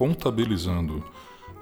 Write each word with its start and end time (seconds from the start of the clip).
Contabilizando 0.00 1.04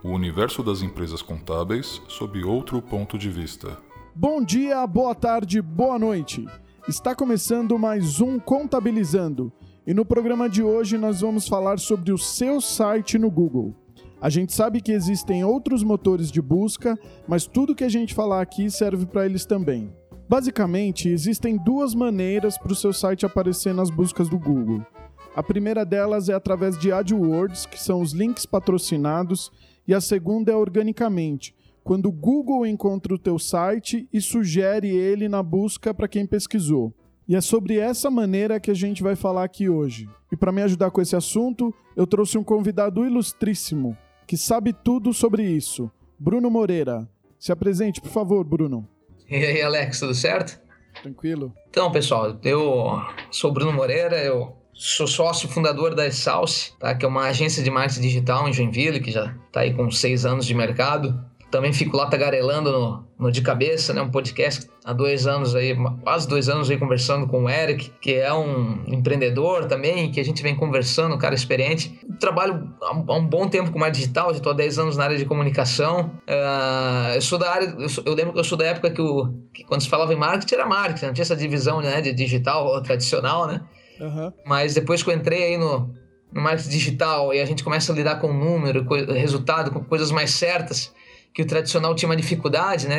o 0.01 0.11
universo 0.11 0.63
das 0.63 0.81
empresas 0.81 1.21
contábeis 1.21 2.01
sob 2.07 2.45
outro 2.45 2.81
ponto 2.81 3.19
de 3.19 3.29
vista. 3.29 3.77
Bom 4.15 4.45
dia, 4.45 4.87
boa 4.87 5.13
tarde, 5.13 5.61
boa 5.61 5.99
noite. 5.99 6.47
Está 6.87 7.17
começando 7.17 7.77
mais 7.77 8.21
um 8.21 8.39
Contabilizando 8.39 9.53
e 9.85 9.93
no 9.93 10.05
programa 10.05 10.49
de 10.49 10.63
hoje 10.63 10.97
nós 10.97 11.21
vamos 11.21 11.49
falar 11.49 11.81
sobre 11.81 12.13
o 12.13 12.17
seu 12.17 12.61
site 12.61 13.19
no 13.19 13.29
Google. 13.29 13.75
A 14.21 14.31
gente 14.31 14.55
sabe 14.55 14.81
que 14.81 14.93
existem 14.93 15.43
outros 15.43 15.83
motores 15.83 16.31
de 16.31 16.41
busca, 16.41 16.97
mas 17.27 17.45
tudo 17.45 17.75
que 17.75 17.83
a 17.83 17.89
gente 17.89 18.15
falar 18.15 18.41
aqui 18.41 18.71
serve 18.71 19.05
para 19.05 19.27
eles 19.27 19.45
também. 19.45 19.93
Basicamente, 20.29 21.09
existem 21.09 21.57
duas 21.57 21.93
maneiras 21.93 22.57
para 22.57 22.71
o 22.71 22.77
seu 22.77 22.93
site 22.93 23.27
aparecer 23.27 23.75
nas 23.75 23.91
buscas 23.91 24.29
do 24.29 24.39
Google. 24.39 24.87
A 25.35 25.43
primeira 25.43 25.85
delas 25.85 26.29
é 26.29 26.35
através 26.35 26.77
de 26.79 26.91
AdWords, 26.91 27.67
que 27.67 27.81
são 27.81 28.01
os 28.01 28.13
links 28.13 28.45
patrocinados, 28.45 29.53
e 29.87 29.95
a 29.95 30.01
segunda 30.01 30.53
é 30.53 30.57
organicamente, 30.57 31.55
quando 31.85 32.07
o 32.07 32.13
Google 32.13 32.67
encontra 32.67 33.15
o 33.15 33.19
teu 33.19 33.39
site 33.39 34.09
e 34.13 34.21
sugere 34.21 34.89
ele 34.89 35.29
na 35.29 35.43
busca 35.43 35.95
para 35.95 36.09
quem 36.09 36.27
pesquisou. 36.27 36.93
E 37.27 37.37
é 37.37 37.41
sobre 37.41 37.79
essa 37.79 38.11
maneira 38.11 38.59
que 38.59 38.71
a 38.71 38.75
gente 38.75 39.03
vai 39.03 39.15
falar 39.15 39.45
aqui 39.45 39.69
hoje. 39.69 40.09
E 40.33 40.37
para 40.37 40.53
me 40.53 40.63
ajudar 40.63 40.91
com 40.91 41.01
esse 41.01 41.15
assunto, 41.15 41.75
eu 41.97 42.07
trouxe 42.07 42.37
um 42.37 42.45
convidado 42.45 43.05
ilustríssimo, 43.05 43.97
que 44.27 44.37
sabe 44.37 44.73
tudo 44.73 45.13
sobre 45.13 45.43
isso, 45.43 45.91
Bruno 46.19 46.51
Moreira. 46.51 47.09
Se 47.39 47.53
apresente, 47.53 48.01
por 48.01 48.11
favor, 48.11 48.45
Bruno. 48.45 48.89
E 49.31 49.37
aí, 49.37 49.63
Alex, 49.63 50.01
tudo 50.01 50.15
certo? 50.15 50.61
Tranquilo. 51.03 51.55
Então, 51.71 51.93
pessoal, 51.93 52.37
eu 52.43 53.01
sou 53.31 53.53
Bruno 53.53 53.73
Moreira, 53.73 54.17
eu 54.23 54.57
sou 54.79 55.09
sócio 55.09 55.49
fundador 55.49 55.93
da 55.93 56.07
Exalce, 56.07 56.73
tá? 56.79 56.95
que 56.95 57.05
é 57.05 57.09
uma 57.09 57.25
agência 57.25 57.65
de 57.65 57.71
marketing 57.71 58.01
digital 58.01 58.49
em 58.49 58.53
Joinville, 58.53 59.01
que 59.01 59.11
já 59.11 59.35
está 59.49 59.61
aí 59.61 59.75
com 59.75 59.91
seis 59.91 60.25
anos 60.25 60.47
de 60.47 60.55
mercado. 60.55 61.21
Também 61.51 61.73
fico 61.73 61.97
lá 61.97 62.07
tagarelando 62.07 62.71
no, 62.71 63.09
no 63.19 63.33
De 63.33 63.41
Cabeça, 63.41 63.95
né? 63.95 64.03
Um 64.03 64.11
podcast 64.11 64.69
há 64.85 64.93
dois 64.93 65.27
anos 65.27 65.55
aí, 65.55 65.75
quase 66.03 66.29
dois 66.29 66.47
anos 66.49 66.71
aí 66.71 66.77
conversando 66.77 67.27
com 67.27 67.45
o 67.45 67.51
Eric, 67.51 67.91
que 68.03 68.13
é 68.13 68.33
um 68.33 68.85
empreendedor 68.87 69.65
também, 69.65 70.13
que 70.13 70.21
a 70.21 70.25
gente 70.25 70.43
vem 70.43 70.55
conversando, 70.55 71.15
um 71.15 71.19
cara 71.19 71.35
experiente. 71.35 71.99
Trabalho 72.21 72.71
há 72.83 73.15
um 73.15 73.27
bom 73.27 73.49
tempo 73.49 73.73
com 73.73 73.79
marketing 73.79 74.01
digital, 74.03 74.31
já 74.31 74.37
estou 74.37 74.53
há 74.53 74.55
10 74.55 74.79
anos 74.79 74.97
na 74.99 75.05
área 75.05 75.17
de 75.17 75.25
comunicação. 75.25 76.13
Uh, 76.29 77.15
eu 77.15 77.23
sou 77.23 77.39
da 77.39 77.51
área, 77.51 77.75
eu, 77.79 77.89
sou, 77.89 78.05
eu, 78.07 78.15
lembro 78.15 78.35
que 78.35 78.39
eu 78.39 78.45
sou 78.45 78.59
da 78.59 78.67
época 78.67 78.91
que, 78.91 79.01
o, 79.01 79.33
que 79.53 79.65
quando 79.65 79.81
se 79.81 79.89
falava 79.89 80.13
em 80.13 80.17
marketing 80.17 80.55
era 80.55 80.67
marketing, 80.67 81.07
não 81.07 81.15
tinha 81.15 81.23
essa 81.23 81.37
divisão 81.37 81.81
né, 81.81 82.03
de 82.03 82.13
digital 82.13 82.81
tradicional, 82.83 83.47
né? 83.47 83.63
Uhum. 84.01 84.33
Mas 84.45 84.75
depois 84.75 85.03
que 85.03 85.11
eu 85.11 85.15
entrei 85.15 85.45
aí 85.45 85.59
no, 85.59 85.95
no 86.33 86.41
marketing 86.41 86.71
digital 86.71 87.35
e 87.35 87.41
a 87.41 87.45
gente 87.45 87.65
começa 87.65 87.93
a 87.93 87.95
lidar 87.95 88.17
com 88.17 88.33
número, 88.33 88.85
com 88.85 88.95
resultado, 88.95 89.71
com 89.71 89.83
coisas 89.85 90.11
mais 90.11 90.31
certas, 90.31 90.93
que 91.33 91.43
o 91.43 91.47
tradicional 91.47 91.95
tinha 91.95 92.09
uma 92.09 92.17
dificuldade, 92.17 92.89
né? 92.89 92.99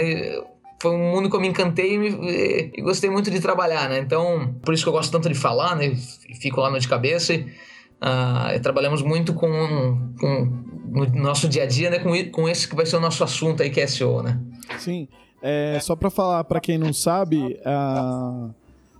Foi 0.81 0.91
um 0.91 1.11
mundo 1.11 1.29
que 1.29 1.35
eu 1.35 1.41
me 1.41 1.47
encantei 1.47 1.97
e, 1.97 2.71
e, 2.77 2.81
gostei 2.81 3.09
muito 3.09 3.29
de 3.29 3.39
trabalhar, 3.41 3.89
né? 3.89 3.99
Então, 3.99 4.55
por 4.63 4.73
isso 4.73 4.83
que 4.83 4.89
eu 4.89 4.93
gosto 4.93 5.11
tanto 5.11 5.27
de 5.27 5.35
falar, 5.35 5.75
né? 5.75 5.93
Fico 6.39 6.61
lá 6.61 6.69
no 6.71 6.79
de 6.79 6.87
cabeça. 6.87 7.33
E, 7.33 7.41
uh, 7.41 8.59
trabalhamos 8.61 9.01
muito 9.01 9.33
com, 9.33 10.13
com 10.19 10.69
no 10.89 11.05
nosso 11.21 11.47
dia 11.49 11.63
a 11.63 11.65
dia, 11.65 11.89
né? 11.89 11.99
Com, 11.99 12.11
com 12.31 12.47
esse 12.47 12.67
que 12.67 12.75
vai 12.75 12.85
ser 12.85 12.95
o 12.95 12.99
nosso 12.99 13.23
assunto 13.23 13.61
aí, 13.61 13.69
que 13.69 13.81
é 13.81 13.87
SEO, 13.87 14.23
né? 14.23 14.39
Sim. 14.77 15.07
É, 15.41 15.79
só 15.81 15.95
para 15.95 16.09
falar, 16.09 16.43
para 16.43 16.59
quem 16.59 16.77
não 16.77 16.91
sabe, 16.91 17.59
uh, 17.65 18.53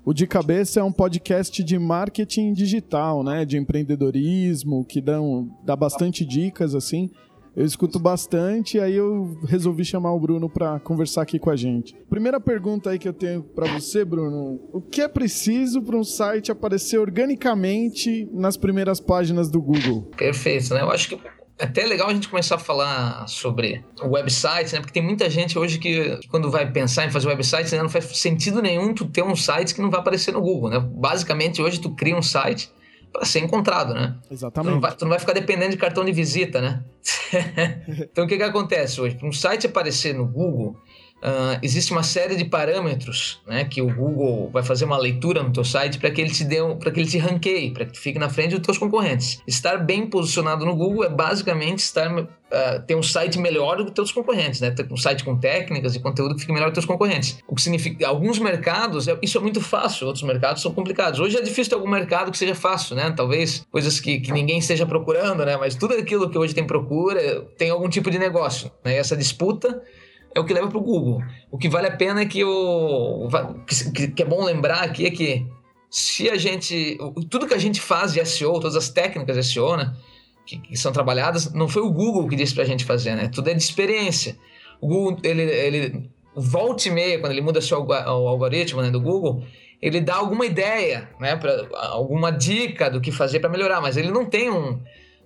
o 0.09 0.13
De 0.13 0.25
Cabeça 0.25 0.79
é 0.79 0.83
um 0.83 0.91
podcast 0.91 1.63
de 1.63 1.77
marketing 1.77 2.51
digital, 2.51 3.23
né? 3.23 3.45
De 3.45 3.59
empreendedorismo, 3.59 4.83
que 4.83 4.99
dão, 4.99 5.55
dá 5.63 5.75
bastante 5.75 6.25
dicas, 6.25 6.73
assim. 6.73 7.11
Eu 7.55 7.63
escuto 7.63 7.99
bastante, 7.99 8.79
aí 8.79 8.95
eu 8.95 9.37
resolvi 9.45 9.85
chamar 9.85 10.11
o 10.13 10.19
Bruno 10.19 10.49
para 10.49 10.79
conversar 10.79 11.21
aqui 11.21 11.37
com 11.37 11.51
a 11.51 11.55
gente. 11.55 11.95
Primeira 12.09 12.39
pergunta 12.39 12.89
aí 12.89 12.97
que 12.97 13.07
eu 13.07 13.13
tenho 13.13 13.43
para 13.43 13.71
você, 13.71 14.03
Bruno: 14.03 14.59
o 14.73 14.81
que 14.81 15.01
é 15.01 15.07
preciso 15.07 15.79
para 15.79 15.95
um 15.95 16.03
site 16.03 16.51
aparecer 16.51 16.97
organicamente 16.97 18.27
nas 18.33 18.57
primeiras 18.57 18.99
páginas 18.99 19.47
do 19.47 19.61
Google? 19.61 20.09
Perfeito, 20.17 20.73
né? 20.73 20.81
Eu 20.81 20.89
acho 20.89 21.09
que 21.09 21.19
é 21.59 21.65
até 21.65 21.85
legal 21.85 22.09
a 22.09 22.13
gente 22.13 22.29
começar 22.29 22.55
a 22.55 22.59
falar 22.59 23.27
sobre 23.27 23.83
o 24.01 24.07
website, 24.07 24.73
né? 24.73 24.79
Porque 24.79 24.93
tem 24.93 25.03
muita 25.03 25.29
gente 25.29 25.59
hoje 25.59 25.77
que, 25.77 26.17
quando 26.29 26.49
vai 26.49 26.71
pensar 26.71 27.05
em 27.05 27.11
fazer 27.11 27.27
website, 27.27 27.75
né, 27.75 27.81
não 27.81 27.89
faz 27.89 28.05
sentido 28.17 28.61
nenhum 28.61 28.93
tu 28.93 29.05
ter 29.05 29.23
um 29.23 29.35
site 29.35 29.75
que 29.75 29.81
não 29.81 29.89
vai 29.89 29.99
aparecer 29.99 30.31
no 30.31 30.41
Google, 30.41 30.69
né? 30.69 30.79
Basicamente, 30.79 31.61
hoje 31.61 31.81
tu 31.81 31.93
cria 31.93 32.15
um 32.15 32.21
site 32.21 32.71
para 33.11 33.25
ser 33.25 33.39
encontrado, 33.39 33.93
né? 33.93 34.15
Exatamente. 34.31 34.69
Tu 34.69 34.73
não, 34.73 34.81
vai, 34.81 34.95
tu 34.95 35.01
não, 35.03 35.09
vai, 35.09 35.19
ficar 35.19 35.33
dependendo 35.33 35.71
de 35.71 35.77
cartão 35.77 36.05
de 36.05 36.13
visita, 36.13 36.61
né? 36.61 36.81
então 38.09 38.23
o 38.23 38.27
que, 38.27 38.37
que 38.37 38.43
acontece 38.43 39.01
hoje? 39.01 39.15
Para 39.15 39.27
um 39.27 39.33
site 39.33 39.67
aparecer 39.67 40.13
no 40.13 40.25
Google, 40.25 40.77
Uh, 41.21 41.59
existe 41.61 41.91
uma 41.91 42.03
série 42.03 42.35
de 42.37 42.45
parâmetros 42.45 43.41
né, 43.45 43.65
que 43.65 43.81
o 43.81 43.93
Google 43.93 44.49
vai 44.51 44.63
fazer 44.63 44.85
uma 44.85 44.97
leitura 44.97 45.43
no 45.43 45.51
teu 45.51 45.65
site 45.65 45.97
para 45.99 46.09
que 46.11 46.21
ele 46.21 46.29
te 46.29 46.45
dê 46.45 46.61
um, 46.61 46.77
para 46.77 46.91
que 46.91 46.99
ele 46.99 47.09
te 47.09 47.17
ranqueie, 47.17 47.71
para 47.71 47.85
que 47.85 47.91
tu 47.91 47.99
fique 47.99 48.17
na 48.17 48.29
frente 48.29 48.55
dos 48.55 48.65
teus 48.65 48.77
concorrentes. 48.77 49.41
Estar 49.45 49.77
bem 49.77 50.07
posicionado 50.07 50.65
no 50.65 50.75
Google 50.75 51.03
é 51.03 51.09
basicamente 51.09 51.79
estar 51.79 52.09
uh, 52.49 52.81
ter 52.87 52.95
um 52.95 53.03
site 53.03 53.37
melhor 53.37 53.77
do 53.77 53.85
que 53.85 53.91
teus 53.91 54.11
concorrentes, 54.11 54.61
né? 54.61 54.71
Ter 54.71 54.87
um 54.91 54.97
site 54.97 55.23
com 55.23 55.37
técnicas 55.37 55.95
e 55.95 55.99
conteúdo 55.99 56.35
que 56.35 56.41
fique 56.41 56.53
melhor 56.53 56.67
do 56.67 56.71
que 56.71 56.75
teus 56.75 56.85
concorrentes. 56.85 57.39
O 57.47 57.55
que 57.55 57.61
significa 57.61 58.07
alguns 58.07 58.39
mercados 58.39 59.07
é, 59.07 59.17
isso 59.21 59.37
é 59.37 59.41
muito 59.41 59.59
fácil, 59.59 60.07
outros 60.07 60.23
mercados 60.23 60.61
são 60.61 60.73
complicados. 60.73 61.19
Hoje 61.19 61.37
é 61.37 61.41
difícil 61.41 61.69
ter 61.69 61.75
algum 61.75 61.89
mercado 61.89 62.31
que 62.31 62.37
seja 62.37 62.55
fácil, 62.55 62.95
né? 62.95 63.13
Talvez 63.15 63.65
coisas 63.69 63.99
que, 63.99 64.19
que 64.19 64.31
ninguém 64.31 64.59
esteja 64.59 64.85
procurando, 64.85 65.45
né? 65.45 65.57
Mas 65.57 65.75
tudo 65.75 65.93
aquilo 65.95 66.29
que 66.29 66.37
hoje 66.37 66.55
tem 66.55 66.65
procura 66.65 67.41
tem 67.57 67.69
algum 67.69 67.89
tipo 67.89 68.09
de 68.09 68.17
negócio, 68.17 68.71
né? 68.83 68.93
E 68.93 68.97
essa 68.97 69.17
disputa 69.17 69.81
é 70.35 70.39
o 70.39 70.45
que 70.45 70.53
leva 70.53 70.67
para 70.67 70.77
o 70.77 70.81
Google. 70.81 71.23
O 71.51 71.57
que 71.57 71.69
vale 71.69 71.87
a 71.87 71.95
pena 71.95 72.21
é 72.21 72.25
que 72.25 72.43
o 72.43 73.27
que, 74.15 74.21
é 74.21 74.25
bom 74.25 74.43
lembrar 74.43 74.83
aqui 74.83 75.05
é 75.05 75.11
que 75.11 75.45
se 75.89 76.29
a 76.29 76.37
gente 76.37 76.97
tudo 77.29 77.47
que 77.47 77.53
a 77.53 77.59
gente 77.59 77.81
faz 77.81 78.13
de 78.13 78.23
SEO, 78.25 78.53
todas 78.53 78.75
as 78.75 78.89
técnicas 78.89 79.35
de 79.35 79.43
SEO, 79.43 79.75
né, 79.75 79.93
que, 80.45 80.57
que 80.57 80.77
são 80.77 80.91
trabalhadas, 80.91 81.53
não 81.53 81.67
foi 81.67 81.81
o 81.81 81.91
Google 81.91 82.27
que 82.27 82.35
disse 82.35 82.53
para 82.53 82.63
a 82.63 82.67
gente 82.67 82.85
fazer, 82.85 83.15
né? 83.15 83.27
Tudo 83.27 83.49
é 83.49 83.53
de 83.53 83.61
experiência. 83.61 84.37
O 84.79 84.87
Google 84.87 85.17
ele, 85.23 85.41
ele 85.41 86.09
volta 86.35 86.87
e 86.87 86.91
meia 86.91 87.19
quando 87.19 87.31
ele 87.31 87.41
muda 87.41 87.61
seu 87.61 87.83
o 87.83 87.93
algoritmo 87.93 88.81
né, 88.81 88.89
do 88.89 89.01
Google, 89.01 89.43
ele 89.81 90.01
dá 90.01 90.15
alguma 90.15 90.45
ideia, 90.45 91.09
né, 91.19 91.35
para 91.35 91.67
alguma 91.87 92.31
dica 92.31 92.89
do 92.89 93.01
que 93.01 93.11
fazer 93.11 93.39
para 93.39 93.49
melhorar, 93.49 93.81
mas 93.81 93.97
ele 93.97 94.11
não 94.11 94.25
tem 94.25 94.49
um 94.49 94.79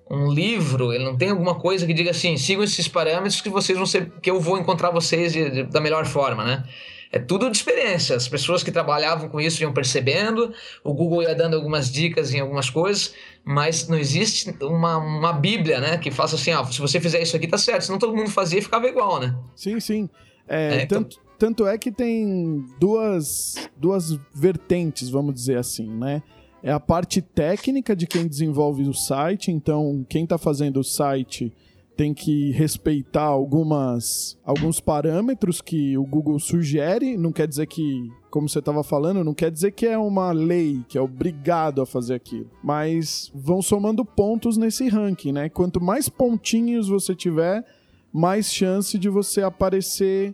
um 0.09 0.31
livro, 0.31 0.93
ele 0.93 1.03
não 1.03 1.17
tem 1.17 1.29
alguma 1.29 1.55
coisa 1.55 1.85
que 1.85 1.93
diga 1.93 2.11
assim, 2.11 2.37
sigam 2.37 2.63
esses 2.63 2.87
parâmetros 2.87 3.41
que 3.41 3.49
vocês 3.49 3.77
vão 3.77 3.85
ser, 3.85 4.11
que 4.21 4.29
eu 4.29 4.39
vou 4.39 4.57
encontrar 4.57 4.91
vocês 4.91 5.33
de, 5.33 5.49
de, 5.49 5.63
da 5.63 5.79
melhor 5.79 6.05
forma, 6.05 6.43
né? 6.43 6.63
É 7.11 7.19
tudo 7.19 7.49
de 7.49 7.55
experiência. 7.55 8.15
As 8.15 8.27
pessoas 8.27 8.63
que 8.63 8.71
trabalhavam 8.71 9.29
com 9.29 9.39
isso 9.39 9.61
iam 9.61 9.71
percebendo, 9.71 10.51
o 10.83 10.93
Google 10.95 11.21
ia 11.21 11.35
dando 11.35 11.55
algumas 11.55 11.91
dicas 11.91 12.33
em 12.33 12.39
algumas 12.39 12.71
coisas, 12.71 13.13
mas 13.45 13.87
não 13.87 13.97
existe 13.97 14.51
uma, 14.63 14.97
uma 14.97 15.31
bíblia, 15.31 15.79
né? 15.79 15.97
Que 15.99 16.09
faça 16.09 16.35
assim, 16.35 16.51
ah, 16.51 16.65
se 16.65 16.81
você 16.81 16.99
fizer 16.99 17.21
isso 17.21 17.35
aqui 17.35 17.47
tá 17.47 17.57
certo. 17.57 17.83
Senão 17.83 17.99
todo 17.99 18.15
mundo 18.15 18.31
fazia 18.31 18.57
e 18.57 18.63
ficava 18.63 18.87
igual, 18.87 19.19
né? 19.19 19.35
Sim, 19.55 19.79
sim. 19.79 20.09
É, 20.47 20.81
é, 20.81 20.85
tanto, 20.87 21.19
então... 21.19 21.35
tanto 21.37 21.67
é 21.67 21.77
que 21.77 21.91
tem 21.91 22.65
duas, 22.79 23.69
duas 23.77 24.17
vertentes, 24.33 25.07
vamos 25.07 25.35
dizer 25.35 25.59
assim, 25.59 25.87
né? 25.87 26.23
É 26.63 26.72
a 26.72 26.79
parte 26.79 27.22
técnica 27.22 27.94
de 27.94 28.07
quem 28.07 28.25
desenvolve 28.25 28.84
o 28.84 28.94
site. 28.94 29.51
Então, 29.51 30.06
quem 30.07 30.24
está 30.24 30.38
fazendo 30.38 30.79
o 30.79 30.84
site 30.84 31.53
tem 31.96 32.13
que 32.13 32.51
respeitar 32.51 33.25
algumas, 33.25 34.40
alguns 34.44 34.79
parâmetros 34.79 35.62
que 35.62 35.97
o 35.97 36.06
Google 36.06 36.40
sugere. 36.40 37.18
Não 37.18 37.31
quer 37.31 37.47
dizer 37.47 37.68
que, 37.68 38.09
como 38.31 38.47
você 38.47 38.59
estava 38.59 38.84
falando, 38.84 39.24
não 39.24 39.34
quer 39.34 39.51
dizer 39.51 39.72
que 39.72 39.85
é 39.85 39.97
uma 39.97 40.31
lei, 40.31 40.84
que 40.88 40.97
é 40.97 41.01
obrigado 41.01 41.81
a 41.81 41.85
fazer 41.85 42.16
aquilo. 42.16 42.50
Mas 42.63 43.30
vão 43.36 43.62
somando 43.62 44.06
pontos 44.06 44.57
nesse 44.57 44.88
ranking, 44.88 45.33
né? 45.33 45.50
Quanto 45.50 45.81
mais 45.81 46.07
pontinhos 46.07 46.88
você 46.88 47.13
tiver, 47.13 47.63
mais 48.12 48.51
chance 48.51 48.98
de 48.98 49.09
você 49.09 49.42
aparecer 49.42 50.33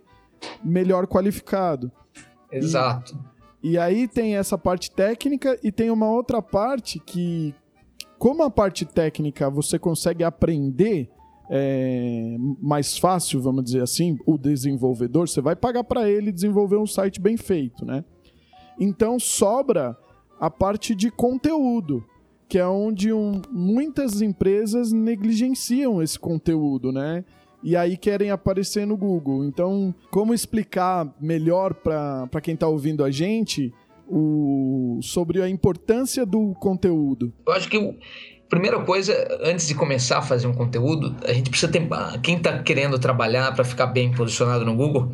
melhor 0.64 1.06
qualificado. 1.06 1.90
Exato. 2.50 3.14
E 3.14 3.39
e 3.62 3.78
aí 3.78 4.08
tem 4.08 4.36
essa 4.36 4.56
parte 4.56 4.90
técnica 4.90 5.58
e 5.62 5.70
tem 5.70 5.90
uma 5.90 6.10
outra 6.10 6.40
parte 6.40 6.98
que, 6.98 7.54
como 8.18 8.42
a 8.42 8.50
parte 8.50 8.84
técnica 8.84 9.50
você 9.50 9.78
consegue 9.78 10.24
aprender 10.24 11.10
é, 11.50 12.36
mais 12.60 12.96
fácil, 12.96 13.42
vamos 13.42 13.64
dizer 13.64 13.82
assim, 13.82 14.16
o 14.24 14.38
desenvolvedor, 14.38 15.28
você 15.28 15.40
vai 15.40 15.56
pagar 15.56 15.84
para 15.84 16.08
ele 16.08 16.30
desenvolver 16.30 16.76
um 16.76 16.86
site 16.86 17.20
bem 17.20 17.36
feito, 17.36 17.84
né? 17.84 18.04
Então 18.78 19.18
sobra 19.18 19.96
a 20.40 20.48
parte 20.48 20.94
de 20.94 21.10
conteúdo, 21.10 22.02
que 22.48 22.58
é 22.58 22.66
onde 22.66 23.12
um, 23.12 23.42
muitas 23.50 24.22
empresas 24.22 24.90
negligenciam 24.90 26.00
esse 26.00 26.18
conteúdo, 26.18 26.90
né? 26.92 27.24
E 27.62 27.76
aí 27.76 27.96
querem 27.96 28.30
aparecer 28.30 28.86
no 28.86 28.96
Google. 28.96 29.44
Então, 29.44 29.94
como 30.10 30.34
explicar 30.34 31.06
melhor 31.20 31.74
para 31.74 32.40
quem 32.42 32.54
está 32.54 32.66
ouvindo 32.66 33.04
a 33.04 33.10
gente 33.10 33.72
o, 34.08 34.98
sobre 35.02 35.42
a 35.42 35.48
importância 35.48 36.26
do 36.26 36.54
conteúdo? 36.54 37.32
Eu 37.46 37.52
acho 37.52 37.68
que 37.68 37.98
primeira 38.48 38.80
coisa, 38.80 39.14
antes 39.42 39.68
de 39.68 39.74
começar 39.74 40.18
a 40.18 40.22
fazer 40.22 40.46
um 40.46 40.52
conteúdo, 40.52 41.14
a 41.24 41.32
gente 41.32 41.48
precisa 41.48 41.70
ter. 41.70 41.88
Quem 42.22 42.36
está 42.36 42.62
querendo 42.62 42.98
trabalhar 42.98 43.54
para 43.54 43.64
ficar 43.64 43.86
bem 43.86 44.12
posicionado 44.12 44.64
no 44.64 44.74
Google, 44.74 45.12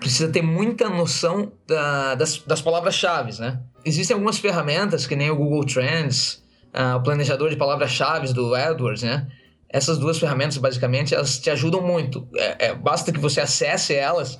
precisa 0.00 0.32
ter 0.32 0.42
muita 0.42 0.88
noção 0.88 1.52
da, 1.66 2.14
das, 2.14 2.38
das 2.38 2.62
palavras-chave, 2.62 3.38
né? 3.40 3.60
Existem 3.84 4.14
algumas 4.14 4.38
ferramentas, 4.38 5.06
que 5.06 5.14
nem 5.14 5.30
o 5.30 5.36
Google 5.36 5.64
Trends, 5.64 6.42
uh, 6.74 6.96
o 6.96 7.02
planejador 7.02 7.50
de 7.50 7.56
palavras-chave 7.56 8.32
do 8.32 8.54
AdWords, 8.54 9.02
né? 9.02 9.28
Essas 9.72 9.96
duas 9.96 10.18
ferramentas, 10.18 10.58
basicamente, 10.58 11.14
elas 11.14 11.38
te 11.38 11.48
ajudam 11.48 11.80
muito. 11.80 12.28
É, 12.36 12.66
é, 12.66 12.74
basta 12.74 13.10
que 13.10 13.18
você 13.18 13.40
acesse 13.40 13.94
elas 13.94 14.38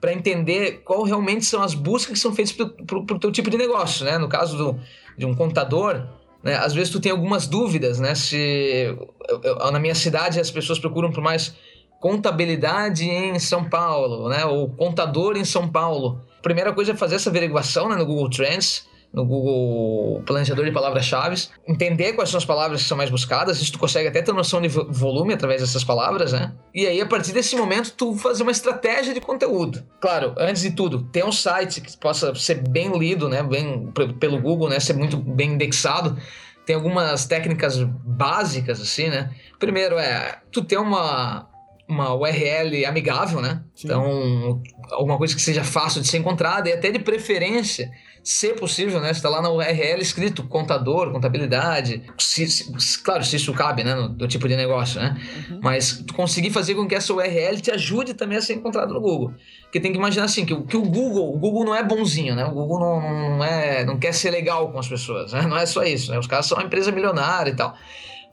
para 0.00 0.12
entender 0.12 0.82
qual 0.84 1.02
realmente 1.02 1.46
são 1.46 1.62
as 1.62 1.72
buscas 1.72 2.12
que 2.12 2.18
são 2.18 2.34
feitas 2.34 2.54
para 2.54 2.98
o 2.98 3.18
teu 3.18 3.32
tipo 3.32 3.48
de 3.48 3.56
negócio, 3.56 4.04
né? 4.04 4.18
No 4.18 4.28
caso 4.28 4.56
do, 4.58 4.80
de 5.16 5.24
um 5.24 5.34
contador, 5.34 6.06
né? 6.42 6.56
às 6.56 6.74
vezes 6.74 6.92
tu 6.92 7.00
tem 7.00 7.10
algumas 7.10 7.46
dúvidas, 7.46 7.98
né? 7.98 8.14
Se 8.14 8.36
eu, 8.36 9.40
eu, 9.42 9.72
na 9.72 9.80
minha 9.80 9.94
cidade 9.94 10.38
as 10.38 10.50
pessoas 10.50 10.78
procuram 10.78 11.10
por 11.10 11.22
mais 11.22 11.54
contabilidade 11.98 13.08
em 13.08 13.38
São 13.38 13.64
Paulo, 13.64 14.28
né? 14.28 14.44
Ou 14.44 14.68
contador 14.68 15.38
em 15.38 15.44
São 15.44 15.66
Paulo. 15.66 16.20
Primeira 16.42 16.74
coisa 16.74 16.92
é 16.92 16.94
fazer 16.94 17.14
essa 17.14 17.30
averiguação 17.30 17.88
né, 17.88 17.96
no 17.96 18.04
Google 18.04 18.28
Trends 18.28 18.86
no 19.14 19.24
Google 19.24 20.22
Planejador 20.26 20.64
de 20.64 20.72
Palavras-Chave, 20.72 21.48
entender 21.68 22.14
quais 22.14 22.28
são 22.30 22.38
as 22.38 22.44
palavras 22.44 22.82
que 22.82 22.88
são 22.88 22.96
mais 22.96 23.08
buscadas, 23.08 23.62
isso 23.62 23.72
tu 23.72 23.78
consegue 23.78 24.08
até 24.08 24.20
ter 24.20 24.32
noção 24.32 24.60
de 24.60 24.66
volume 24.66 25.32
através 25.32 25.60
dessas 25.60 25.84
palavras, 25.84 26.32
né? 26.32 26.52
E 26.74 26.84
aí, 26.84 27.00
a 27.00 27.06
partir 27.06 27.32
desse 27.32 27.54
momento, 27.54 27.92
tu 27.96 28.16
fazer 28.16 28.42
uma 28.42 28.50
estratégia 28.50 29.14
de 29.14 29.20
conteúdo. 29.20 29.84
Claro, 30.00 30.34
antes 30.36 30.62
de 30.62 30.72
tudo, 30.72 31.04
ter 31.04 31.24
um 31.24 31.30
site 31.30 31.80
que 31.80 31.96
possa 31.96 32.34
ser 32.34 32.68
bem 32.68 32.90
lido, 32.98 33.28
né? 33.28 33.40
Bem, 33.44 33.92
pelo 34.18 34.40
Google, 34.40 34.68
né? 34.68 34.80
Ser 34.80 34.94
muito 34.94 35.16
bem 35.16 35.52
indexado. 35.52 36.18
Tem 36.66 36.74
algumas 36.74 37.24
técnicas 37.24 37.78
básicas, 37.78 38.80
assim, 38.80 39.08
né? 39.08 39.30
Primeiro 39.60 39.96
é 39.96 40.40
tu 40.50 40.64
ter 40.64 40.78
uma, 40.78 41.48
uma 41.88 42.14
URL 42.14 42.84
amigável, 42.84 43.40
né? 43.40 43.62
Sim. 43.76 43.86
Então, 43.86 44.60
alguma 44.90 45.18
coisa 45.18 45.36
que 45.36 45.42
seja 45.42 45.62
fácil 45.62 46.00
de 46.00 46.08
ser 46.08 46.18
encontrada 46.18 46.68
e 46.68 46.72
até 46.72 46.90
de 46.90 46.98
preferência 46.98 47.88
se 48.24 48.54
possível, 48.54 49.00
né? 49.00 49.10
Está 49.10 49.28
lá 49.28 49.42
na 49.42 49.50
URL 49.50 50.00
escrito 50.00 50.42
contador, 50.44 51.12
contabilidade. 51.12 52.02
Se, 52.16 52.46
se, 52.48 53.02
claro, 53.02 53.22
se 53.22 53.36
isso 53.36 53.52
cabe, 53.52 53.84
né? 53.84 53.94
No, 53.94 54.08
no 54.08 54.26
tipo 54.26 54.48
de 54.48 54.56
negócio, 54.56 54.98
né? 54.98 55.20
Uhum. 55.50 55.60
Mas 55.62 56.02
tu 56.06 56.14
conseguir 56.14 56.48
fazer 56.48 56.74
com 56.74 56.88
que 56.88 56.94
essa 56.94 57.12
URL 57.12 57.60
te 57.60 57.70
ajude 57.70 58.14
também 58.14 58.38
a 58.38 58.40
ser 58.40 58.54
encontrado 58.54 58.94
no 58.94 59.00
Google. 59.00 59.34
Porque 59.64 59.78
tem 59.78 59.92
que 59.92 59.98
imaginar 59.98 60.24
assim, 60.24 60.46
que, 60.46 60.58
que 60.62 60.76
o 60.76 60.82
Google, 60.82 61.34
o 61.34 61.38
Google 61.38 61.66
não 61.66 61.74
é 61.74 61.82
bonzinho, 61.82 62.34
né? 62.34 62.46
O 62.46 62.52
Google 62.52 62.80
não, 62.80 63.36
não, 63.36 63.44
é, 63.44 63.84
não 63.84 63.98
quer 63.98 64.14
ser 64.14 64.30
legal 64.30 64.72
com 64.72 64.78
as 64.78 64.88
pessoas, 64.88 65.34
né? 65.34 65.42
Não 65.42 65.58
é 65.58 65.66
só 65.66 65.84
isso, 65.84 66.10
né? 66.10 66.18
Os 66.18 66.26
caras 66.26 66.46
são 66.46 66.56
uma 66.56 66.64
empresa 66.64 66.90
milionária 66.90 67.50
e 67.50 67.54
tal. 67.54 67.76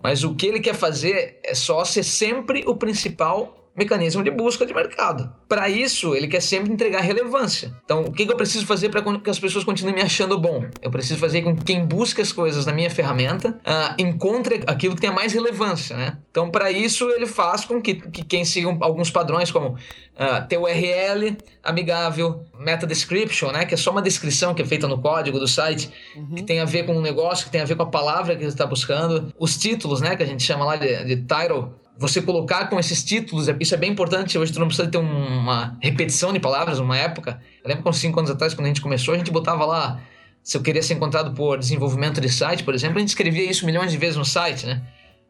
Mas 0.02 0.24
o 0.24 0.34
que 0.36 0.46
ele 0.46 0.62
quer 0.62 0.74
fazer 0.74 1.38
é 1.44 1.54
só 1.54 1.84
ser 1.84 2.04
sempre 2.04 2.64
o 2.66 2.78
principal 2.78 3.61
mecanismo 3.76 4.24
de 4.24 4.32
busca 4.32 4.66
de 4.66 4.74
mercado. 4.74 5.32
Para 5.48 5.70
isso, 5.70 6.14
ele 6.14 6.28
quer 6.28 6.42
sempre 6.42 6.72
entregar 6.72 7.02
relevância. 7.02 7.74
Então, 7.84 8.02
o 8.02 8.12
que, 8.12 8.24
eu 8.24 8.36
preciso 8.36 8.66
fazer 8.66 8.90
para 8.90 9.02
que 9.02 9.30
as 9.30 9.40
pessoas 9.40 9.64
continuem 9.64 9.96
me 9.96 10.02
achando 10.02 10.38
bom? 10.38 10.66
Eu 10.82 10.92
preciso 10.92 11.20
fazer 11.20 11.42
com 11.42 11.56
que 11.56 11.64
quem 11.64 11.86
busca 11.86 12.22
as 12.22 12.32
coisas 12.32 12.66
na 12.66 12.74
minha 12.74 12.90
ferramenta 12.90 13.60
uh, 13.66 13.96
encontre 13.98 14.64
aquilo 14.68 14.96
que 14.96 15.02
tenha 15.02 15.14
mais 15.14 15.34
relevância, 15.34 15.96
né? 15.96 16.18
Então, 16.30 16.50
para 16.50 16.72
isso, 16.72 17.10
ele 17.10 17.26
faz 17.26 17.66
com 17.66 17.82
que, 17.82 17.96
que 17.96 18.24
quem 18.24 18.46
siga 18.46 18.76
alguns 18.82 19.10
padrões, 19.10 19.52
como 19.52 19.70
uh, 19.70 20.48
ter 20.48 20.58
URL 20.58 21.38
amigável, 21.64 22.46
meta 22.60 22.86
description, 22.86 23.52
né? 23.52 23.66
Que 23.66 23.74
é 23.74 23.78
só 23.78 23.92
uma 23.92 24.02
descrição 24.02 24.54
que 24.54 24.62
é 24.62 24.66
feita 24.66 24.88
no 24.88 25.02
código 25.02 25.40
do 25.40 25.48
site, 25.48 25.90
uhum. 26.16 26.36
que 26.36 26.44
tem 26.44 26.60
a 26.60 26.66
ver 26.66 26.86
com 26.86 26.96
o 26.96 27.02
negócio, 27.02 27.46
que 27.46 27.52
tem 27.52 27.62
a 27.62 27.66
ver 27.66 27.76
com 27.76 27.84
a 27.84 27.90
palavra 27.90 28.36
que 28.36 28.44
você 28.44 28.50
está 28.50 28.66
buscando. 28.66 29.34
Os 29.38 29.58
títulos, 29.58 30.02
né? 30.02 30.16
Que 30.16 30.24
a 30.24 30.26
gente 30.26 30.44
chama 30.44 30.66
lá 30.66 30.76
de, 30.76 31.04
de 31.06 31.18
title, 31.18 31.74
você 32.02 32.20
colocar 32.20 32.68
com 32.68 32.80
esses 32.80 33.04
títulos, 33.04 33.48
é, 33.48 33.56
isso 33.60 33.76
é 33.76 33.78
bem 33.78 33.92
importante. 33.92 34.38
Hoje 34.38 34.52
tu 34.52 34.60
não 34.60 34.66
precisa 34.66 34.90
ter 34.90 34.98
uma 34.98 35.78
repetição 35.80 36.34
de 36.34 36.40
palavras, 36.40 36.80
uma 36.80 36.98
época. 36.98 37.40
Eu 37.64 37.70
lembro 37.70 37.84
que 37.84 37.94
cinco 37.96 38.20
anos 38.20 38.32
atrás, 38.32 38.56
quando 38.56 38.66
a 38.66 38.70
gente 38.70 38.82
começou, 38.82 39.14
a 39.14 39.18
gente 39.18 39.30
botava 39.30 39.64
lá, 39.66 40.02
se 40.42 40.58
eu 40.58 40.64
queria 40.64 40.82
ser 40.82 40.96
encontrado 40.96 41.32
por 41.36 41.60
desenvolvimento 41.60 42.20
de 42.20 42.28
site, 42.28 42.64
por 42.64 42.74
exemplo, 42.74 42.98
a 42.98 43.00
gente 43.02 43.10
escrevia 43.10 43.48
isso 43.48 43.68
milhões 43.68 43.92
de 43.92 43.98
vezes 44.00 44.18
no 44.18 44.26
site, 44.26 44.66
né? 44.66 44.82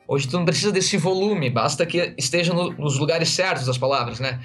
Hoje 0.07 0.29
tu 0.29 0.37
não 0.37 0.45
precisa 0.45 0.71
desse 0.71 0.95
volume, 0.95 1.49
basta 1.49 1.85
que 1.85 2.13
esteja 2.17 2.53
no, 2.53 2.71
nos 2.71 2.97
lugares 2.97 3.29
certos 3.29 3.65
das 3.65 3.77
palavras, 3.77 4.21
né? 4.21 4.39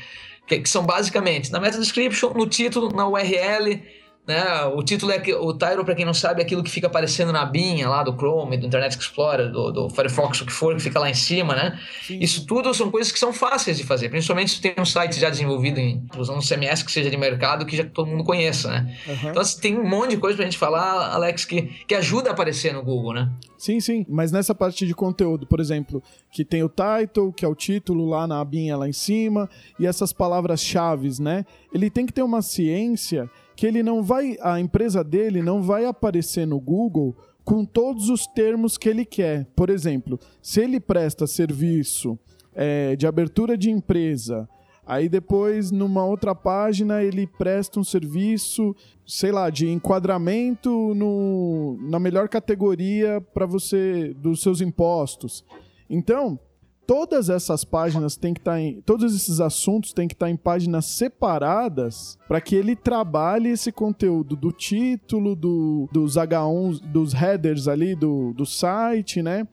Que, 0.48 0.58
que, 0.58 0.68
são 0.68 0.84
basicamente 0.84 1.52
na 1.52 1.60
meta 1.60 1.78
description, 1.78 2.32
no 2.34 2.46
título, 2.46 2.92
na 2.92 3.06
URL, 3.06 3.82
né? 4.26 4.64
O 4.74 4.82
título 4.82 5.12
é 5.12 5.20
que 5.20 5.32
o 5.32 5.52
title, 5.52 5.84
para 5.84 5.94
quem 5.94 6.04
não 6.04 6.12
sabe, 6.12 6.42
é 6.42 6.44
aquilo 6.44 6.62
que 6.62 6.70
fica 6.70 6.88
aparecendo 6.88 7.32
na 7.32 7.44
binha 7.44 7.88
lá 7.88 8.02
do 8.02 8.12
Chrome, 8.12 8.56
do 8.56 8.66
Internet 8.66 8.98
Explorer, 8.98 9.50
do, 9.50 9.70
do 9.70 9.90
Firefox, 9.90 10.40
o 10.40 10.46
que 10.46 10.52
for, 10.52 10.74
que 10.74 10.82
fica 10.82 10.98
lá 10.98 11.08
em 11.08 11.14
cima, 11.14 11.54
né? 11.54 11.78
Sim. 12.02 12.18
Isso 12.20 12.44
tudo 12.44 12.74
são 12.74 12.90
coisas 12.90 13.12
que 13.12 13.18
são 13.18 13.32
fáceis 13.32 13.76
de 13.76 13.84
fazer, 13.84 14.08
principalmente 14.08 14.50
se 14.50 14.60
tem 14.60 14.74
um 14.76 14.84
site 14.84 15.20
já 15.20 15.30
desenvolvido 15.30 15.78
em 15.78 16.04
usando 16.18 16.38
um 16.38 16.42
CMS 16.42 16.82
que 16.82 16.90
seja 16.90 17.08
de 17.08 17.16
mercado 17.16 17.64
que 17.64 17.76
já 17.76 17.84
todo 17.84 18.08
mundo 18.08 18.24
conheça, 18.24 18.68
né? 18.68 18.96
Uhum. 19.06 19.30
Então 19.30 19.42
assim, 19.42 19.60
tem 19.60 19.78
um 19.78 19.88
monte 19.88 20.10
de 20.10 20.16
coisa 20.16 20.36
pra 20.36 20.44
gente 20.44 20.58
falar, 20.58 21.14
Alex, 21.14 21.44
que, 21.44 21.62
que 21.86 21.94
ajuda 21.94 22.30
a 22.30 22.32
aparecer 22.32 22.72
no 22.72 22.82
Google, 22.82 23.14
né? 23.14 23.30
Sim, 23.56 23.80
sim. 23.80 24.04
Mas 24.08 24.32
nessa 24.32 24.54
parte 24.54 24.86
de 24.86 24.94
conteúdo, 24.94 25.46
por 25.46 25.60
exemplo, 25.60 26.02
que 26.32 26.44
tem 26.44 26.62
o 26.62 26.68
title, 26.68 27.32
que 27.32 27.44
é 27.44 27.48
o 27.48 27.54
título 27.54 28.08
lá 28.08 28.26
na 28.26 28.40
abinha 28.40 28.76
lá 28.76 28.88
em 28.88 28.92
cima, 28.92 29.48
e 29.78 29.86
essas 29.86 30.12
palavras-chave, 30.12 31.10
né? 31.20 31.44
Ele 31.72 31.88
tem 31.88 32.04
que 32.04 32.12
ter 32.12 32.22
uma 32.22 32.42
ciência 32.42 33.30
que 33.56 33.66
ele 33.66 33.82
não 33.82 34.02
vai, 34.02 34.36
a 34.42 34.60
empresa 34.60 35.02
dele 35.02 35.42
não 35.42 35.62
vai 35.62 35.86
aparecer 35.86 36.46
no 36.46 36.60
Google 36.60 37.16
com 37.42 37.64
todos 37.64 38.10
os 38.10 38.26
termos 38.26 38.76
que 38.76 38.88
ele 38.88 39.04
quer. 39.04 39.46
Por 39.56 39.70
exemplo, 39.70 40.20
se 40.42 40.60
ele 40.60 40.78
presta 40.78 41.26
serviço 41.26 42.18
é, 42.54 42.94
de 42.94 43.06
abertura 43.06 43.56
de 43.56 43.70
empresa, 43.70 44.46
aí 44.84 45.08
depois 45.08 45.70
numa 45.70 46.04
outra 46.04 46.34
página 46.34 47.02
ele 47.02 47.26
presta 47.26 47.80
um 47.80 47.84
serviço, 47.84 48.76
sei 49.06 49.32
lá, 49.32 49.48
de 49.48 49.68
enquadramento 49.70 50.92
no, 50.94 51.78
na 51.80 51.98
melhor 51.98 52.28
categoria 52.28 53.20
para 53.32 53.46
você 53.46 54.12
dos 54.14 54.42
seus 54.42 54.60
impostos. 54.60 55.44
Então, 55.88 56.38
todas 56.86 57.28
essas 57.28 57.64
páginas 57.64 58.16
têm 58.16 58.32
que 58.32 58.40
estar 58.40 58.52
tá 58.52 58.60
em. 58.60 58.80
Todos 58.82 59.14
esses 59.14 59.40
assuntos 59.40 59.92
têm 59.92 60.06
que 60.06 60.14
estar 60.14 60.26
tá 60.26 60.30
em 60.30 60.36
páginas 60.36 60.86
separadas 60.86 62.18
para 62.28 62.40
que 62.40 62.54
ele 62.54 62.76
trabalhe 62.76 63.50
esse 63.50 63.72
conteúdo 63.72 64.36
do 64.36 64.52
título, 64.52 65.34
do, 65.34 65.88
dos 65.92 66.14
H1, 66.14 66.80
dos 66.80 67.12
headers 67.12 67.68
ali 67.68 67.94
do, 67.94 68.32
do 68.32 68.46
site, 68.46 69.22
né? 69.22 69.46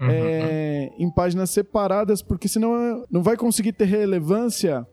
Uhum. 0.00 0.08
É, 0.10 0.92
em 0.98 1.10
páginas 1.10 1.50
separadas, 1.50 2.22
porque 2.22 2.48
senão 2.48 3.04
não 3.10 3.22
vai 3.22 3.36
conseguir 3.36 3.72
ter 3.72 3.86
relevância 3.86 4.86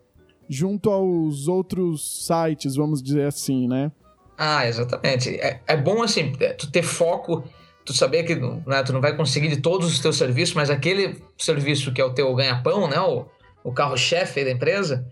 junto 0.49 0.89
aos 0.89 1.47
outros 1.47 2.25
sites, 2.25 2.75
vamos 2.75 3.01
dizer 3.03 3.27
assim, 3.27 3.67
né? 3.67 3.91
Ah, 4.37 4.67
exatamente. 4.67 5.29
É, 5.35 5.61
é 5.67 5.77
bom 5.77 6.01
assim, 6.01 6.33
é, 6.39 6.53
tu 6.53 6.71
ter 6.71 6.83
foco 6.83 7.43
tu 7.85 7.93
saber 7.93 8.23
que 8.23 8.35
né, 8.35 8.83
tu 8.85 8.93
não 8.93 9.01
vai 9.01 9.15
conseguir 9.15 9.49
de 9.49 9.57
todos 9.57 9.87
os 9.91 9.99
teus 9.99 10.17
serviços, 10.17 10.55
mas 10.55 10.69
aquele 10.69 11.21
serviço 11.37 11.91
que 11.91 12.01
é 12.01 12.05
o 12.05 12.13
teu 12.13 12.33
ganha-pão, 12.35 12.87
né, 12.87 12.99
o, 12.99 13.25
o 13.63 13.71
carro-chefe 13.71 14.43
da 14.43 14.51
empresa, 14.51 15.05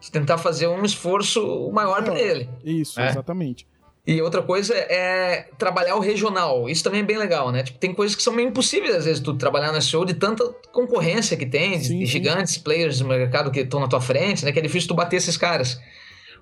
tu 0.00 0.10
tentar 0.10 0.38
fazer 0.38 0.66
um 0.66 0.84
esforço 0.84 1.70
maior 1.72 2.02
para 2.02 2.18
ele. 2.18 2.48
Isso, 2.64 3.00
é. 3.00 3.08
exatamente. 3.08 3.66
E 4.06 4.20
outra 4.20 4.42
coisa 4.42 4.74
é 4.74 5.48
trabalhar 5.56 5.96
o 5.96 6.00
regional. 6.00 6.68
Isso 6.68 6.84
também 6.84 7.00
é 7.00 7.04
bem 7.04 7.16
legal, 7.16 7.50
né? 7.50 7.62
Tipo, 7.62 7.78
tem 7.78 7.94
coisas 7.94 8.14
que 8.14 8.22
são 8.22 8.34
meio 8.34 8.50
impossíveis, 8.50 8.94
às 8.94 9.06
vezes, 9.06 9.20
tu 9.20 9.34
trabalhar 9.34 9.72
na 9.72 9.80
SEO 9.80 10.04
de 10.04 10.12
tanta 10.12 10.44
concorrência 10.72 11.38
que 11.38 11.46
tem, 11.46 11.80
sim, 11.80 12.00
de 12.00 12.04
gigantes, 12.04 12.54
sim. 12.54 12.60
players 12.60 12.98
do 12.98 13.06
mercado 13.06 13.50
que 13.50 13.60
estão 13.60 13.80
na 13.80 13.88
tua 13.88 14.02
frente, 14.02 14.44
né? 14.44 14.52
Que 14.52 14.58
é 14.58 14.62
difícil 14.62 14.88
tu 14.88 14.94
bater 14.94 15.16
esses 15.16 15.38
caras. 15.38 15.80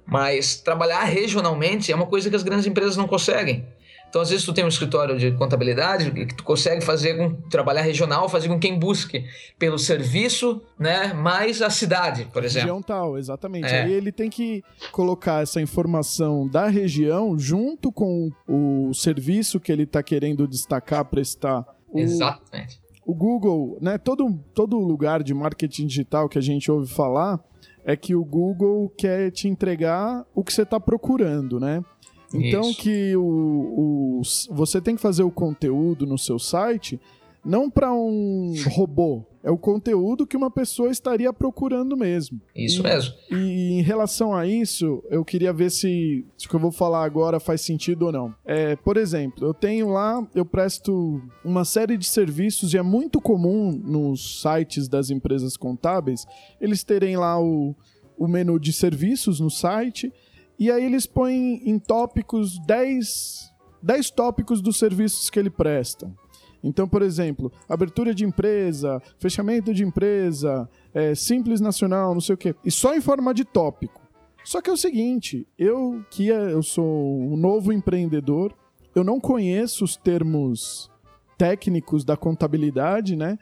Mas 0.05 0.57
trabalhar 0.57 1.05
regionalmente 1.05 1.93
é 1.93 1.95
uma 1.95 2.07
coisa 2.07 2.29
que 2.29 2.35
as 2.35 2.43
grandes 2.43 2.67
empresas 2.67 2.97
não 2.97 3.07
conseguem. 3.07 3.65
Então, 4.13 4.21
às 4.21 4.29
vezes, 4.29 4.45
tu 4.45 4.53
tem 4.53 4.63
um 4.63 4.69
escritório 4.69 5.19
de 5.19 5.33
contabilidade 5.33 6.11
que 6.11 6.35
tu 6.35 6.45
consegue 6.45 6.85
fazer 6.85 7.17
com 7.17 7.33
trabalhar 7.49 7.81
regional, 7.81 8.29
fazer 8.29 8.47
com 8.47 8.61
quem 8.61 8.79
busque 8.79 9.25
pelo 9.59 9.79
serviço, 9.79 10.61
né, 10.79 11.15
mais 11.15 11.63
a 11.63 11.71
cidade, 11.71 12.27
por 12.31 12.45
exemplo. 12.45 12.69
Região 12.69 12.83
tal, 12.83 13.17
exatamente. 13.17 13.73
É. 13.73 13.85
Aí 13.85 13.93
ele 13.95 14.13
tem 14.13 14.29
que 14.29 14.63
colocar 14.91 15.43
essa 15.43 15.63
informação 15.63 16.47
da 16.47 16.69
região 16.69 17.39
junto 17.39 17.91
com 17.91 18.31
o 18.47 18.93
serviço 18.93 19.59
que 19.59 19.73
ele 19.73 19.85
está 19.85 20.03
querendo 20.03 20.47
destacar, 20.47 21.07
prestar. 21.07 21.65
O... 21.91 21.99
Exatamente. 21.99 22.83
O 23.07 23.15
Google, 23.15 23.79
né, 23.81 23.97
todo, 23.97 24.31
todo 24.53 24.79
lugar 24.79 25.23
de 25.23 25.33
marketing 25.33 25.87
digital 25.87 26.29
que 26.29 26.37
a 26.37 26.43
gente 26.43 26.71
ouve 26.71 26.93
falar 26.93 27.41
é 27.83 27.97
que 27.97 28.15
o 28.15 28.23
Google 28.23 28.91
quer 28.91 29.31
te 29.31 29.49
entregar 29.49 30.27
o 30.35 30.45
que 30.45 30.53
você 30.53 30.65
está 30.65 30.79
procurando, 30.79 31.59
né? 31.59 31.83
Então 32.35 32.71
Isso. 32.71 32.81
que 32.81 33.17
o, 33.17 33.23
o, 33.23 34.23
você 34.51 34.81
tem 34.81 34.97
que 34.97 35.03
fazer 35.03 35.23
o 35.23 35.31
conteúdo 35.31 36.07
no 36.07 36.19
seu 36.19 36.39
site 36.39 37.01
não 37.45 37.69
para 37.69 37.93
um 37.93 38.55
robô. 38.71 39.25
É 39.45 39.51
o 39.51 39.59
conteúdo 39.59 40.25
que 40.25 40.37
uma 40.37 40.51
pessoa 40.51 40.89
estaria 40.89 41.33
procurando 41.33 41.97
mesmo. 41.97 42.41
Isso 42.55 42.81
e, 42.81 42.83
mesmo. 42.85 43.15
E 43.29 43.73
em 43.73 43.83
relação 43.83 44.33
a 44.33 44.47
isso, 44.47 45.03
eu 45.11 45.25
queria 45.25 45.53
ver 45.53 45.69
se, 45.71 46.25
se 46.39 46.47
o 46.47 46.49
que 46.49 46.55
eu 46.55 46.61
vou 46.61 46.71
falar 46.71 47.05
agora 47.05 47.41
faz 47.41 47.61
sentido 47.61 48.07
ou 48.07 48.13
não. 48.13 48.33
É, 48.45 48.77
por 48.77 48.97
exemplo, 48.97 49.45
eu 49.45 49.53
tenho 49.53 49.89
lá, 49.89 50.25
eu 50.33 50.47
presto 50.47 51.21
uma 51.45 51.65
série 51.65 51.97
de 51.97 52.07
serviços 52.07 52.73
e 52.73 52.79
é 52.79 52.83
muito 52.83 53.21
comum 53.21 53.73
nos 53.73 54.43
sites 54.43 54.87
das 54.87 55.11
empresas 55.11 55.57
contábeis 55.57 56.25
eles 56.61 56.85
terem 56.85 57.17
lá 57.17 57.43
o, 57.43 57.75
o 58.17 58.29
menu 58.29 58.61
de 58.61 58.73
serviços 58.73 59.41
no 59.41 59.51
site 59.51 60.13
e 60.59 60.71
aí 60.71 60.85
eles 60.85 61.07
põem 61.07 61.61
em 61.65 61.79
tópicos 61.79 62.59
10, 62.67 63.53
10 63.83 64.11
tópicos 64.11 64.61
dos 64.61 64.79
serviços 64.79 65.29
que 65.31 65.39
ele 65.39 65.51
prestam. 65.51 66.15
Então, 66.63 66.87
por 66.87 67.03
exemplo, 67.03 67.51
abertura 67.69 68.15
de 68.15 68.25
empresa, 68.25 69.03
fechamento 69.19 69.75
de 69.75 69.83
empresa, 69.83 70.69
é, 70.95 71.15
simples 71.15 71.61
nacional, 71.61 72.15
não 72.15 72.21
sei 72.21 72.35
o 72.35 72.39
quê. 72.39 72.55
E 72.65 72.71
só 72.71 72.95
em 72.95 73.01
forma 73.01 73.35
de 73.35 73.45
tópico. 73.45 74.01
Só 74.45 74.61
que 74.61 74.71
é 74.71 74.73
o 74.73 74.77
seguinte, 74.77 75.47
eu 75.59 76.05
que 76.11 76.31
é, 76.31 76.53
eu 76.53 76.63
sou 76.63 76.85
um 76.85 77.37
novo 77.37 77.73
empreendedor, 77.73 78.55
eu 78.95 79.03
não 79.03 79.21
conheço 79.21 79.85
os 79.85 79.97
termos 79.97 80.91
técnicos 81.39 82.05
da 82.05 82.17
contabilidade, 82.17 83.17
né? 83.17 83.39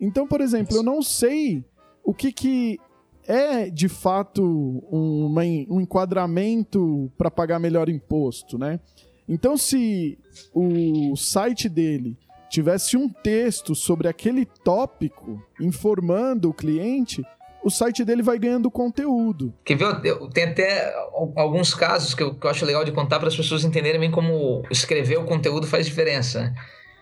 Então, 0.00 0.26
por 0.26 0.40
exemplo, 0.40 0.76
eu 0.76 0.82
não 0.82 1.02
sei 1.02 1.64
o 2.02 2.12
que, 2.12 2.32
que 2.32 2.78
é 3.26 3.70
de 3.70 3.88
fato 3.88 4.42
um, 4.42 5.34
um 5.70 5.80
enquadramento 5.80 7.10
para 7.16 7.30
pagar 7.30 7.58
melhor 7.58 7.88
imposto, 7.88 8.58
né? 8.58 8.80
Então, 9.28 9.56
se 9.56 10.18
o 10.52 11.16
site 11.16 11.68
dele 11.68 12.16
tivesse 12.50 12.96
um 12.96 13.08
texto 13.08 13.74
sobre 13.74 14.06
aquele 14.06 14.44
tópico 14.44 15.42
informando 15.60 16.50
o 16.50 16.54
cliente, 16.54 17.24
o 17.64 17.70
site 17.70 18.04
dele 18.04 18.22
vai 18.22 18.38
ganhando 18.38 18.70
conteúdo. 18.70 19.54
Quer 19.64 19.76
ver? 19.76 20.18
Tem 20.32 20.44
até 20.44 20.94
alguns 21.34 21.74
casos 21.74 22.14
que 22.14 22.22
eu, 22.22 22.34
que 22.34 22.46
eu 22.46 22.50
acho 22.50 22.66
legal 22.66 22.84
de 22.84 22.92
contar 22.92 23.18
para 23.18 23.28
as 23.28 23.36
pessoas 23.36 23.64
entenderem 23.64 23.98
bem 23.98 24.10
como 24.10 24.62
escrever 24.70 25.18
o 25.18 25.24
conteúdo 25.24 25.66
faz 25.66 25.86
diferença. 25.86 26.42
Né? 26.42 26.54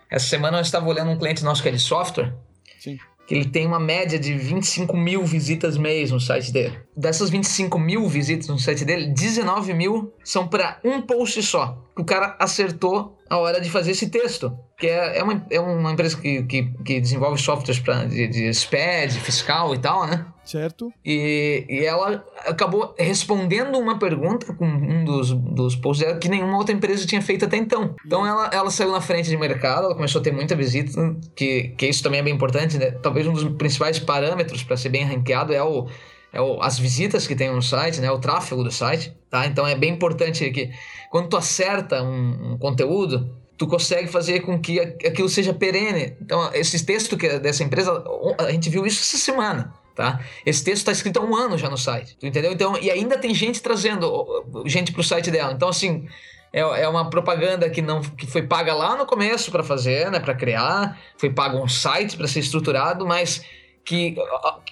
Essa 0.09 0.27
semana 0.27 0.57
eu 0.57 0.61
estava 0.61 0.87
olhando 0.87 1.11
um 1.11 1.17
cliente 1.17 1.43
nosso 1.43 1.61
que 1.61 1.67
é 1.67 1.71
de 1.71 1.79
software. 1.79 2.33
Sim 2.79 2.97
que 3.25 3.33
ele 3.33 3.45
tem 3.45 3.65
uma 3.65 3.79
média 3.79 4.19
de 4.19 4.33
25 4.33 4.95
mil 4.95 5.23
visitas 5.23 5.77
mês 5.77 6.11
no 6.11 6.19
site 6.19 6.51
dele. 6.51 6.77
Dessas 6.95 7.29
25 7.29 7.79
mil 7.79 8.07
visitas 8.07 8.47
no 8.47 8.59
site 8.59 8.83
dele, 8.83 9.07
19 9.07 9.73
mil 9.73 10.13
são 10.23 10.47
para 10.47 10.79
um 10.83 11.01
post 11.01 11.41
só. 11.41 11.77
O 11.97 12.03
cara 12.03 12.35
acertou 12.39 13.17
a 13.33 13.37
hora 13.37 13.59
de 13.59 13.69
fazer 13.69 13.91
esse 13.91 14.09
texto. 14.09 14.55
Que 14.77 14.87
é, 14.87 15.19
é, 15.19 15.23
uma, 15.23 15.45
é 15.49 15.59
uma 15.59 15.91
empresa 15.91 16.17
que, 16.17 16.43
que, 16.43 16.63
que 16.83 16.99
desenvolve 16.99 17.41
softwares 17.41 17.79
pra, 17.79 18.05
de, 18.05 18.27
de 18.27 18.53
SPED, 18.53 19.19
fiscal 19.19 19.73
e 19.73 19.79
tal, 19.79 20.05
né? 20.07 20.25
Certo. 20.43 20.91
E, 21.05 21.65
e 21.69 21.85
ela 21.85 22.23
acabou 22.45 22.93
respondendo 22.97 23.77
uma 23.79 23.97
pergunta 23.97 24.53
com 24.53 24.65
um 24.65 25.05
dos, 25.05 25.31
dos 25.31 25.75
posts 25.75 26.05
dela 26.05 26.19
que 26.19 26.27
nenhuma 26.27 26.57
outra 26.57 26.75
empresa 26.75 27.07
tinha 27.07 27.21
feito 27.21 27.45
até 27.45 27.57
então. 27.57 27.95
Então 28.05 28.27
ela, 28.27 28.49
ela 28.51 28.69
saiu 28.69 28.91
na 28.91 28.99
frente 28.99 29.29
de 29.29 29.37
mercado, 29.37 29.85
ela 29.85 29.95
começou 29.95 30.19
a 30.19 30.23
ter 30.23 30.33
muita 30.33 30.55
visita, 30.55 30.91
que, 31.35 31.69
que 31.77 31.87
isso 31.87 32.03
também 32.03 32.19
é 32.19 32.23
bem 32.23 32.33
importante, 32.33 32.77
né? 32.77 32.91
Talvez 32.91 33.25
um 33.25 33.33
dos 33.33 33.45
principais 33.55 33.99
parâmetros 33.99 34.63
para 34.63 34.75
ser 34.75 34.89
bem 34.89 35.05
ranqueado 35.05 35.53
é 35.53 35.63
o 35.63 35.87
é 36.33 36.41
o, 36.41 36.61
as 36.61 36.79
visitas 36.79 37.27
que 37.27 37.35
tem 37.35 37.49
no 37.51 37.61
site, 37.61 38.01
né, 38.01 38.11
o 38.11 38.19
tráfego 38.19 38.63
do 38.63 38.71
site, 38.71 39.15
tá? 39.29 39.45
Então 39.45 39.65
é 39.65 39.75
bem 39.75 39.91
importante 39.91 40.49
que 40.49 40.71
quando 41.09 41.29
tu 41.29 41.37
acerta 41.37 42.01
um, 42.01 42.53
um 42.53 42.57
conteúdo, 42.57 43.29
tu 43.57 43.67
consegue 43.67 44.07
fazer 44.07 44.39
com 44.41 44.59
que 44.59 44.79
aquilo 44.79 45.29
seja 45.29 45.53
perene. 45.53 46.17
Então, 46.19 46.51
esse 46.53 46.83
texto 46.83 47.15
que 47.15 47.27
é 47.27 47.39
dessa 47.39 47.63
empresa, 47.63 48.03
a 48.39 48.51
gente 48.51 48.69
viu 48.69 48.85
isso 48.85 48.99
essa 49.01 49.17
semana. 49.17 49.73
Tá? 49.95 50.19
Esse 50.43 50.63
texto 50.63 50.79
está 50.79 50.91
escrito 50.91 51.19
há 51.19 51.23
um 51.23 51.35
ano 51.35 51.55
já 51.55 51.69
no 51.69 51.77
site, 51.77 52.17
entendeu? 52.23 52.51
Então, 52.51 52.75
e 52.81 52.89
ainda 52.89 53.15
tem 53.15 53.31
gente 53.35 53.61
trazendo 53.61 54.43
gente 54.65 54.91
para 54.91 55.01
o 55.01 55.03
site 55.03 55.29
dela. 55.29 55.53
Então, 55.53 55.69
assim, 55.69 56.07
é, 56.51 56.61
é 56.61 56.87
uma 56.87 57.11
propaganda 57.11 57.69
que 57.69 57.79
não 57.79 58.01
que 58.01 58.25
foi 58.25 58.41
paga 58.41 58.73
lá 58.73 58.95
no 58.95 59.05
começo 59.05 59.51
para 59.51 59.63
fazer, 59.63 60.09
né, 60.09 60.19
para 60.19 60.33
criar, 60.33 60.99
foi 61.15 61.29
pago 61.29 61.59
um 61.59 61.67
site 61.67 62.17
para 62.17 62.27
ser 62.27 62.39
estruturado, 62.39 63.05
mas 63.05 63.45
que, 63.85 64.15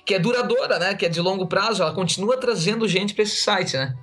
que 0.05 0.13
é 0.13 0.19
duradoura, 0.19 0.79
né, 0.79 0.95
que 0.95 1.05
é 1.05 1.09
de 1.09 1.21
longo 1.21 1.47
prazo, 1.47 1.83
ela 1.83 1.93
continua 1.93 2.37
trazendo 2.37 2.87
gente 2.87 3.13
para 3.13 3.23
esse 3.23 3.37
site, 3.37 3.75
né? 3.75 3.95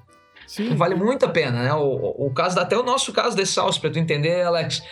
Sim. 0.47 0.75
Vale 0.75 0.95
muito 0.95 1.27
a 1.27 1.29
pena, 1.29 1.63
né? 1.63 1.75
O, 1.75 2.27
o 2.27 2.33
caso, 2.33 2.59
até 2.59 2.77
o 2.77 2.83
nosso 2.83 3.13
caso 3.13 3.37
de 3.37 3.45
Salsa, 3.45 3.79
para 3.79 3.91
tu 3.91 3.99
entender, 3.99 4.43
Alex, 4.47 4.83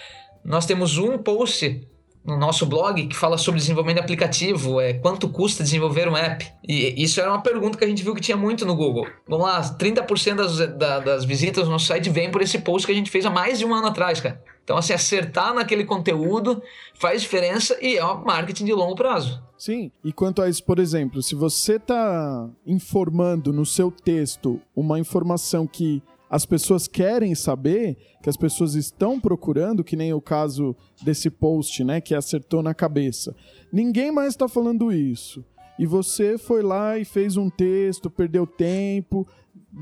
nós 0.45 0.67
temos 0.67 0.99
um 0.99 1.17
post 1.17 1.87
no 2.27 2.37
nosso 2.37 2.67
blog 2.67 3.07
que 3.07 3.17
fala 3.17 3.39
sobre 3.39 3.61
desenvolvimento 3.61 3.99
de 3.99 4.03
aplicativo, 4.03 4.81
é 4.81 4.95
quanto 4.95 5.29
custa 5.29 5.63
desenvolver 5.63 6.09
um 6.09 6.17
app. 6.17 6.45
E 6.69 7.03
isso 7.03 7.21
era 7.21 7.31
uma 7.31 7.41
pergunta 7.41 7.79
que 7.79 7.85
a 7.85 7.89
gente 7.89 8.03
viu 8.03 8.15
que 8.15 8.21
tinha 8.21 8.37
muito 8.37 8.67
no 8.67 8.75
Google. 8.75 9.07
Vamos 9.29 9.47
lá, 9.47 9.63
30% 9.63 10.35
das, 10.35 10.59
da, 10.77 10.99
das 10.99 11.25
visitas 11.25 11.65
no 11.65 11.71
nosso 11.71 11.87
site 11.87 12.11
vem 12.11 12.31
por 12.31 12.43
esse 12.43 12.59
post 12.59 12.85
que 12.85 12.93
a 12.93 12.97
gente 12.97 13.11
fez 13.11 13.25
há 13.25 13.31
mais 13.31 13.59
de 13.59 13.65
um 13.65 13.73
ano 13.73 13.87
atrás, 13.87 14.21
cara. 14.21 14.43
Então, 14.67 14.77
assim, 14.77 14.93
acertar 14.93 15.55
naquele 15.55 15.85
conteúdo 15.85 16.61
faz 16.95 17.23
diferença 17.23 17.79
e 17.81 17.99
é 17.99 18.05
um 18.05 18.25
marketing 18.25 18.65
de 18.65 18.73
longo 18.73 18.97
prazo. 18.97 19.41
Sim, 19.57 19.93
e 20.03 20.13
quanto 20.13 20.43
a 20.43 20.49
isso, 20.49 20.65
por 20.65 20.81
exemplo, 20.81 21.23
se 21.23 21.37
você 21.37 21.77
está 21.77 22.51
informando 22.67 23.53
no 23.53 23.65
seu 23.65 23.93
texto 23.93 24.61
uma 24.75 24.99
informação 24.99 25.69
que 25.69 26.03
as 26.29 26.45
pessoas 26.45 26.89
querem 26.89 27.33
saber, 27.37 27.97
que 28.21 28.29
as 28.29 28.37
pessoas 28.37 28.75
estão 28.75 29.21
procurando, 29.21 29.85
que 29.85 29.95
nem 29.95 30.13
o 30.13 30.21
caso 30.21 30.75
desse 31.01 31.31
post, 31.31 31.85
né, 31.85 32.01
que 32.01 32.13
acertou 32.13 32.61
na 32.61 32.75
cabeça. 32.75 33.37
Ninguém 33.73 34.11
mais 34.11 34.31
está 34.31 34.49
falando 34.49 34.91
isso. 34.91 35.45
E 35.79 35.87
você 35.87 36.37
foi 36.37 36.61
lá 36.61 36.99
e 36.99 37.05
fez 37.05 37.37
um 37.37 37.49
texto, 37.49 38.11
perdeu 38.11 38.49
tempo. 38.49 39.25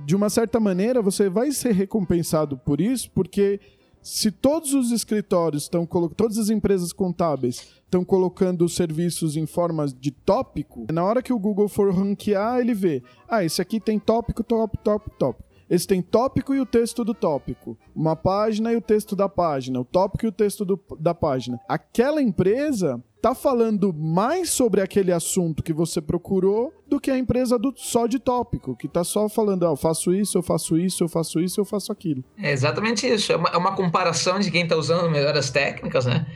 De 0.04 0.14
uma 0.14 0.28
certa 0.28 0.60
maneira, 0.60 1.00
você 1.00 1.30
vai 1.30 1.52
ser 1.52 1.72
recompensado 1.72 2.58
por 2.58 2.82
isso, 2.82 3.10
porque 3.12 3.58
se 4.04 4.30
todos 4.30 4.74
os 4.74 4.92
escritórios 4.92 5.62
estão 5.62 5.86
colocando, 5.86 6.14
todas 6.14 6.36
as 6.36 6.50
empresas 6.50 6.92
contábeis 6.92 7.66
estão 7.84 8.04
colocando 8.04 8.68
serviços 8.68 9.34
em 9.34 9.46
formas 9.46 9.94
de 9.94 10.10
tópico, 10.10 10.86
na 10.92 11.02
hora 11.02 11.22
que 11.22 11.32
o 11.32 11.38
Google 11.38 11.68
for 11.68 11.90
ranquear, 11.90 12.60
ele 12.60 12.74
vê, 12.74 13.02
ah, 13.26 13.42
esse 13.42 13.62
aqui 13.62 13.80
tem 13.80 13.98
tópico, 13.98 14.44
tópico, 14.44 14.84
tópico, 14.84 15.16
tópico. 15.16 15.48
Esse 15.70 15.86
tem 15.86 16.02
tópico 16.02 16.54
e 16.54 16.60
o 16.60 16.66
texto 16.66 17.02
do 17.02 17.14
tópico. 17.14 17.78
Uma 17.96 18.14
página 18.14 18.70
e 18.74 18.76
o 18.76 18.82
texto 18.82 19.16
da 19.16 19.30
página. 19.30 19.80
O 19.80 19.84
tópico 19.84 20.26
e 20.26 20.28
o 20.28 20.32
texto 20.32 20.62
do, 20.62 20.78
da 21.00 21.14
página. 21.14 21.58
Aquela 21.66 22.20
empresa 22.20 23.02
tá 23.24 23.34
falando 23.34 23.90
mais 23.90 24.50
sobre 24.50 24.82
aquele 24.82 25.10
assunto 25.10 25.62
que 25.62 25.72
você 25.72 25.98
procurou 26.02 26.74
do 26.86 27.00
que 27.00 27.10
a 27.10 27.16
empresa 27.16 27.58
do 27.58 27.72
só 27.74 28.06
de 28.06 28.18
tópico, 28.18 28.76
que 28.76 28.86
tá 28.86 29.02
só 29.02 29.30
falando, 29.30 29.66
ah, 29.66 29.70
eu 29.70 29.76
faço 29.76 30.14
isso, 30.14 30.36
eu 30.36 30.42
faço 30.42 30.76
isso, 30.76 31.04
eu 31.04 31.08
faço 31.08 31.40
isso, 31.40 31.58
eu 31.58 31.64
faço 31.64 31.90
aquilo. 31.90 32.22
É 32.36 32.52
exatamente 32.52 33.06
isso. 33.06 33.32
É 33.32 33.36
uma, 33.36 33.48
é 33.48 33.56
uma 33.56 33.74
comparação 33.74 34.38
de 34.38 34.50
quem 34.50 34.68
tá 34.68 34.76
usando 34.76 35.10
melhores 35.10 35.48
técnicas, 35.48 36.04
né? 36.04 36.26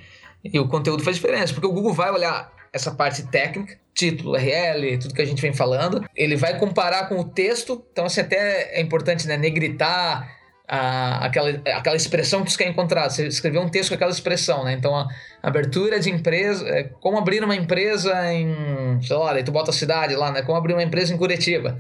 E 0.43 0.59
o 0.59 0.67
conteúdo 0.67 1.03
faz 1.03 1.17
diferença, 1.17 1.53
porque 1.53 1.67
o 1.67 1.73
Google 1.73 1.93
vai 1.93 2.11
olhar 2.11 2.51
essa 2.73 2.91
parte 2.91 3.23
técnica, 3.25 3.79
título, 3.95 4.33
URL, 4.33 4.99
tudo 4.99 5.13
que 5.13 5.21
a 5.21 5.27
gente 5.27 5.43
vem 5.43 5.53
falando. 5.53 6.03
Ele 6.17 6.37
vai 6.37 6.59
comparar 6.59 7.07
com 7.07 7.21
o 7.21 7.25
texto, 7.25 7.85
então 7.93 8.07
assim 8.07 8.23
até 8.23 8.79
é 8.79 8.81
importante, 8.81 9.27
né, 9.27 9.37
negritar 9.37 10.38
aquela, 10.69 11.51
aquela 11.75 11.97
expressão 11.97 12.45
que 12.45 12.53
você 12.53 12.59
quer 12.59 12.69
encontrar. 12.69 13.09
Você 13.09 13.27
escreveu 13.27 13.63
um 13.63 13.69
texto 13.69 13.89
com 13.89 13.95
aquela 13.95 14.11
expressão, 14.11 14.65
né? 14.65 14.75
Então, 14.75 14.95
a 14.95 15.09
abertura 15.43 15.99
de 15.99 16.11
empresa, 16.11 16.69
é, 16.69 16.85
como 17.01 17.19
abrir 17.19 17.43
uma 17.43 17.57
empresa 17.57 18.33
em, 18.33 19.01
sei 19.03 19.17
lá, 19.17 19.33
aí 19.33 19.43
tu 19.43 19.51
bota 19.51 19.71
a 19.71 19.75
cidade 19.75 20.15
lá, 20.15 20.31
né? 20.31 20.43
Como 20.43 20.59
abrir 20.59 20.75
uma 20.75 20.83
empresa 20.83 21.15
em 21.15 21.17
Curitiba. 21.17 21.79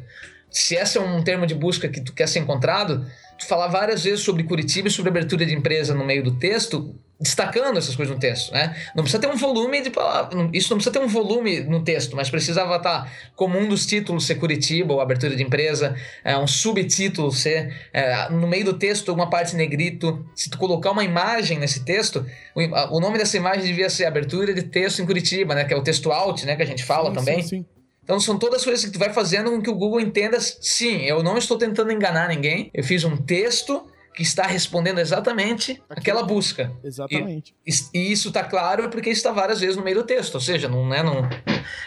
Se 0.50 0.74
esse 0.74 0.98
é 0.98 1.00
um 1.00 1.22
termo 1.22 1.46
de 1.46 1.54
busca 1.54 1.88
que 1.88 2.00
tu 2.00 2.12
quer 2.12 2.26
ser 2.26 2.38
encontrado, 2.40 3.06
tu 3.38 3.46
falar 3.46 3.68
várias 3.68 4.02
vezes 4.04 4.20
sobre 4.20 4.42
Curitiba 4.42 4.88
e 4.88 4.90
sobre 4.90 5.10
abertura 5.10 5.46
de 5.46 5.54
empresa 5.54 5.94
no 5.94 6.04
meio 6.04 6.22
do 6.24 6.32
texto, 6.32 6.94
destacando 7.20 7.78
essas 7.78 7.96
coisas 7.96 8.14
no 8.14 8.20
texto, 8.20 8.52
né? 8.52 8.76
Não 8.94 9.02
precisa 9.02 9.20
ter 9.20 9.28
um 9.28 9.36
volume 9.36 9.80
de 9.80 9.90
palavras, 9.90 10.50
isso 10.52 10.70
não 10.70 10.76
precisa 10.76 10.92
ter 10.92 11.00
um 11.00 11.08
volume 11.08 11.60
no 11.60 11.82
texto, 11.82 12.14
mas 12.14 12.30
precisava 12.30 12.76
estar 12.76 13.12
como 13.34 13.58
um 13.58 13.68
dos 13.68 13.86
títulos 13.86 14.26
ser 14.26 14.36
Curitiba 14.36 14.94
ou 14.94 15.00
abertura 15.00 15.34
de 15.34 15.42
empresa, 15.42 15.96
é, 16.24 16.36
um 16.36 16.46
subtítulo 16.46 17.32
ser 17.32 17.74
é, 17.92 18.28
no 18.30 18.46
meio 18.46 18.64
do 18.64 18.74
texto 18.74 19.12
uma 19.12 19.28
parte 19.28 19.56
negrito. 19.56 20.24
Se 20.34 20.48
tu 20.48 20.58
colocar 20.58 20.92
uma 20.92 21.04
imagem 21.04 21.58
nesse 21.58 21.84
texto, 21.84 22.24
o, 22.54 22.96
o, 22.96 23.00
nome 23.00 23.18
dessa 23.18 23.36
imagem 23.36 23.64
devia 23.64 23.90
ser 23.90 24.04
abertura 24.04 24.54
de 24.54 24.62
texto 24.62 25.02
em 25.02 25.06
Curitiba, 25.06 25.54
né? 25.54 25.64
Que 25.64 25.74
é 25.74 25.76
o 25.76 25.82
texto 25.82 26.12
alt, 26.12 26.44
né? 26.44 26.54
Que 26.54 26.62
a 26.62 26.66
gente 26.66 26.84
fala 26.84 27.10
sim, 27.10 27.14
também. 27.16 27.42
Sim, 27.42 27.48
sim. 27.48 27.77
Então 28.08 28.18
são 28.18 28.38
todas 28.38 28.64
coisas 28.64 28.82
que 28.82 28.90
tu 28.90 28.98
vai 28.98 29.12
fazendo 29.12 29.50
com 29.50 29.60
que 29.60 29.68
o 29.68 29.74
Google 29.74 30.00
entenda, 30.00 30.40
sim, 30.40 31.02
eu 31.02 31.22
não 31.22 31.36
estou 31.36 31.58
tentando 31.58 31.92
enganar 31.92 32.26
ninguém, 32.30 32.70
eu 32.72 32.82
fiz 32.82 33.04
um 33.04 33.18
texto 33.18 33.86
que 34.14 34.22
está 34.22 34.46
respondendo 34.46 34.98
exatamente 34.98 35.82
aquela 35.90 36.22
busca. 36.22 36.72
Exatamente. 36.82 37.54
E, 37.66 37.70
e 37.92 38.10
isso 38.10 38.28
está 38.28 38.42
claro 38.42 38.88
porque 38.88 39.10
está 39.10 39.30
várias 39.30 39.60
vezes 39.60 39.76
no 39.76 39.84
meio 39.84 39.98
do 39.98 40.04
texto, 40.04 40.36
ou 40.36 40.40
seja, 40.40 40.70
não 40.70 40.92
é 40.94 41.02
não, 41.02 41.28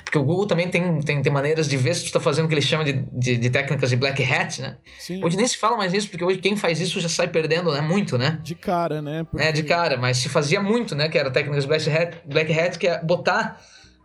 porque 0.05 0.19
o 0.19 0.23
Google 0.23 0.45
também 0.45 0.69
tem, 0.69 0.99
tem, 0.99 1.23
tem 1.23 1.33
maneiras 1.33 1.67
de 1.67 1.75
ver 1.75 1.95
se 1.95 2.03
tu 2.03 2.05
está 2.05 2.19
fazendo 2.19 2.45
o 2.45 2.47
que 2.47 2.53
ele 2.53 2.61
chama 2.61 2.83
de, 2.83 2.93
de, 3.11 3.37
de, 3.37 3.49
técnicas 3.49 3.89
de 3.89 3.95
black 3.95 4.23
hat, 4.23 4.61
né? 4.61 4.77
Sim. 4.99 5.23
Hoje 5.25 5.35
nem 5.35 5.47
se 5.47 5.57
fala 5.57 5.75
mais 5.75 5.91
isso 5.91 6.07
porque 6.07 6.23
hoje 6.23 6.37
quem 6.37 6.55
faz 6.55 6.79
isso 6.79 6.99
já 6.99 7.09
sai 7.09 7.29
perdendo, 7.29 7.71
né? 7.71 7.81
Muito, 7.81 8.15
né? 8.15 8.39
De 8.43 8.53
cara, 8.53 9.01
né? 9.01 9.23
Porque... 9.23 9.43
É 9.43 9.51
de 9.51 9.63
cara, 9.63 9.97
mas 9.97 10.17
se 10.17 10.29
fazia 10.29 10.61
muito, 10.61 10.93
né? 10.93 11.09
Que 11.09 11.17
era 11.17 11.31
técnicas 11.31 11.65
black 11.65 11.89
hat, 11.89 12.17
black 12.25 12.59
hat 12.59 12.77
que 12.77 12.87
é 12.87 13.03
botar 13.03 13.59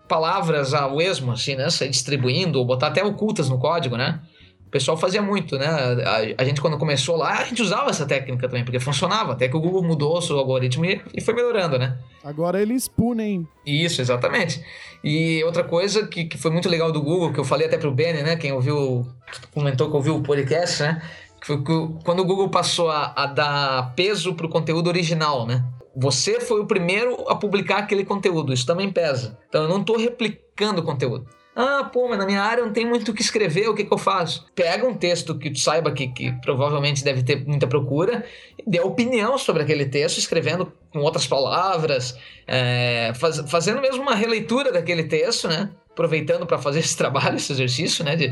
palavras 0.09 0.75
ao 0.75 1.01
esmo, 1.01 1.33
assim, 1.33 1.55
né? 1.55 1.69
Sair 1.71 1.89
distribuindo 1.89 2.59
ou 2.59 2.65
botar 2.65 2.89
até 2.89 3.05
ocultas 3.05 3.49
no 3.49 3.59
código, 3.59 3.97
né? 3.97 4.21
O 4.67 4.71
pessoal 4.71 4.97
fazia 4.97 5.23
muito, 5.23 5.57
né? 5.57 5.67
A, 5.67 6.43
a, 6.43 6.45
gente, 6.45 6.61
quando 6.61 6.77
começou 6.77 7.17
lá, 7.17 7.39
a 7.39 7.45
gente 7.45 7.63
usava 7.63 7.89
essa 7.89 8.05
técnica 8.05 8.49
também, 8.49 8.65
porque 8.65 8.81
funcionava. 8.81 9.33
Até 9.33 9.49
que 9.49 9.57
o 9.57 9.61
Google 9.61 9.83
mudou 9.83 10.19
o 10.19 10.21
seu 10.21 10.37
algoritmo 10.39 10.85
e, 10.85 11.01
e 11.15 11.21
foi 11.21 11.35
melhorando, 11.35 11.79
né? 11.79 11.97
Agora 12.25 12.61
eles 12.61 12.89
punem. 12.89 13.47
Isso, 13.65 14.01
exatamente. 14.01 14.61
E 15.05 15.43
outra 15.45 15.63
coisa 15.63 16.07
que, 16.09 16.25
que 16.25 16.37
foi 16.37 16.51
muito 16.51 16.69
legal 16.69 16.91
do 16.91 17.01
Google, 17.01 17.33
que 17.33 17.39
eu 17.39 17.45
falei 17.45 17.69
até 17.69 17.79
pro 17.79 17.93
Benny, 17.93 18.23
né? 18.23 18.35
Quem 18.35 18.53
ouviu, 18.53 19.07
comentou 19.55 19.89
que 19.89 19.97
ouviu 19.97 20.17
o 20.17 20.23
podcast, 20.23 20.83
né? 20.83 21.01
Que 21.41 21.47
foi 21.47 21.59
que 21.59 21.73
quando 22.05 22.21
o 22.21 22.25
Google 22.25 22.49
passou 22.49 22.91
a, 22.91 23.13
a 23.15 23.27
dar 23.27 23.95
peso 23.95 24.35
pro 24.35 24.49
conteúdo 24.49 24.89
original, 24.89 25.47
né? 25.47 25.65
Você 25.97 26.41
foi 26.41 26.61
o 26.61 26.67
primeiro 26.67 27.25
a 27.29 27.35
publicar 27.35 27.79
aquele 27.79 28.05
conteúdo, 28.05 28.53
isso 28.53 28.67
também 28.67 28.93
pesa. 28.93 29.39
Então 29.49 29.63
eu 29.63 29.69
não 29.69 29.81
estou 29.81 29.97
replicando 29.97 30.81
o 30.81 30.85
conteúdo. 30.85 31.27
Ah, 31.55 31.89
pô, 31.91 32.07
mas 32.07 32.19
na 32.19 32.27
minha 32.27 32.43
área 32.43 32.63
não 32.63 32.73
tem 32.73 32.85
muito 32.85 33.11
o 33.11 33.15
que 33.15 33.23
escrever, 33.23 33.67
o 33.67 33.75
que, 33.75 33.85
que 33.85 33.93
eu 33.93 33.97
faço? 33.97 34.45
Pega 34.55 34.87
um 34.87 34.95
texto 34.95 35.39
que 35.39 35.51
tu 35.51 35.59
saiba 35.59 35.91
que, 35.91 36.09
que 36.09 36.31
provavelmente 36.43 37.03
deve 37.03 37.23
ter 37.23 37.47
muita 37.47 37.67
procura 37.67 38.27
dê 38.67 38.81
opinião 38.81 39.39
sobre 39.39 39.63
aquele 39.63 39.87
texto, 39.87 40.19
escrevendo 40.19 40.73
com 40.93 40.99
outras 40.99 41.27
palavras, 41.27 42.19
é, 42.47 43.13
faz, 43.15 43.39
fazendo 43.49 43.81
mesmo 43.81 44.03
uma 44.03 44.15
releitura 44.15 44.73
daquele 44.73 45.05
texto, 45.05 45.47
né? 45.47 45.71
Aproveitando 45.91 46.47
para 46.47 46.59
fazer 46.59 46.81
esse 46.81 46.97
trabalho, 46.99 47.37
esse 47.37 47.53
exercício, 47.53 48.05
né? 48.05 48.17
De, 48.17 48.29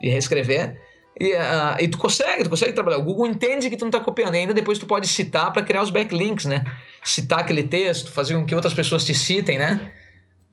de 0.00 0.08
reescrever. 0.08 0.78
E, 1.20 1.34
uh, 1.34 1.76
e 1.80 1.88
tu 1.88 1.98
consegue, 1.98 2.44
tu 2.44 2.50
consegue 2.50 2.72
trabalhar. 2.72 2.98
O 2.98 3.02
Google 3.02 3.26
entende 3.26 3.68
que 3.68 3.76
tu 3.76 3.82
não 3.82 3.88
está 3.88 4.00
copiando, 4.00 4.34
e 4.34 4.38
ainda 4.38 4.54
depois 4.54 4.78
tu 4.78 4.86
pode 4.86 5.08
citar 5.08 5.52
para 5.52 5.62
criar 5.62 5.82
os 5.82 5.90
backlinks, 5.90 6.46
né? 6.46 6.64
Citar 7.02 7.40
aquele 7.40 7.62
texto, 7.62 8.10
fazer 8.10 8.34
com 8.34 8.44
que 8.44 8.54
outras 8.54 8.74
pessoas 8.74 9.04
te 9.04 9.14
citem, 9.14 9.58
né? 9.58 9.92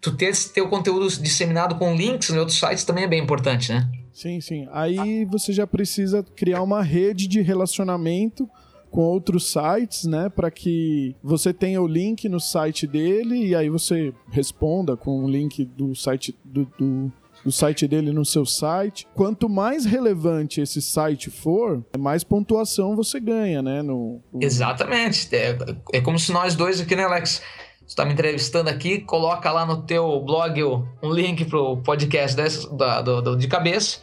tu 0.06 0.16
ter, 0.16 0.62
o 0.62 0.70
conteúdo 0.70 1.08
disseminado 1.20 1.76
com 1.76 1.96
links 1.96 2.30
em 2.30 2.38
outros 2.38 2.60
sites 2.60 2.84
também 2.84 3.06
é 3.06 3.08
bem 3.08 3.24
importante, 3.24 3.72
né? 3.72 3.90
Sim, 4.14 4.40
sim. 4.40 4.68
Aí 4.72 5.26
você 5.26 5.52
já 5.52 5.66
precisa 5.66 6.24
criar 6.36 6.62
uma 6.62 6.82
rede 6.84 7.28
de 7.28 7.42
relacionamento 7.42 8.48
com 8.92 9.02
outros 9.02 9.52
sites, 9.52 10.06
né, 10.06 10.30
para 10.30 10.50
que 10.50 11.14
você 11.22 11.54
tenha 11.54 11.82
o 11.82 11.88
link 11.88 12.30
no 12.30 12.40
site 12.40 12.88
dele 12.88 13.48
e 13.48 13.54
aí 13.54 13.70
você 13.70 14.14
responda 14.32 14.96
com 14.96 15.26
o 15.26 15.30
link 15.30 15.66
do 15.66 15.94
site 15.94 16.34
do, 16.46 16.66
do, 16.80 17.12
do 17.46 17.52
site 17.52 17.88
dele 17.88 18.12
no 18.12 18.26
seu 18.26 18.46
site. 18.46 19.08
Quanto 19.14 19.48
mais 19.48 19.86
relevante 19.86 20.60
esse 20.60 20.82
site 20.82 21.30
for, 21.30 21.86
mais 21.98 22.24
pontuação 22.24 22.96
você 22.96 23.20
ganha, 23.20 23.62
né? 23.62 23.84
No, 23.84 24.20
no... 24.34 24.44
Exatamente. 24.44 25.34
É, 25.36 25.56
é 25.94 26.02
como 26.02 26.18
se 26.18 26.32
nós 26.32 26.56
dois 26.56 26.82
aqui, 26.82 26.96
né, 26.96 27.04
Alex? 27.04 27.42
está 27.88 28.04
me 28.04 28.14
entrevistando 28.14 28.68
aqui, 28.68 29.00
coloca 29.00 29.52
lá 29.52 29.64
no 29.64 29.84
teu 29.84 30.20
blog 30.22 30.64
um 31.04 31.12
link 31.12 31.46
pro 31.46 31.78
podcast 31.78 32.36
desse, 32.36 32.76
da, 32.76 33.00
do, 33.00 33.22
do, 33.22 33.38
de 33.38 33.48
cabeça. 33.48 34.00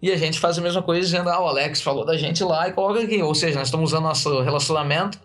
E 0.00 0.10
a 0.10 0.16
gente 0.16 0.38
faz 0.38 0.56
a 0.56 0.62
mesma 0.62 0.82
coisa 0.82 1.02
dizendo, 1.02 1.28
ah, 1.28 1.38
o 1.42 1.46
Alex 1.46 1.82
falou 1.82 2.06
da 2.06 2.16
gente 2.16 2.42
lá 2.42 2.68
e 2.68 2.72
coloca 2.72 3.02
aqui. 3.02 3.20
Ou 3.22 3.34
seja, 3.34 3.58
nós 3.58 3.68
estamos 3.68 3.90
usando 3.92 4.04
nosso 4.04 4.40
relacionamento 4.40 5.20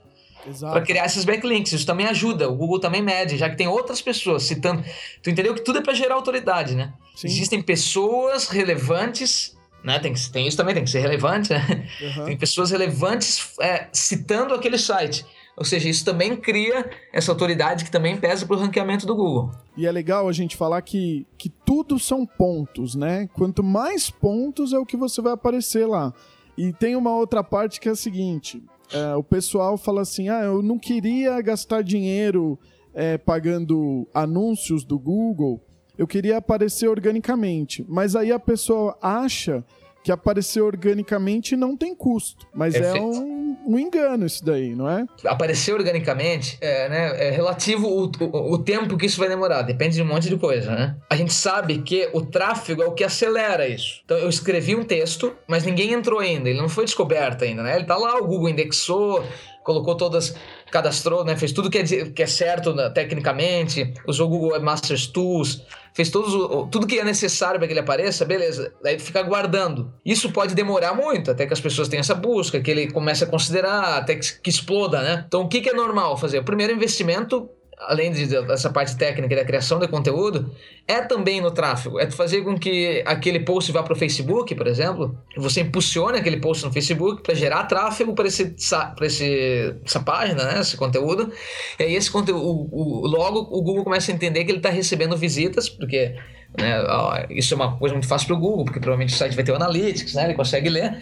para 0.59 0.81
criar 0.81 1.05
esses 1.05 1.25
backlinks. 1.25 1.73
Isso 1.73 1.85
também 1.85 2.05
ajuda. 2.05 2.49
O 2.49 2.55
Google 2.55 2.79
também 2.79 3.01
mede, 3.01 3.37
já 3.37 3.49
que 3.49 3.55
tem 3.55 3.67
outras 3.67 4.01
pessoas 4.01 4.43
citando. 4.43 4.83
Tu 5.21 5.29
entendeu 5.29 5.53
que 5.53 5.61
tudo 5.61 5.79
é 5.79 5.81
para 5.81 5.93
gerar 5.93 6.15
autoridade, 6.15 6.75
né? 6.75 6.93
Sim. 7.15 7.27
Existem 7.27 7.61
pessoas 7.61 8.47
relevantes 8.47 9.55
né? 9.83 9.99
Tem, 9.99 10.13
que, 10.13 10.31
tem 10.31 10.47
isso 10.47 10.55
também, 10.55 10.73
tem 10.73 10.85
que 10.85 10.89
ser 10.89 11.01
relevante, 11.01 11.51
né? 11.51 11.85
Uhum. 12.01 12.25
Tem 12.25 12.37
pessoas 12.37 12.71
relevantes 12.71 13.53
é, 13.59 13.89
citando 13.91 14.53
aquele 14.53 14.77
site. 14.77 15.25
Ou 15.55 15.63
seja, 15.63 15.87
isso 15.87 16.03
também 16.03 16.35
cria 16.35 16.89
essa 17.11 17.31
autoridade 17.31 17.83
que 17.83 17.91
também 17.91 18.17
pesa 18.17 18.45
para 18.45 18.55
o 18.55 18.59
ranqueamento 18.59 19.05
do 19.05 19.15
Google. 19.15 19.51
E 19.77 19.85
é 19.85 19.91
legal 19.91 20.27
a 20.27 20.31
gente 20.31 20.55
falar 20.55 20.81
que, 20.81 21.27
que 21.37 21.49
tudo 21.49 21.99
são 21.99 22.25
pontos, 22.25 22.95
né? 22.95 23.29
Quanto 23.33 23.61
mais 23.61 24.09
pontos 24.09 24.73
é 24.73 24.79
o 24.79 24.85
que 24.85 24.97
você 24.97 25.21
vai 25.21 25.33
aparecer 25.33 25.85
lá. 25.85 26.11
E 26.57 26.71
tem 26.71 26.95
uma 26.95 27.15
outra 27.15 27.43
parte 27.43 27.79
que 27.79 27.87
é 27.87 27.91
a 27.91 27.95
seguinte: 27.95 28.63
é, 28.93 29.15
o 29.15 29.23
pessoal 29.23 29.77
fala 29.77 30.01
assim, 30.01 30.29
ah, 30.29 30.43
eu 30.43 30.61
não 30.61 30.77
queria 30.77 31.41
gastar 31.41 31.81
dinheiro 31.81 32.59
é, 32.93 33.17
pagando 33.17 34.07
anúncios 34.13 34.83
do 34.83 34.99
Google, 34.99 35.59
eu 35.97 36.07
queria 36.07 36.37
aparecer 36.37 36.87
organicamente. 36.87 37.83
Mas 37.87 38.15
aí 38.15 38.31
a 38.31 38.39
pessoa 38.39 38.97
acha 39.01 39.63
que 40.03 40.11
aparecer 40.11 40.61
organicamente 40.61 41.55
não 41.55 41.77
tem 41.77 41.95
custo. 41.95 42.45
Mas 42.53 42.75
é 42.75 42.93
um, 42.93 43.57
um, 43.65 43.79
engano 43.79 44.25
isso 44.25 44.43
daí, 44.43 44.75
não 44.75 44.89
é? 44.89 45.05
Aparecer 45.25 45.73
organicamente 45.73 46.57
é, 46.59 46.89
né, 46.89 47.27
é 47.27 47.31
relativo 47.31 47.87
o, 47.87 48.11
o, 48.19 48.53
o, 48.53 48.57
tempo 48.57 48.97
que 48.97 49.05
isso 49.05 49.17
vai 49.19 49.29
demorar. 49.29 49.61
Depende 49.61 49.95
de 49.95 50.01
um 50.01 50.05
monte 50.05 50.27
de 50.27 50.37
coisa, 50.37 50.71
né? 50.71 50.95
A 51.09 51.15
gente 51.15 51.33
sabe 51.33 51.79
que 51.79 52.09
o 52.13 52.21
tráfego 52.21 52.81
é 52.81 52.85
o 52.85 52.91
que 52.91 53.03
acelera 53.03 53.67
isso. 53.67 54.01
Então 54.03 54.17
eu 54.17 54.27
escrevi 54.27 54.75
um 54.75 54.83
texto, 54.83 55.33
mas 55.47 55.63
ninguém 55.63 55.93
entrou 55.93 56.19
ainda. 56.19 56.49
Ele 56.49 56.59
não 56.59 56.69
foi 56.69 56.83
descoberto 56.83 57.43
ainda, 57.43 57.63
né? 57.63 57.75
Ele 57.75 57.85
tá 57.85 57.95
lá, 57.95 58.17
o 58.17 58.27
Google 58.27 58.49
indexou, 58.49 59.23
colocou 59.63 59.95
todas, 59.95 60.35
cadastrou, 60.73 61.23
né? 61.23 61.37
Fez 61.37 61.51
tudo 61.51 61.69
que 61.69 61.77
é, 61.77 61.83
que 61.83 62.23
é 62.23 62.25
certo 62.25 62.73
né, 62.73 62.89
tecnicamente, 62.89 63.93
usou 64.07 64.25
o 64.25 64.29
Google 64.29 64.53
Webmasters 64.53 65.05
Tools, 65.05 65.63
fez 65.93 66.09
todos, 66.09 66.33
tudo 66.71 66.87
que 66.87 66.99
é 66.99 67.03
necessário 67.03 67.59
para 67.59 67.67
que 67.67 67.73
ele 67.73 67.79
apareça, 67.79 68.25
beleza. 68.25 68.73
Daí 68.81 68.97
fica 68.97 69.19
aguardando. 69.19 69.93
Isso 70.03 70.31
pode 70.31 70.55
demorar 70.55 70.95
muito, 70.95 71.29
até 71.29 71.45
que 71.45 71.53
as 71.53 71.61
pessoas 71.61 71.87
tenham 71.87 72.01
essa 72.01 72.15
busca, 72.15 72.59
que 72.59 72.71
ele 72.71 72.91
comece 72.91 73.23
a 73.23 73.27
considerar, 73.27 73.99
até 73.99 74.15
que, 74.15 74.41
que 74.41 74.49
exploda, 74.49 75.01
né? 75.03 75.23
Então 75.27 75.41
o 75.41 75.47
que, 75.47 75.61
que 75.61 75.69
é 75.69 75.73
normal 75.73 76.17
fazer? 76.17 76.39
O 76.39 76.43
primeiro 76.43 76.73
investimento 76.73 77.47
além 77.87 78.11
de, 78.11 78.25
dessa 78.25 78.69
parte 78.69 78.95
técnica 78.95 79.35
da 79.35 79.45
criação 79.45 79.79
de 79.79 79.87
conteúdo, 79.87 80.51
é 80.87 81.01
também 81.01 81.41
no 81.41 81.51
tráfego. 81.51 81.99
É 81.99 82.09
fazer 82.09 82.41
com 82.41 82.57
que 82.57 83.03
aquele 83.05 83.39
post 83.39 83.71
vá 83.71 83.83
para 83.83 83.93
o 83.93 83.95
Facebook, 83.95 84.53
por 84.55 84.67
exemplo, 84.67 85.17
você 85.37 85.61
impulsione 85.61 86.17
aquele 86.17 86.37
post 86.37 86.65
no 86.65 86.71
Facebook 86.71 87.21
para 87.21 87.33
gerar 87.33 87.63
tráfego 87.63 88.13
para 88.13 88.27
esse, 88.27 88.55
esse, 89.01 89.75
essa 89.83 89.99
página, 89.99 90.43
né, 90.43 90.59
esse 90.59 90.77
conteúdo. 90.77 91.31
E 91.79 91.83
aí 91.83 91.95
esse 91.95 92.11
conteúdo, 92.11 92.43
o, 92.43 92.69
o, 92.71 93.07
logo 93.07 93.39
o 93.39 93.61
Google 93.61 93.83
começa 93.83 94.11
a 94.11 94.15
entender 94.15 94.43
que 94.43 94.51
ele 94.51 94.59
está 94.59 94.69
recebendo 94.69 95.15
visitas, 95.15 95.69
porque 95.69 96.15
né, 96.57 97.27
isso 97.29 97.53
é 97.53 97.57
uma 97.57 97.77
coisa 97.77 97.93
muito 97.93 98.07
fácil 98.07 98.27
para 98.27 98.35
o 98.35 98.39
Google, 98.39 98.65
porque 98.65 98.79
provavelmente 98.79 99.13
o 99.13 99.17
site 99.17 99.35
vai 99.35 99.43
ter 99.43 99.51
o 99.51 99.55
Analytics, 99.55 100.13
né, 100.13 100.25
ele 100.25 100.33
consegue 100.33 100.69
ler. 100.69 100.97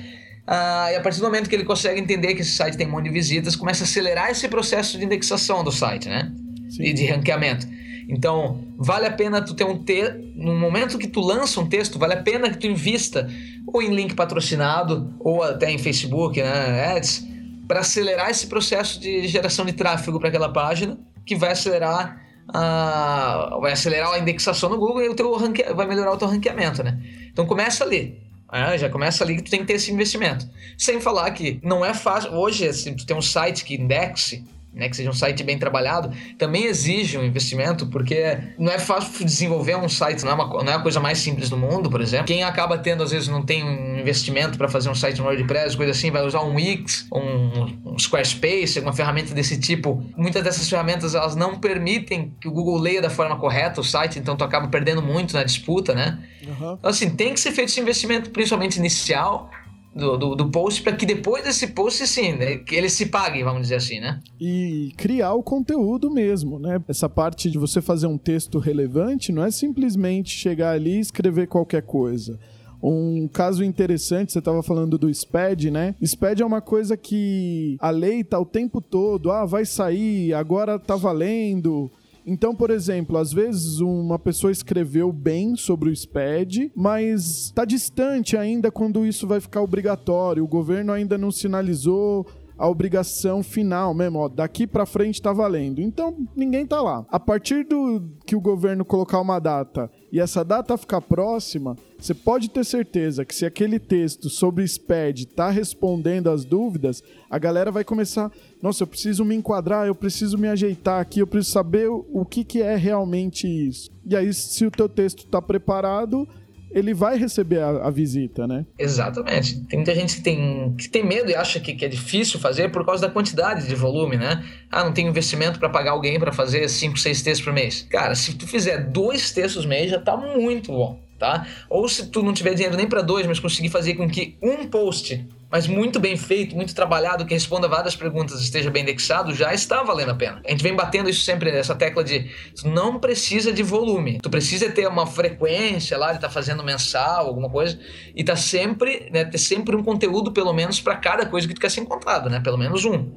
Ah, 0.48 0.92
e 0.92 0.96
a 0.96 1.02
partir 1.02 1.20
do 1.20 1.26
momento 1.26 1.50
que 1.50 1.56
ele 1.56 1.64
consegue 1.64 2.00
entender 2.00 2.34
que 2.34 2.42
esse 2.42 2.52
site 2.52 2.76
tem 2.76 2.88
um 2.88 2.92
monte 2.92 3.06
de 3.06 3.12
visitas, 3.12 3.56
começa 3.56 3.84
a 3.84 3.86
acelerar 3.86 4.32
esse 4.32 4.48
processo 4.48 4.98
de 4.98 5.06
indexação 5.06 5.64
do 5.64 5.72
site, 5.72 6.10
né? 6.10 6.32
E 6.80 6.94
de 6.94 7.06
ranqueamento. 7.06 7.68
Então, 8.08 8.64
vale 8.78 9.06
a 9.06 9.12
pena 9.12 9.42
tu 9.42 9.54
ter 9.54 9.64
um 9.64 9.84
texto. 9.84 10.20
No 10.36 10.54
momento 10.56 10.98
que 10.98 11.08
tu 11.08 11.22
lança 11.22 11.60
um 11.60 11.68
texto, 11.68 11.98
vale 11.98 12.14
a 12.14 12.22
pena 12.22 12.50
que 12.50 12.58
tu 12.58 12.68
invista 12.68 13.30
ou 13.68 13.82
em 13.82 13.94
link 13.94 14.16
patrocinado, 14.16 15.14
ou 15.20 15.44
até 15.44 15.72
em 15.72 15.78
Facebook, 15.78 16.42
né, 16.42 16.94
ads, 16.96 17.26
para 17.68 17.80
acelerar 17.80 18.30
esse 18.30 18.48
processo 18.48 19.00
de 19.00 19.28
geração 19.28 19.66
de 19.66 19.74
tráfego 19.74 20.20
para 20.20 20.30
aquela 20.30 20.52
página, 20.52 20.98
que 21.26 21.36
vai 21.36 21.52
acelerar 21.52 22.22
a, 22.54 23.58
vai 23.62 23.72
acelerar 23.72 24.12
a 24.12 24.20
indexação 24.20 24.70
no 24.70 24.78
Google 24.78 25.04
e 25.04 25.10
o 25.10 25.16
teu 25.16 25.34
ranque, 25.36 25.64
vai 25.74 25.88
melhorar 25.88 26.12
o 26.12 26.18
teu 26.18 26.28
ranqueamento, 26.28 26.84
né? 26.84 27.00
Então 27.32 27.46
começa 27.46 27.84
ali. 27.84 28.20
Ah, 28.50 28.76
já 28.76 28.90
começa 28.90 29.24
ali 29.24 29.38
que 29.38 29.44
tu 29.44 29.52
tem 29.52 29.62
que 29.62 29.68
ter 29.68 29.74
esse 29.74 29.94
investimento. 29.94 30.46
Sem 30.78 31.00
falar 31.00 31.32
que 31.32 31.62
não 31.64 31.86
é 31.86 31.94
fácil. 31.94 32.34
Hoje, 32.34 32.68
assim, 32.68 32.94
tu 32.94 33.06
tem 33.06 33.16
um 33.16 33.22
site 33.22 33.64
que 33.64 33.76
indexe 33.76 34.44
né, 34.74 34.88
que 34.90 34.96
seja 34.96 35.10
um 35.10 35.14
site 35.14 35.44
bem 35.44 35.58
trabalhado, 35.58 36.12
também 36.38 36.66
exige 36.66 37.18
um 37.18 37.24
investimento, 37.24 37.88
porque 37.88 38.38
não 38.58 38.72
é 38.72 38.80
fácil 38.80 39.26
desenvolver 39.26 39.76
um 39.76 39.90
site, 39.90 40.24
não 40.24 40.32
é, 40.32 40.34
uma, 40.34 40.64
não 40.64 40.72
é 40.72 40.76
a 40.76 40.80
coisa 40.80 41.00
mais 41.00 41.18
simples 41.18 41.50
do 41.50 41.58
mundo, 41.58 41.90
por 41.90 42.02
exemplo. 42.02 42.26
Quem 42.26 42.44
acaba 42.44 42.78
tendo, 42.78 43.04
às 43.04 43.12
vezes, 43.12 43.28
não 43.28 43.44
tem 43.44 43.64
um 43.64 44.00
investimento 44.00 44.58
para 44.58 44.70
fazer 44.70 44.90
um 44.90 44.96
site 44.96 45.20
no 45.20 45.26
WordPress, 45.26 45.76
coisa 45.76 45.92
assim, 45.92 46.10
vai 46.10 46.26
usar 46.26 46.42
um 46.42 46.56
Wix, 46.56 47.08
um, 47.14 47.92
um 47.94 48.00
Squarespace, 48.00 48.78
alguma 48.78 48.94
ferramenta 48.94 49.34
desse 49.34 49.60
tipo. 49.60 50.04
Muitas 50.16 50.44
dessas 50.44 50.70
ferramentas, 50.70 51.16
elas 51.16 51.36
não 51.36 51.60
permitem 51.60 52.34
que 52.40 52.48
o 52.48 52.52
Google 52.52 52.80
leia 52.80 53.02
da 53.02 53.10
forma 53.10 53.36
correta 53.38 53.82
o 53.82 53.84
site, 53.84 54.20
então 54.20 54.36
tu 54.38 54.44
acaba 54.44 54.68
perdendo 54.68 55.02
muito 55.02 55.34
na 55.34 55.44
disputa, 55.44 55.94
né? 55.94 56.20
Uhum. 56.48 56.74
Então, 56.74 56.90
assim, 56.90 57.10
tem 57.10 57.34
que 57.34 57.40
ser 57.40 57.52
feito 57.52 57.70
esse 57.70 57.80
investimento, 57.80 58.30
principalmente 58.30 58.78
inicial, 58.78 59.52
do, 59.94 60.18
do, 60.18 60.36
do 60.36 60.50
post 60.50 60.82
para 60.82 60.96
que 60.96 61.06
depois 61.06 61.44
desse 61.44 61.68
post, 61.68 62.06
sim, 62.08 62.34
né, 62.34 62.58
que 62.58 62.76
ele 62.76 62.90
se 62.90 63.08
pague, 63.08 63.44
vamos 63.44 63.64
dizer 63.64 63.76
assim, 63.76 64.00
né? 64.00 64.20
E 64.40 64.94
criar 64.98 65.34
o 65.34 65.44
conteúdo 65.44 66.10
mesmo, 66.10 66.58
né? 66.58 66.82
Essa 66.88 67.10
parte 67.10 67.50
de 67.50 67.58
você 67.58 67.82
fazer 67.82 68.08
um 68.08 68.18
texto 68.18 68.58
relevante 68.58 69.32
não 69.32 69.44
é 69.44 69.52
simplesmente 69.52 70.30
chegar 70.30 70.72
ali 70.72 70.98
e 70.98 71.00
escrever 71.00 71.48
qualquer 71.48 71.82
coisa. 71.82 72.40
Um 72.82 73.28
caso 73.28 73.64
interessante, 73.64 74.32
você 74.32 74.40
estava 74.40 74.64
falando 74.64 74.98
do 74.98 75.14
SPED, 75.14 75.70
né? 75.70 75.94
SPED 76.02 76.42
é 76.42 76.46
uma 76.46 76.62
coisa 76.62 76.98
que 76.98 77.78
a 77.80 77.92
lei 77.92 78.24
tá 78.24 78.40
o 78.40 78.46
tempo 78.46 78.82
todo, 78.82 79.30
ah, 79.30 79.46
vai 79.46 79.66
sair, 79.66 80.34
agora 80.34 80.80
tá 80.80 80.96
valendo. 80.96 81.92
Então, 82.26 82.56
por 82.56 82.70
exemplo, 82.70 83.18
às 83.18 83.34
vezes 83.34 83.80
uma 83.80 84.20
pessoa 84.20 84.52
escreveu 84.52 85.12
bem 85.12 85.56
sobre 85.56 85.90
o 85.90 85.96
SPED, 85.96 86.72
mas 86.76 87.46
está 87.46 87.66
distante 87.66 88.38
ainda 88.38 88.72
quando 88.72 89.06
isso 89.06 89.28
vai 89.28 89.40
ficar 89.40 89.62
obrigatório. 89.62 90.44
O 90.44 90.48
governo 90.48 90.92
ainda 90.92 91.18
não 91.18 91.32
sinalizou 91.32 92.28
a 92.62 92.68
obrigação 92.68 93.42
final 93.42 93.92
mesmo, 93.92 94.20
ó, 94.20 94.30
daqui 94.30 94.68
para 94.68 94.86
frente 94.86 95.20
tá 95.20 95.34
valendo. 95.34 95.82
Então, 95.82 96.16
ninguém 96.36 96.64
tá 96.64 96.80
lá. 96.80 97.04
A 97.10 97.20
partir 97.20 97.66
do 97.66 98.04
que 98.24 98.36
o 98.36 98.40
governo 98.40 98.86
colocar 98.86 99.20
uma 99.20 99.40
data 99.40 99.90
e 100.12 100.20
essa 100.20 100.46
data 100.46 100.78
ficar 100.78 101.02
próxima, 101.02 101.76
você 101.98 102.14
pode 102.14 102.52
ter 102.52 102.64
certeza 102.64 103.26
que 103.26 103.34
se 103.34 103.48
aquele 103.48 103.80
texto 103.80 104.30
sobre 104.30 104.64
SPED 104.68 105.26
tá 105.30 105.50
respondendo 105.50 106.30
as 106.30 106.46
dúvidas, 106.46 107.02
a 107.32 107.40
galera 107.40 107.72
vai 107.72 107.84
começar, 107.84 108.32
nossa, 108.62 108.84
eu 108.84 108.88
preciso 108.88 109.26
me 109.26 109.34
enquadrar, 109.34 109.88
eu 109.88 109.96
preciso 109.96 110.38
me 110.38 110.48
ajeitar 110.48 111.02
aqui, 111.02 111.20
eu 111.20 111.26
preciso 111.26 111.54
saber 111.54 111.90
o 111.90 112.24
que, 112.30 112.44
que 112.44 112.62
é 112.62 112.76
realmente 112.76 113.48
isso. 113.48 113.90
E 114.06 114.16
aí, 114.16 114.32
se 114.34 114.66
o 114.68 114.72
teu 114.72 114.88
texto 114.88 115.26
tá 115.26 115.42
preparado, 115.42 116.28
ele 116.74 116.94
vai 116.94 117.18
receber 117.18 117.60
a, 117.60 117.88
a, 117.88 117.90
visita, 117.90 118.48
né? 118.48 118.66
Exatamente. 118.78 119.62
Tem 119.66 119.80
muita 119.80 119.94
gente 119.94 120.18
que 120.18 120.22
tem, 120.22 120.76
que 120.78 120.90
tem 120.90 121.06
medo 121.06 121.30
e 121.30 121.36
acha 121.36 121.60
que, 121.60 121.74
que 121.74 121.86
é 121.86 121.88
difícil 121.88 122.40
fazer 122.40 122.72
por 122.72 122.86
causa 122.86 123.08
da 123.08 123.14
quantidade 123.14 123.68
de 123.68 123.76
volume, 123.76 124.18
né? 124.18 124.44
Ah, 124.72 124.84
não 124.84 124.94
tem 124.94 125.08
investimento 125.08 125.60
para 125.60 125.70
pagar 125.70 125.92
alguém 125.92 126.20
para 126.20 126.32
fazer 126.32 126.68
5, 126.70 126.98
6 126.98 127.22
textos 127.22 127.46
por 127.46 127.54
mês. 127.54 127.86
Cara, 127.90 128.16
se 128.16 128.34
tu 128.36 128.48
fizer 128.48 128.90
dois 128.90 129.32
textos 129.32 129.66
mês, 129.66 129.92
já 129.92 130.00
tá 130.00 130.16
muito 130.16 130.72
bom, 130.72 131.00
tá? 131.20 131.46
Ou 131.70 131.88
se 131.88 132.08
tu 132.08 132.24
não 132.24 132.34
tiver 132.34 132.54
dinheiro 132.54 132.78
nem 132.78 132.88
para 132.88 133.02
dois, 133.02 133.28
mas 133.28 133.40
conseguir 133.40 133.70
fazer 133.70 133.96
com 133.96 134.10
que 134.10 134.38
um 134.42 134.68
post 134.68 135.26
mas 135.52 135.68
muito 135.68 136.00
bem 136.00 136.16
feito, 136.16 136.56
muito 136.56 136.74
trabalhado, 136.74 137.26
que 137.26 137.34
responda 137.34 137.68
várias 137.68 137.94
perguntas, 137.94 138.40
esteja 138.40 138.72
bem 138.72 138.84
indexado, 138.84 139.36
já 139.36 139.54
está 139.54 139.84
valendo 139.84 140.12
a 140.12 140.16
pena. 140.16 140.42
A 140.46 140.50
gente 140.50 140.64
vem 140.64 140.74
batendo 140.74 141.10
isso 141.10 141.24
sempre 141.24 141.52
nessa 141.52 141.76
tecla 141.76 142.04
de 142.04 142.32
tu 142.56 142.70
não 142.70 142.98
precisa 142.98 143.52
de 143.52 143.62
volume, 143.62 144.20
tu 144.22 144.30
precisa 144.30 144.72
ter 144.72 144.88
uma 144.88 145.06
frequência 145.06 145.98
lá 145.98 146.14
estar 146.14 146.28
tá 146.28 146.30
fazendo 146.30 146.64
mensal, 146.64 147.28
alguma 147.28 147.50
coisa, 147.50 147.78
e 148.16 148.24
tá 148.24 148.38
sempre, 148.38 149.10
né, 149.12 149.26
ter 149.26 149.38
sempre 149.38 149.76
um 149.76 149.84
conteúdo 149.84 150.32
pelo 150.32 150.54
menos 150.54 150.80
para 150.80 150.96
cada 150.96 151.26
coisa 151.26 151.46
que 151.46 151.54
tu 151.54 151.60
quer 151.60 151.70
ser 151.70 151.82
encontrado, 151.82 152.30
né? 152.30 152.40
Pelo 152.40 152.58
menos 152.58 152.86
um. 152.86 153.12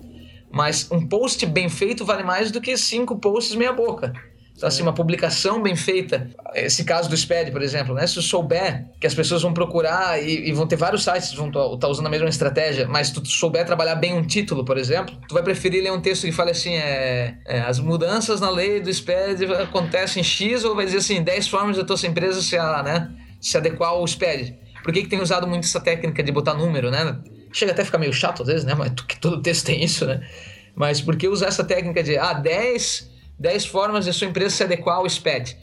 Mas 0.51 0.91
um 0.91 1.07
post 1.07 1.45
bem 1.47 1.69
feito 1.69 2.05
vale 2.05 2.25
mais 2.25 2.51
do 2.51 2.61
que 2.61 2.77
cinco 2.77 3.17
posts 3.19 3.55
meia 3.55 3.73
boca. 3.73 4.13
Então, 4.57 4.69
assim, 4.69 4.83
uma 4.83 4.95
publicação 4.95 5.61
bem 5.61 5.75
feita, 5.75 6.31
esse 6.55 6.85
caso 6.85 7.11
do 7.11 7.17
SPED, 7.17 7.51
por 7.51 7.61
exemplo, 7.61 7.93
né? 7.93 8.07
Se 8.07 8.15
tu 8.15 8.23
souber 8.23 8.87
que 9.01 9.07
as 9.07 9.13
pessoas 9.13 9.43
vão 9.43 9.53
procurar 9.53 10.23
e, 10.23 10.49
e 10.49 10.53
vão 10.53 10.65
ter 10.65 10.77
vários 10.77 11.03
sites 11.03 11.31
que 11.31 11.37
vão 11.37 11.49
estar 11.49 11.77
tá 11.77 11.89
usando 11.89 12.07
a 12.07 12.11
mesma 12.11 12.29
estratégia, 12.29 12.87
mas 12.87 13.11
tu 13.11 13.25
souber 13.27 13.67
trabalhar 13.67 13.97
bem 13.97 14.15
um 14.15 14.25
título, 14.25 14.65
por 14.65 14.79
exemplo, 14.79 15.17
tu 15.29 15.35
vai 15.35 15.43
preferir 15.43 15.83
ler 15.83 15.93
um 15.93 16.01
texto 16.01 16.23
que 16.23 16.33
fale 16.33 16.53
assim, 16.53 16.75
é, 16.75 17.37
é 17.47 17.61
as 17.63 17.81
mudanças 17.81 18.41
na 18.41 18.49
lei 18.49 18.81
do 18.81 18.93
SPED 18.93 19.45
acontecem 19.55 20.21
em 20.21 20.25
X 20.25 20.65
ou 20.65 20.77
vai 20.77 20.85
dizer 20.85 20.99
assim, 20.99 21.21
10 21.21 21.49
formas 21.49 21.77
da 21.77 21.85
tua 21.85 21.97
empresa 22.07 22.41
se, 22.41 22.57
né, 22.57 23.11
se 23.41 23.57
adequar 23.57 23.91
ao 23.91 24.07
SPED. 24.07 24.57
Por 24.85 24.93
que, 24.93 25.03
que 25.03 25.09
tem 25.09 25.21
usado 25.21 25.49
muito 25.49 25.65
essa 25.65 25.81
técnica 25.81 26.23
de 26.23 26.31
botar 26.31 26.55
número, 26.55 26.91
né? 26.91 27.19
Chega 27.53 27.73
até 27.73 27.83
a 27.83 27.85
ficar 27.85 27.99
meio 27.99 28.13
chato 28.13 28.43
às 28.43 28.49
vezes, 28.49 28.65
né? 28.65 28.75
Mas 28.75 28.93
que 28.93 29.19
todo 29.19 29.41
texto 29.43 29.65
tem 29.65 29.83
isso, 29.83 30.07
né? 30.07 30.21
Mas 30.77 31.01
por 31.01 31.17
que 31.17 31.27
usar 31.27 31.47
essa 31.47 31.65
técnica 31.65 32.03
de, 32.03 32.19
ah, 32.19 32.35
10 32.35 33.14
10 33.39 33.67
formas 33.67 34.05
de 34.05 34.13
sua 34.13 34.29
empresa 34.29 34.55
se 34.55 34.63
adequar 34.63 34.97
ao 34.97 35.09
SPED. 35.09 35.57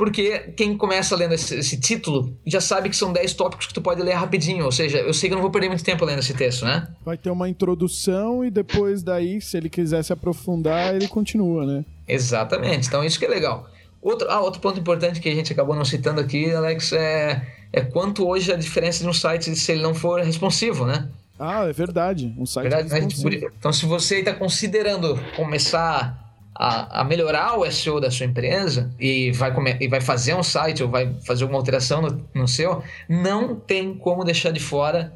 Porque 0.00 0.54
quem 0.56 0.78
começa 0.78 1.14
lendo 1.14 1.34
esse, 1.34 1.56
esse, 1.56 1.78
título 1.78 2.34
já 2.46 2.58
sabe 2.58 2.88
que 2.88 2.96
são 2.96 3.12
10 3.12 3.34
tópicos 3.34 3.66
que 3.66 3.74
tu 3.74 3.82
pode 3.82 4.00
ler 4.00 4.14
rapidinho. 4.14 4.64
Ou 4.64 4.72
seja, 4.72 4.96
eu 4.96 5.12
sei 5.12 5.28
que 5.28 5.34
eu 5.34 5.36
não 5.36 5.42
vou 5.42 5.50
perder 5.50 5.68
muito 5.68 5.84
tempo 5.84 6.06
lendo 6.06 6.20
esse 6.20 6.32
texto, 6.32 6.64
né? 6.64 6.88
Vai 7.04 7.18
ter 7.18 7.28
uma 7.28 7.50
introdução 7.50 8.42
e 8.42 8.50
depois 8.50 9.02
daí, 9.02 9.42
se 9.42 9.58
ele 9.58 9.68
quiser 9.68 10.02
se 10.02 10.10
aprofundar, 10.10 10.94
ele 10.94 11.06
continua, 11.06 11.66
né? 11.66 11.84
Exatamente. 12.08 12.88
Então 12.88 13.04
isso 13.04 13.18
que 13.18 13.26
é 13.26 13.28
legal. 13.28 13.68
Outro, 14.00 14.30
ah, 14.30 14.40
outro 14.40 14.58
ponto 14.62 14.80
importante 14.80 15.20
que 15.20 15.28
a 15.28 15.34
gente 15.34 15.52
acabou 15.52 15.76
não 15.76 15.84
citando 15.84 16.22
aqui, 16.22 16.50
Alex, 16.50 16.94
é, 16.94 17.46
é 17.70 17.82
quanto 17.82 18.26
hoje 18.26 18.50
a 18.50 18.56
diferença 18.56 19.04
de 19.04 19.10
um 19.10 19.12
site 19.12 19.54
se 19.54 19.72
ele 19.72 19.82
não 19.82 19.94
for 19.94 20.22
responsivo, 20.22 20.86
né? 20.86 21.10
Ah, 21.38 21.66
é 21.66 21.72
verdade. 21.72 22.34
Um 22.38 22.46
site 22.46 22.70
verdade, 22.70 22.88
responsivo. 22.88 23.28
Né? 23.28 23.52
Então, 23.58 23.72
se 23.72 23.86
você 23.86 24.20
está 24.20 24.32
considerando 24.32 25.18
começar 25.36 26.19
a, 26.62 27.00
a, 27.00 27.04
melhorar 27.04 27.58
o 27.58 27.70
SEO 27.72 27.98
da 27.98 28.10
sua 28.10 28.26
empresa 28.26 28.94
e 29.00 29.32
vai, 29.32 29.54
comer, 29.54 29.78
e 29.80 29.88
vai 29.88 30.02
fazer 30.02 30.34
um 30.34 30.42
site 30.42 30.82
ou 30.82 30.90
vai 30.90 31.10
fazer 31.26 31.44
alguma 31.44 31.58
alteração 31.58 32.02
no, 32.02 32.28
no 32.34 32.46
seu, 32.46 32.82
não 33.08 33.56
tem 33.56 33.94
como 33.94 34.22
deixar 34.24 34.50
de 34.50 34.60
fora 34.60 35.10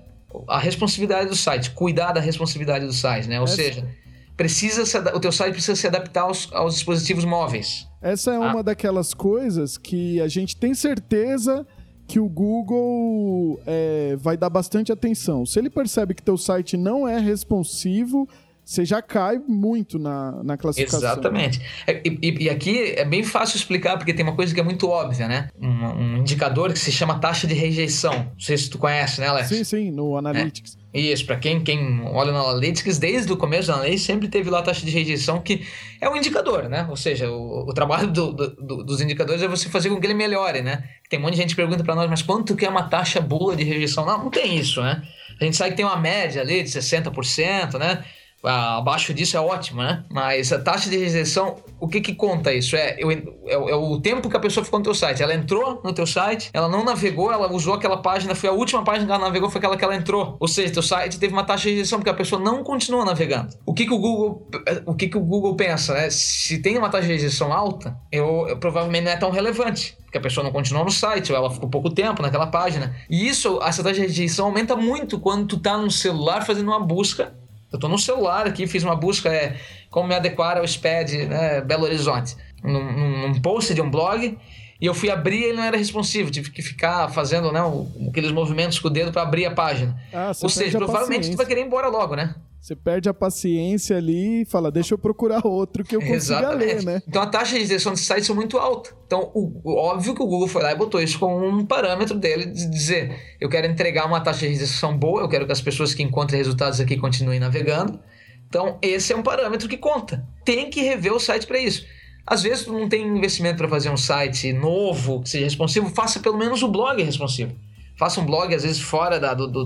a 0.48 0.58
responsabilidade 0.58 1.28
do 1.28 1.36
site, 1.36 1.72
cuidar 1.72 2.12
da 2.12 2.20
responsabilidade 2.20 2.86
do 2.86 2.94
site, 2.94 3.28
né? 3.28 3.38
Ou 3.40 3.44
Essa... 3.44 3.56
seja, 3.56 3.86
precisa 4.34 4.86
se, 4.86 4.96
o 4.96 5.20
teu 5.20 5.30
site 5.30 5.52
precisa 5.52 5.76
se 5.76 5.86
adaptar 5.86 6.22
aos, 6.22 6.50
aos 6.50 6.76
dispositivos 6.76 7.26
móveis. 7.26 7.86
Essa 8.00 8.32
é 8.32 8.36
ah. 8.36 8.40
uma 8.40 8.62
daquelas 8.62 9.12
coisas 9.12 9.76
que 9.76 10.22
a 10.22 10.28
gente 10.28 10.56
tem 10.56 10.72
certeza 10.72 11.66
que 12.08 12.18
o 12.18 12.26
Google 12.26 13.60
é, 13.66 14.16
vai 14.16 14.38
dar 14.38 14.48
bastante 14.48 14.90
atenção. 14.90 15.44
Se 15.44 15.58
ele 15.58 15.68
percebe 15.68 16.14
que 16.14 16.22
teu 16.22 16.38
site 16.38 16.78
não 16.78 17.06
é 17.06 17.18
responsivo, 17.18 18.26
você 18.64 18.84
já 18.84 19.02
cai 19.02 19.38
muito 19.38 19.98
na, 19.98 20.42
na 20.42 20.56
classificação. 20.56 21.00
Exatamente. 21.00 21.60
É, 21.86 22.00
e, 22.04 22.44
e, 22.44 22.50
aqui 22.50 22.94
é 22.96 23.04
bem 23.04 23.22
fácil 23.22 23.56
explicar, 23.56 23.98
porque 23.98 24.14
tem 24.14 24.24
uma 24.24 24.34
coisa 24.34 24.54
que 24.54 24.60
é 24.60 24.62
muito 24.62 24.88
óbvia, 24.88 25.28
né? 25.28 25.48
Um, 25.60 25.68
um, 25.68 26.16
indicador 26.16 26.72
que 26.72 26.78
se 26.78 26.90
chama 26.90 27.18
taxa 27.18 27.46
de 27.46 27.52
rejeição. 27.52 28.14
Não 28.14 28.40
sei 28.40 28.56
se 28.56 28.70
tu 28.70 28.78
conhece, 28.78 29.20
né, 29.20 29.28
Alex? 29.28 29.48
Sim, 29.48 29.64
sim, 29.64 29.90
no 29.90 30.16
Analytics. 30.16 30.78
É. 30.80 30.84
Isso, 30.98 31.26
para 31.26 31.36
quem, 31.36 31.62
quem 31.62 32.02
olha 32.06 32.32
no 32.32 32.38
Analytics, 32.38 32.98
desde 32.98 33.30
o 33.32 33.36
começo 33.36 33.66
do 33.66 33.74
Analytics 33.74 34.02
sempre 34.02 34.28
teve 34.28 34.48
lá 34.48 34.60
a 34.60 34.62
taxa 34.62 34.86
de 34.86 34.92
rejeição, 34.92 35.40
que 35.40 35.66
é 36.00 36.08
um 36.08 36.16
indicador, 36.16 36.68
né? 36.68 36.86
Ou 36.88 36.96
seja, 36.96 37.30
o, 37.30 37.68
o 37.68 37.74
trabalho 37.74 38.10
do, 38.10 38.32
do, 38.32 38.84
dos 38.84 39.00
indicadores 39.00 39.42
é 39.42 39.48
você 39.48 39.68
fazer 39.68 39.90
com 39.90 40.00
que 40.00 40.06
ele 40.06 40.14
melhore, 40.14 40.62
né? 40.62 40.84
Tem 41.10 41.18
um 41.18 41.22
monte 41.22 41.32
de 41.32 41.40
gente 41.42 41.50
que 41.50 41.56
pergunta 41.56 41.84
para 41.84 41.94
nós, 41.94 42.08
mas 42.08 42.22
quanto 42.22 42.56
que 42.56 42.64
é 42.64 42.68
uma 42.68 42.84
taxa 42.84 43.20
boa 43.20 43.54
de 43.54 43.64
rejeição? 43.64 44.06
Não, 44.06 44.24
não 44.24 44.30
tem 44.30 44.56
isso, 44.56 44.80
né? 44.80 45.02
A 45.40 45.44
gente 45.44 45.56
sabe 45.56 45.70
que 45.70 45.76
tem 45.76 45.84
uma 45.84 45.96
média 45.96 46.40
ali 46.40 46.62
de 46.62 46.70
60%, 46.70 47.78
né? 47.78 48.04
Abaixo 48.44 49.14
disso 49.14 49.36
é 49.36 49.40
ótimo, 49.40 49.82
né? 49.82 50.04
Mas 50.10 50.52
a 50.52 50.58
taxa 50.58 50.90
de 50.90 50.96
rejeição, 50.96 51.56
o 51.80 51.88
que 51.88 52.00
que 52.00 52.14
conta 52.14 52.52
isso? 52.52 52.76
É, 52.76 52.96
eu, 52.98 53.10
é, 53.10 53.22
é, 53.46 53.56
o 53.56 54.00
tempo 54.00 54.28
que 54.28 54.36
a 54.36 54.40
pessoa 54.40 54.64
ficou 54.64 54.78
no 54.78 54.84
teu 54.84 54.94
site. 54.94 55.22
Ela 55.22 55.34
entrou 55.34 55.80
no 55.84 55.92
teu 55.92 56.06
site, 56.06 56.50
ela 56.52 56.68
não 56.68 56.84
navegou, 56.84 57.32
ela 57.32 57.50
usou 57.52 57.74
aquela 57.74 57.96
página, 57.96 58.34
foi 58.34 58.48
a 58.48 58.52
última 58.52 58.84
página 58.84 59.06
que 59.06 59.12
ela 59.12 59.24
navegou, 59.24 59.48
foi 59.48 59.58
aquela 59.58 59.76
que 59.76 59.84
ela 59.84 59.96
entrou. 59.96 60.36
Ou 60.38 60.48
seja, 60.48 60.72
teu 60.72 60.82
site 60.82 61.18
teve 61.18 61.32
uma 61.32 61.44
taxa 61.44 61.64
de 61.64 61.70
rejeição 61.70 61.98
porque 61.98 62.10
a 62.10 62.14
pessoa 62.14 62.40
não 62.40 62.62
continuou 62.62 63.04
navegando. 63.04 63.54
O 63.64 63.72
que 63.72 63.86
que 63.86 63.94
o 63.94 63.98
Google, 63.98 64.48
o 64.86 64.94
que 64.94 65.08
que 65.08 65.16
o 65.16 65.20
Google 65.20 65.56
pensa, 65.56 65.94
né? 65.94 66.10
Se 66.10 66.58
tem 66.58 66.76
uma 66.76 66.90
taxa 66.90 67.06
de 67.06 67.12
rejeição 67.12 67.52
alta, 67.52 67.96
eu, 68.12 68.46
eu 68.48 68.56
provavelmente 68.58 69.04
não 69.04 69.12
é 69.12 69.16
tão 69.16 69.30
relevante 69.30 69.96
que 70.10 70.18
a 70.18 70.20
pessoa 70.20 70.44
não 70.44 70.52
continuou 70.52 70.84
no 70.84 70.92
site, 70.92 71.32
ou 71.32 71.38
ela 71.38 71.50
ficou 71.50 71.68
pouco 71.68 71.90
tempo 71.90 72.22
naquela 72.22 72.46
página. 72.46 72.94
E 73.10 73.26
isso, 73.26 73.58
essa 73.62 73.82
taxa 73.82 74.00
de 74.00 74.06
rejeição 74.06 74.46
aumenta 74.46 74.76
muito 74.76 75.18
quando 75.18 75.46
tu 75.46 75.58
tá 75.58 75.76
no 75.76 75.90
celular 75.90 76.46
fazendo 76.46 76.68
uma 76.68 76.78
busca 76.78 77.34
eu 77.74 77.76
estou 77.76 77.90
no 77.90 77.98
celular 77.98 78.46
aqui, 78.46 78.68
fiz 78.68 78.84
uma 78.84 78.94
busca, 78.94 79.28
é, 79.28 79.56
como 79.90 80.06
me 80.06 80.14
adequar 80.14 80.56
ao 80.56 80.66
SPED 80.66 81.26
né, 81.26 81.60
Belo 81.60 81.82
Horizonte, 81.82 82.36
num, 82.62 83.28
num 83.28 83.40
post 83.40 83.74
de 83.74 83.82
um 83.82 83.90
blog, 83.90 84.38
e 84.80 84.86
eu 84.86 84.94
fui 84.94 85.10
abrir 85.10 85.40
e 85.40 85.44
ele 85.44 85.56
não 85.56 85.64
era 85.64 85.76
responsivo. 85.76 86.30
Tive 86.30 86.50
que 86.50 86.62
ficar 86.62 87.08
fazendo 87.08 87.50
né, 87.50 87.60
aqueles 88.08 88.30
movimentos 88.30 88.78
com 88.78 88.86
o 88.86 88.90
dedo 88.90 89.10
para 89.10 89.22
abrir 89.22 89.44
a 89.46 89.50
página. 89.50 90.00
Ah, 90.12 90.30
Ou 90.40 90.48
seja, 90.48 90.78
provavelmente 90.78 91.30
tu 91.30 91.36
vai 91.36 91.46
querer 91.46 91.62
ir 91.62 91.66
embora 91.66 91.88
logo, 91.88 92.14
né? 92.14 92.34
Você 92.64 92.74
perde 92.74 93.10
a 93.10 93.12
paciência 93.12 93.98
ali 93.98 94.40
e 94.40 94.44
fala, 94.46 94.70
deixa 94.70 94.94
eu 94.94 94.98
procurar 94.98 95.46
outro 95.46 95.84
que 95.84 95.94
eu 95.94 96.00
consiga 96.00 96.16
Exatamente. 96.16 96.64
ler, 96.76 96.82
né? 96.82 97.02
Então 97.06 97.20
a 97.20 97.26
taxa 97.26 97.58
de 97.58 97.66
gestão 97.66 97.92
de 97.92 98.00
sites 98.00 98.30
é 98.30 98.32
muito 98.32 98.56
alta. 98.56 98.96
Então, 99.06 99.30
o, 99.34 99.76
óbvio 99.76 100.14
que 100.14 100.22
o 100.22 100.26
Google 100.26 100.48
foi 100.48 100.62
lá 100.62 100.72
e 100.72 100.74
botou 100.74 100.98
isso 100.98 101.18
como 101.18 101.46
um 101.46 101.66
parâmetro 101.66 102.18
dele 102.18 102.46
de 102.46 102.66
dizer, 102.70 103.20
eu 103.38 103.50
quero 103.50 103.66
entregar 103.66 104.06
uma 104.06 104.18
taxa 104.18 104.48
de 104.48 104.54
gestão 104.54 104.96
boa, 104.96 105.20
eu 105.20 105.28
quero 105.28 105.44
que 105.44 105.52
as 105.52 105.60
pessoas 105.60 105.92
que 105.92 106.02
encontrem 106.02 106.38
resultados 106.38 106.80
aqui 106.80 106.96
continuem 106.96 107.38
navegando. 107.38 108.00
Então, 108.48 108.78
esse 108.80 109.12
é 109.12 109.16
um 109.16 109.22
parâmetro 109.22 109.68
que 109.68 109.76
conta. 109.76 110.26
Tem 110.42 110.70
que 110.70 110.80
rever 110.80 111.12
o 111.12 111.20
site 111.20 111.46
para 111.46 111.58
isso. 111.58 111.84
Às 112.26 112.42
vezes, 112.42 112.64
tu 112.64 112.72
não 112.72 112.88
tem 112.88 113.06
investimento 113.06 113.58
para 113.58 113.68
fazer 113.68 113.90
um 113.90 113.96
site 113.98 114.54
novo, 114.54 115.20
que 115.20 115.28
seja 115.28 115.44
responsivo, 115.44 115.90
faça 115.90 116.18
pelo 116.18 116.38
menos 116.38 116.62
o 116.62 116.68
blog 116.68 117.02
responsivo 117.02 117.54
faça 117.96 118.20
um 118.20 118.26
blog, 118.26 118.54
às 118.54 118.62
vezes, 118.62 118.80
fora 118.80 119.20
da, 119.20 119.34
do, 119.34 119.46
do, 119.46 119.64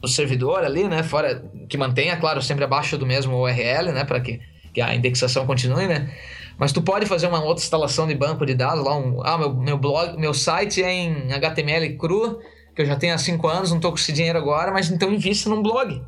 do, 0.00 0.08
servidor 0.08 0.64
ali, 0.64 0.84
né? 0.84 1.02
Fora, 1.02 1.44
que 1.68 1.76
mantenha, 1.76 2.16
claro, 2.16 2.40
sempre 2.40 2.64
abaixo 2.64 2.96
do 2.96 3.06
mesmo 3.06 3.36
URL, 3.36 3.92
né? 3.92 4.04
Para 4.04 4.20
que, 4.20 4.40
que 4.72 4.80
a 4.80 4.94
indexação 4.94 5.46
continue, 5.46 5.86
né? 5.86 6.10
Mas 6.58 6.72
tu 6.72 6.80
pode 6.80 7.04
fazer 7.04 7.26
uma 7.26 7.42
outra 7.42 7.62
instalação 7.62 8.06
de 8.06 8.14
banco 8.14 8.46
de 8.46 8.54
dados 8.54 8.82
lá, 8.82 8.96
um, 8.96 9.20
ah, 9.22 9.36
meu, 9.36 9.54
meu 9.54 9.78
blog, 9.78 10.18
meu 10.18 10.32
site 10.32 10.82
é 10.82 10.90
em 10.90 11.32
HTML 11.32 11.96
cru, 11.98 12.40
que 12.74 12.82
eu 12.82 12.86
já 12.86 12.96
tenho 12.96 13.14
há 13.14 13.18
cinco 13.18 13.46
anos, 13.46 13.70
não 13.70 13.78
tô 13.78 13.90
com 13.90 13.98
esse 13.98 14.12
dinheiro 14.12 14.38
agora, 14.38 14.72
mas 14.72 14.90
então 14.90 15.12
invista 15.12 15.50
num 15.50 15.62
blog. 15.62 16.02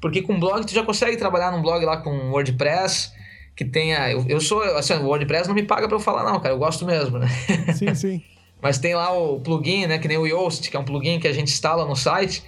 Porque 0.00 0.22
com 0.22 0.38
blog 0.38 0.64
tu 0.66 0.74
já 0.74 0.82
consegue 0.82 1.16
trabalhar 1.16 1.50
num 1.50 1.62
blog 1.62 1.84
lá 1.84 1.96
com 1.96 2.30
WordPress, 2.30 3.12
que 3.56 3.64
tenha. 3.64 4.10
Eu, 4.10 4.24
eu 4.28 4.40
sou. 4.40 4.62
Assim, 4.76 4.94
o 4.94 5.06
WordPress 5.06 5.48
não 5.48 5.54
me 5.54 5.64
paga 5.64 5.88
para 5.88 5.96
eu 5.96 6.00
falar, 6.00 6.22
não, 6.22 6.38
cara. 6.38 6.54
Eu 6.54 6.58
gosto 6.58 6.86
mesmo, 6.86 7.18
né? 7.18 7.28
Sim, 7.74 7.94
sim. 7.94 8.22
mas 8.60 8.78
tem 8.78 8.94
lá 8.94 9.12
o 9.12 9.40
plugin, 9.40 9.86
né? 9.86 9.98
Que 9.98 10.08
nem 10.08 10.16
o 10.16 10.26
Yoast, 10.26 10.70
que 10.70 10.76
é 10.76 10.80
um 10.80 10.84
plugin 10.84 11.20
que 11.20 11.28
a 11.28 11.32
gente 11.32 11.48
instala 11.48 11.84
no 11.84 11.94
site, 11.94 12.42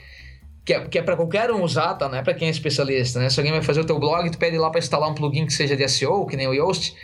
que 0.64 0.74
é, 0.74 0.80
que 0.86 0.98
é 0.98 1.02
para 1.02 1.16
qualquer 1.16 1.50
um 1.50 1.62
usar, 1.62 1.94
tá? 1.94 2.08
Não 2.08 2.18
é 2.18 2.22
para 2.22 2.34
quem 2.34 2.48
é 2.48 2.50
especialista, 2.50 3.18
né? 3.20 3.30
Se 3.30 3.38
alguém 3.38 3.52
vai 3.52 3.62
fazer 3.62 3.80
o 3.80 3.84
teu 3.84 3.98
blog, 3.98 4.28
tu 4.30 4.38
pede 4.38 4.58
lá 4.58 4.70
para 4.70 4.78
instalar 4.78 5.10
um 5.10 5.14
plugin 5.14 5.46
que 5.46 5.52
seja 5.52 5.76
de 5.76 5.88
SEO, 5.88 6.26
que 6.26 6.36
nem 6.36 6.46
o 6.46 6.54
Yoast, 6.54 6.94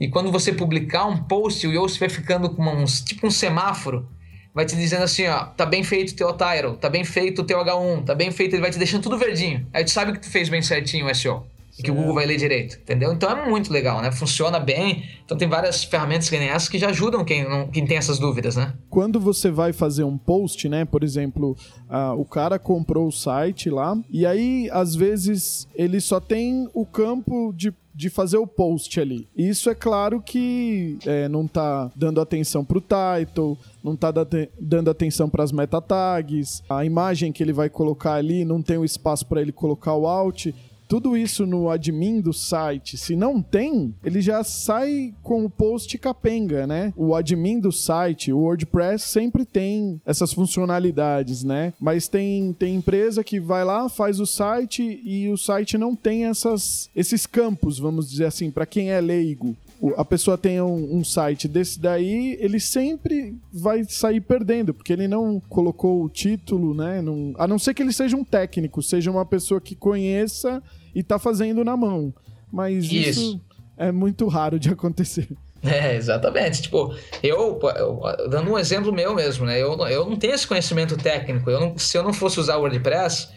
e 0.00 0.08
quando 0.08 0.30
você 0.32 0.52
publicar 0.52 1.06
um 1.06 1.16
post, 1.16 1.66
o 1.66 1.72
Yoast 1.72 1.98
vai 1.98 2.08
ficando 2.08 2.50
com 2.50 2.84
tipo 3.04 3.26
um 3.26 3.30
semáforo, 3.30 4.08
vai 4.52 4.64
te 4.64 4.74
dizendo 4.76 5.04
assim, 5.04 5.26
ó, 5.26 5.44
tá 5.46 5.64
bem 5.66 5.82
feito 5.82 6.12
o 6.12 6.16
teu 6.16 6.32
title, 6.32 6.76
tá 6.76 6.88
bem 6.88 7.04
feito 7.04 7.42
o 7.42 7.44
teu 7.44 7.58
H1, 7.58 8.04
tá 8.04 8.14
bem 8.14 8.30
feito, 8.30 8.54
ele 8.54 8.62
vai 8.62 8.70
te 8.70 8.78
deixando 8.78 9.02
tudo 9.02 9.18
verdinho. 9.18 9.66
Aí 9.72 9.84
tu 9.84 9.90
sabe 9.90 10.12
que 10.12 10.20
tu 10.20 10.30
fez 10.30 10.48
bem 10.48 10.62
certinho 10.62 11.06
o 11.06 11.14
SEO 11.14 11.46
e 11.78 11.82
que 11.82 11.90
o 11.90 11.94
Google 11.94 12.14
vai 12.14 12.26
ler 12.26 12.36
direito, 12.36 12.76
entendeu? 12.76 13.12
Então 13.12 13.30
é 13.30 13.48
muito 13.48 13.72
legal, 13.72 14.00
né? 14.00 14.12
Funciona 14.12 14.60
bem. 14.60 15.04
Então 15.24 15.36
tem 15.36 15.48
várias 15.48 15.82
ferramentas 15.82 16.30
que 16.30 16.38
nem 16.38 16.48
essa 16.48 16.70
que 16.70 16.78
já 16.78 16.90
ajudam 16.90 17.24
quem, 17.24 17.48
não, 17.48 17.68
quem 17.68 17.84
tem 17.84 17.96
essas 17.96 18.18
dúvidas, 18.18 18.56
né? 18.56 18.74
Quando 18.88 19.18
você 19.18 19.50
vai 19.50 19.72
fazer 19.72 20.04
um 20.04 20.16
post, 20.16 20.68
né? 20.68 20.84
Por 20.84 21.02
exemplo, 21.02 21.56
uh, 21.88 22.18
o 22.18 22.24
cara 22.24 22.58
comprou 22.58 23.08
o 23.08 23.12
site 23.12 23.68
lá 23.70 23.96
e 24.10 24.24
aí 24.24 24.68
às 24.72 24.94
vezes 24.94 25.68
ele 25.74 26.00
só 26.00 26.20
tem 26.20 26.68
o 26.72 26.86
campo 26.86 27.52
de 27.52 27.72
de 27.94 28.10
fazer 28.10 28.38
o 28.38 28.46
post 28.46 28.98
ali. 28.98 29.28
Isso 29.36 29.70
é 29.70 29.74
claro 29.74 30.20
que 30.20 30.98
é, 31.06 31.28
não 31.28 31.46
tá 31.46 31.92
dando 31.94 32.20
atenção 32.20 32.64
pro 32.64 32.80
title, 32.82 33.56
não 33.84 33.94
tá 33.94 34.10
dando 34.58 34.90
atenção 34.90 35.30
para 35.30 35.44
as 35.44 35.52
meta 35.52 35.80
tags, 35.80 36.60
a 36.68 36.84
imagem 36.84 37.30
que 37.30 37.40
ele 37.40 37.52
vai 37.52 37.70
colocar 37.70 38.14
ali 38.14 38.44
não 38.44 38.60
tem 38.60 38.76
o 38.76 38.84
espaço 38.84 39.24
para 39.26 39.40
ele 39.40 39.52
colocar 39.52 39.94
o 39.94 40.08
alt 40.08 40.48
tudo 40.88 41.16
isso 41.16 41.46
no 41.46 41.70
admin 41.70 42.20
do 42.20 42.32
site, 42.32 42.96
se 42.96 43.16
não 43.16 43.42
tem, 43.42 43.94
ele 44.04 44.20
já 44.20 44.42
sai 44.44 45.14
com 45.22 45.44
o 45.44 45.50
post 45.50 45.96
capenga, 45.98 46.66
né? 46.66 46.92
O 46.96 47.14
admin 47.14 47.60
do 47.60 47.72
site, 47.72 48.32
o 48.32 48.38
WordPress 48.38 49.04
sempre 49.08 49.44
tem 49.44 50.00
essas 50.04 50.32
funcionalidades, 50.32 51.44
né? 51.44 51.72
Mas 51.80 52.08
tem, 52.08 52.52
tem 52.52 52.76
empresa 52.76 53.24
que 53.24 53.40
vai 53.40 53.64
lá, 53.64 53.88
faz 53.88 54.20
o 54.20 54.26
site 54.26 55.00
e 55.04 55.28
o 55.28 55.36
site 55.36 55.78
não 55.78 55.94
tem 55.94 56.26
essas, 56.26 56.90
esses 56.94 57.26
campos, 57.26 57.78
vamos 57.78 58.10
dizer 58.10 58.26
assim, 58.26 58.50
para 58.50 58.66
quem 58.66 58.90
é 58.90 59.00
leigo 59.00 59.56
a 59.96 60.04
pessoa 60.04 60.38
tem 60.38 60.60
um, 60.60 60.98
um, 60.98 61.04
site 61.04 61.46
desse 61.46 61.78
daí, 61.78 62.36
ele 62.40 62.58
sempre 62.58 63.36
vai 63.52 63.84
sair 63.84 64.20
perdendo, 64.20 64.72
porque 64.72 64.92
ele 64.92 65.08
não 65.08 65.40
colocou 65.40 66.02
o 66.02 66.08
título, 66.08 66.74
né? 66.74 67.02
Não, 67.02 67.34
a 67.36 67.46
não 67.46 67.58
ser 67.58 67.74
que 67.74 67.82
ele 67.82 67.92
seja 67.92 68.16
um 68.16 68.24
técnico, 68.24 68.82
seja 68.82 69.10
uma 69.10 69.26
pessoa 69.26 69.60
que 69.60 69.74
conheça 69.74 70.62
e 70.94 71.02
tá 71.02 71.18
fazendo 71.18 71.64
na 71.64 71.76
mão. 71.76 72.14
Mas 72.50 72.84
isso, 72.84 72.94
isso 72.94 73.40
é 73.76 73.90
muito 73.90 74.26
raro 74.28 74.58
de 74.58 74.70
acontecer. 74.70 75.28
É, 75.62 75.96
exatamente. 75.96 76.62
Tipo, 76.62 76.94
eu, 77.22 77.58
eu, 77.76 78.28
dando 78.28 78.50
um 78.50 78.58
exemplo 78.58 78.92
meu 78.92 79.14
mesmo, 79.14 79.46
né? 79.46 79.60
Eu, 79.60 79.74
eu 79.88 80.08
não 80.08 80.16
tenho 80.16 80.34
esse 80.34 80.46
conhecimento 80.46 80.96
técnico. 80.96 81.50
Eu 81.50 81.58
não, 81.58 81.78
se 81.78 81.96
eu 81.96 82.02
não 82.02 82.12
fosse 82.12 82.38
usar 82.38 82.56
o 82.56 82.60
WordPress, 82.60 83.28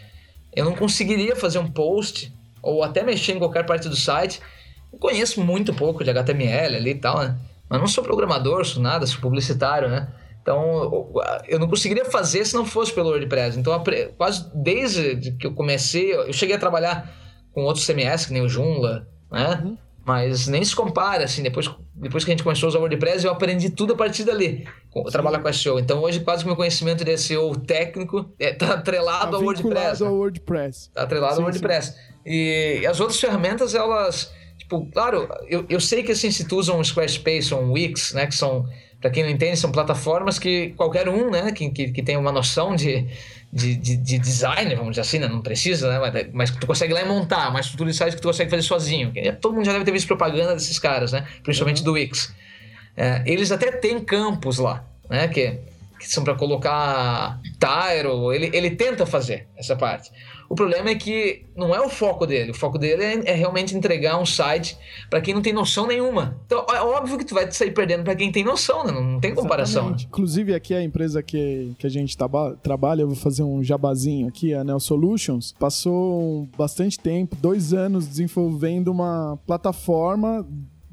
eu 0.54 0.66
não 0.66 0.76
conseguiria 0.76 1.36
fazer 1.36 1.60
um 1.60 1.72
post 1.72 2.34
ou 2.62 2.84
até 2.84 3.02
mexer 3.02 3.34
em 3.34 3.40
qualquer 3.40 3.66
parte 3.66 3.88
do 3.88 3.96
site 3.96 4.42
conheço 4.98 5.44
muito 5.44 5.74
pouco 5.74 6.04
de 6.04 6.10
HTML 6.10 6.76
ali 6.76 6.92
e 6.92 6.96
tal, 6.96 7.20
né? 7.20 7.38
Mas 7.70 7.80
não 7.80 7.88
sou 7.88 8.04
programador, 8.04 8.66
sou 8.66 8.82
nada, 8.82 9.06
sou 9.06 9.20
publicitário, 9.20 9.90
né? 9.90 10.08
Então, 10.42 11.12
eu 11.46 11.60
não 11.60 11.68
conseguiria 11.68 12.06
fazer 12.06 12.46
se 12.46 12.56
não 12.56 12.66
fosse 12.66 12.94
pelo 12.94 13.10
WordPress. 13.10 13.60
Então, 13.60 13.84
quase 14.18 14.50
desde 14.56 15.34
que 15.34 15.46
eu 15.46 15.54
comecei, 15.54 16.14
eu 16.14 16.32
cheguei 16.32 16.56
a 16.56 16.60
trabalhar 16.60 17.14
com 17.52 17.64
outros 17.64 17.86
CMS, 17.86 18.26
que 18.26 18.34
nem 18.34 18.42
o 18.42 18.48
Joomla, 18.48 19.06
né? 19.30 19.62
Uhum. 19.62 19.78
Mas 20.06 20.48
nem 20.48 20.64
se 20.64 20.74
compara, 20.74 21.26
assim, 21.26 21.44
depois, 21.44 21.70
depois 21.94 22.24
que 22.24 22.32
a 22.32 22.34
gente 22.34 22.44
começou 22.44 22.68
a 22.68 22.70
usar 22.70 22.78
o 22.78 22.82
WordPress, 22.84 23.26
eu 23.26 23.32
aprendi 23.32 23.72
tudo 23.72 23.92
a 23.92 23.98
partir 23.98 24.24
dali, 24.24 24.66
trabalhar 25.12 25.40
com 25.40 25.52
SEO. 25.52 25.80
Então, 25.80 26.00
hoje, 26.00 26.22
quase 26.22 26.44
que 26.44 26.46
o 26.46 26.48
meu 26.48 26.56
conhecimento 26.56 27.04
de 27.04 27.18
SEO 27.18 27.54
técnico 27.58 28.34
está 28.40 28.46
é, 28.46 28.54
tá 28.54 28.74
atrelado 28.76 29.32
tá 29.32 29.36
ao 29.36 29.44
WordPress. 29.44 30.02
ao 30.02 30.14
WordPress. 30.14 30.88
Está 30.88 31.04
atrelado 31.04 31.34
sim, 31.34 31.42
ao 31.42 31.44
WordPress. 31.44 31.92
Sim. 31.92 31.98
E 32.26 32.88
as 32.88 33.02
outras 33.02 33.20
ferramentas, 33.20 33.76
elas 33.76 34.32
Tipo, 34.68 34.86
claro, 34.92 35.30
eu, 35.48 35.66
eu 35.70 35.80
sei 35.80 36.04
que 36.04 36.12
assim, 36.12 36.30
se 36.30 36.46
tu 36.46 36.58
usa 36.58 36.74
um 36.74 36.84
Squarespace 36.84 37.54
ou 37.54 37.62
um 37.62 37.72
Wix, 37.72 38.12
né, 38.12 38.28
que 38.28 38.36
são, 38.36 38.68
para 39.00 39.10
quem 39.10 39.24
não 39.24 39.30
entende, 39.30 39.56
são 39.56 39.72
plataformas 39.72 40.38
que 40.38 40.74
qualquer 40.76 41.08
um, 41.08 41.32
né, 41.32 41.54
que, 41.54 41.70
que, 41.70 41.90
que 41.94 42.04
tem 42.04 42.18
uma 42.18 42.34
noção 42.34 42.76
de, 42.76 43.08
de, 43.52 43.78
de, 43.78 43.96
de, 43.96 44.20
design, 44.20 44.76
vamos 44.76 44.90
dizer 44.92 45.02
assim, 45.02 45.20
né, 45.20 45.28
não 45.30 45.42
precisa, 45.42 45.90
né, 45.90 46.00
mas, 46.00 46.34
mas 46.34 46.52
tu 46.52 46.68
consegue 46.68 46.94
lá 46.94 47.02
e 47.02 47.06
montar 47.08 47.50
uma 47.50 47.62
estrutura 47.62 47.90
de 47.90 47.96
site 47.96 48.16
que 48.16 48.22
tu 48.22 48.28
consegue 48.28 48.50
fazer 48.50 48.64
sozinho. 48.64 49.14
Todo 49.40 49.56
mundo 49.56 49.64
já 49.64 49.72
deve 49.72 49.86
ter 49.86 49.92
visto 49.94 50.06
propaganda 50.06 50.54
desses 50.54 50.78
caras, 50.78 51.14
né, 51.14 51.26
principalmente 51.44 51.80
uhum. 51.80 51.86
do 51.86 51.94
Wix. 51.94 52.36
É, 52.98 53.24
eles 53.26 53.54
até 53.54 53.72
têm 53.72 54.02
campos 54.02 54.58
lá, 54.58 54.86
né, 55.10 55.30
que, 55.30 55.60
que 56.00 56.08
são 56.08 56.24
para 56.24 56.36
colocar 56.36 57.40
tile, 57.60 58.36
ele, 58.36 58.56
ele 58.56 58.72
tenta 58.72 59.06
fazer 59.06 59.48
essa 59.56 59.76
parte. 59.76 60.12
O 60.50 60.56
problema 60.56 60.90
é 60.90 60.96
que 60.96 61.46
não 61.56 61.76
é 61.76 61.82
o 61.82 61.90
foco 61.90 62.26
dele. 62.26 62.52
O 62.52 62.54
foco 62.54 62.78
dele 62.78 63.04
é, 63.04 63.32
é 63.32 63.34
realmente 63.34 63.76
entregar 63.76 64.18
um 64.18 64.26
site 64.26 64.78
para 65.10 65.20
quem 65.20 65.34
não 65.34 65.42
tem 65.42 65.52
noção 65.52 65.86
nenhuma. 65.86 66.40
Então, 66.46 66.66
é 66.70 66.82
óbvio 66.82 67.18
que 67.18 67.26
tu 67.26 67.34
vai 67.34 67.52
sair 67.52 67.72
perdendo 67.72 68.04
para 68.04 68.16
quem 68.16 68.32
tem 68.32 68.44
noção, 68.44 68.86
né? 68.86 68.92
Não, 68.92 69.04
não 69.04 69.20
tem 69.20 69.36
comparação. 69.36 69.90
Né? 69.90 69.98
Inclusive, 70.06 70.54
aqui 70.54 70.74
a 70.74 70.82
empresa 70.82 71.22
que, 71.22 71.74
que 71.78 71.86
a 71.86 71.90
gente 71.90 72.16
taba, 72.16 72.58
trabalha, 72.64 73.02
eu 73.02 73.08
vou 73.08 73.16
fazer 73.16 73.44
um 73.44 73.62
jabazinho 73.62 74.28
aqui, 74.28 74.54
a 74.54 74.64
Neo 74.64 74.80
Solutions, 74.80 75.54
passou 75.60 76.48
bastante 76.58 76.98
tempo, 76.98 77.36
dois 77.36 77.74
anos, 77.74 78.08
desenvolvendo 78.08 78.88
uma 78.90 79.38
plataforma 79.46 80.48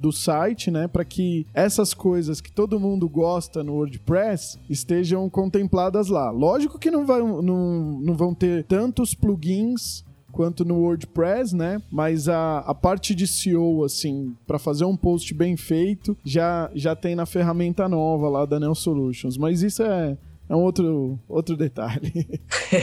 do 0.04 0.12
site, 0.12 0.70
né, 0.70 0.86
para 0.86 1.02
que 1.02 1.46
essas 1.54 1.94
coisas 1.94 2.38
que 2.38 2.52
todo 2.52 2.78
mundo 2.78 3.08
gosta 3.08 3.64
no 3.64 3.72
WordPress 3.72 4.58
estejam 4.68 5.30
contempladas 5.30 6.08
lá. 6.08 6.30
Lógico 6.30 6.78
que 6.78 6.90
não, 6.90 7.06
vai, 7.06 7.20
não, 7.20 7.98
não 8.02 8.14
vão 8.14 8.34
ter 8.34 8.64
tantos 8.64 9.14
plugins 9.14 10.04
quanto 10.30 10.62
no 10.62 10.80
WordPress, 10.80 11.56
né? 11.56 11.80
Mas 11.90 12.28
a, 12.28 12.58
a 12.58 12.74
parte 12.74 13.14
de 13.14 13.26
SEO, 13.26 13.82
assim, 13.82 14.36
para 14.46 14.58
fazer 14.58 14.84
um 14.84 14.94
post 14.94 15.32
bem 15.32 15.56
feito, 15.56 16.14
já, 16.22 16.70
já 16.74 16.94
tem 16.94 17.14
na 17.14 17.24
ferramenta 17.24 17.88
nova 17.88 18.28
lá 18.28 18.44
da 18.44 18.60
Neo 18.60 18.74
Solutions. 18.74 19.38
Mas 19.38 19.62
isso 19.62 19.82
é, 19.82 20.18
é 20.50 20.54
um 20.54 20.60
outro, 20.60 21.18
outro 21.26 21.56
detalhe. 21.56 22.28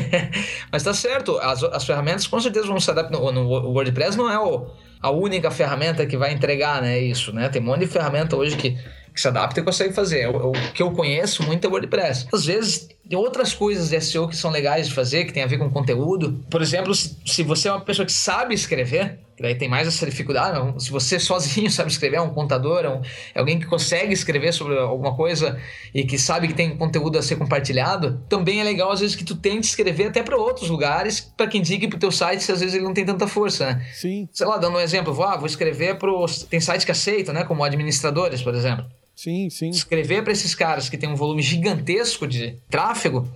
Mas 0.71 0.81
tá 0.81 0.93
certo, 0.93 1.38
as, 1.38 1.62
as 1.65 1.86
ferramentas 1.86 2.25
com 2.25 2.39
certeza 2.39 2.65
vão 2.65 2.79
se 2.79 2.89
adaptar. 2.89 3.19
No, 3.19 3.31
no 3.31 3.69
WordPress 3.69 4.17
não 4.17 4.27
é 4.27 4.39
o 4.39 4.65
a 5.01 5.09
única 5.09 5.49
ferramenta 5.49 6.05
que 6.05 6.15
vai 6.15 6.31
entregar 6.31 6.81
né, 6.81 6.99
isso, 6.99 7.33
né? 7.33 7.49
Tem 7.49 7.61
um 7.61 7.65
monte 7.65 7.81
de 7.81 7.87
ferramenta 7.87 8.35
hoje 8.35 8.55
que, 8.55 8.71
que 9.13 9.19
se 9.19 9.27
adapta 9.27 9.59
e 9.59 9.63
consegue 9.63 9.93
fazer. 9.93 10.27
O, 10.27 10.49
o 10.49 10.51
que 10.73 10.83
eu 10.83 10.91
conheço 10.91 11.43
muito 11.43 11.65
é 11.65 11.67
o 11.67 11.71
WordPress. 11.71 12.27
Às 12.31 12.45
vezes 12.45 12.89
tem 13.09 13.17
outras 13.17 13.53
coisas 13.53 13.89
de 13.89 13.99
SEO 13.99 14.27
que 14.27 14.37
são 14.37 14.51
legais 14.51 14.87
de 14.87 14.93
fazer, 14.93 15.25
que 15.25 15.33
tem 15.33 15.43
a 15.43 15.47
ver 15.47 15.57
com 15.57 15.69
conteúdo. 15.69 16.39
Por 16.49 16.61
exemplo, 16.61 16.93
se, 16.93 17.17
se 17.25 17.43
você 17.43 17.67
é 17.67 17.71
uma 17.71 17.81
pessoa 17.81 18.05
que 18.05 18.13
sabe 18.13 18.53
escrever, 18.53 19.19
daí 19.41 19.56
tem 19.56 19.67
mais 19.67 19.88
essa 19.88 20.06
dificuldade, 20.06 20.82
se 20.82 20.91
você 20.91 21.19
sozinho 21.19 21.69
sabe 21.69 21.91
escrever, 21.91 22.17
é 22.17 22.21
um 22.21 22.30
contador, 22.30 22.86
é, 22.86 22.89
um, 22.89 23.01
é 23.34 23.39
alguém 23.39 23.60
que 23.60 23.65
consegue 23.65 24.13
escrever 24.13 24.54
sobre 24.54 24.77
alguma 24.77 25.15
coisa 25.15 25.60
e 25.93 26.04
que 26.04 26.17
sabe 26.17 26.47
que 26.47 26.54
tem 26.54 26.75
conteúdo 26.77 27.17
a 27.17 27.21
ser 27.21 27.36
compartilhado, 27.36 28.23
também 28.30 28.62
é 28.62 28.63
legal 28.63 28.91
às 28.91 28.99
vezes 28.99 29.15
que 29.15 29.23
tu 29.23 29.36
tente 29.36 29.67
escrever 29.67 30.08
até 30.08 30.23
para 30.23 30.38
outros 30.38 30.69
lugares, 30.69 31.19
para 31.19 31.47
que 31.47 31.58
indique 31.58 31.88
pro 31.88 31.99
teu 31.99 32.12
site 32.12 32.43
se 32.43 32.51
às 32.51 32.60
vezes 32.60 32.75
ele 32.75 32.84
não 32.84 32.93
tem 32.93 33.06
tanta 33.06 33.27
força, 33.27 33.73
né? 33.73 33.86
Sim. 33.93 34.30
Sei 34.32 34.45
lá, 34.45 34.58
dando 34.58 34.77
um 34.77 34.80
exemplo, 34.80 35.13
vou, 35.13 35.25
ah, 35.25 35.38
vou 35.38 35.47
escrever 35.47 35.97
pros... 35.97 36.43
Tem 36.43 36.60
sites 36.60 36.86
que 36.86 36.91
aceitam, 36.91 37.34
né? 37.34 37.43
Como 37.43 37.63
administradores, 37.63 38.41
por 38.41 38.54
exemplo. 38.54 38.86
Sim, 39.15 39.49
sim. 39.49 39.69
Escrever 39.69 40.23
para 40.23 40.34
esses 40.34 40.56
caras 40.56 40.89
que 40.89 40.97
tem 40.97 41.10
um 41.10 41.15
volume 41.15 41.41
gigantesco 41.41 42.27
de 42.27 42.58
tráfego, 42.69 43.27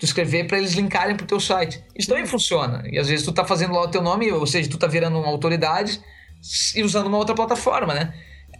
tu 0.00 0.06
escrever 0.06 0.46
para 0.46 0.56
eles 0.56 0.72
linkarem 0.72 1.14
pro 1.14 1.26
teu 1.26 1.38
site. 1.38 1.84
Isso 1.94 2.08
também 2.08 2.24
funciona. 2.24 2.82
E 2.86 2.98
às 2.98 3.06
vezes 3.06 3.24
tu 3.24 3.32
tá 3.32 3.44
fazendo 3.44 3.74
lá 3.74 3.82
o 3.82 3.88
teu 3.88 4.00
nome, 4.00 4.32
ou 4.32 4.46
seja, 4.46 4.68
tu 4.68 4.78
tá 4.78 4.86
virando 4.86 5.18
uma 5.18 5.28
autoridade 5.28 6.00
e 6.74 6.82
usando 6.82 7.06
uma 7.06 7.18
outra 7.18 7.34
plataforma, 7.34 7.92
né? 7.92 8.14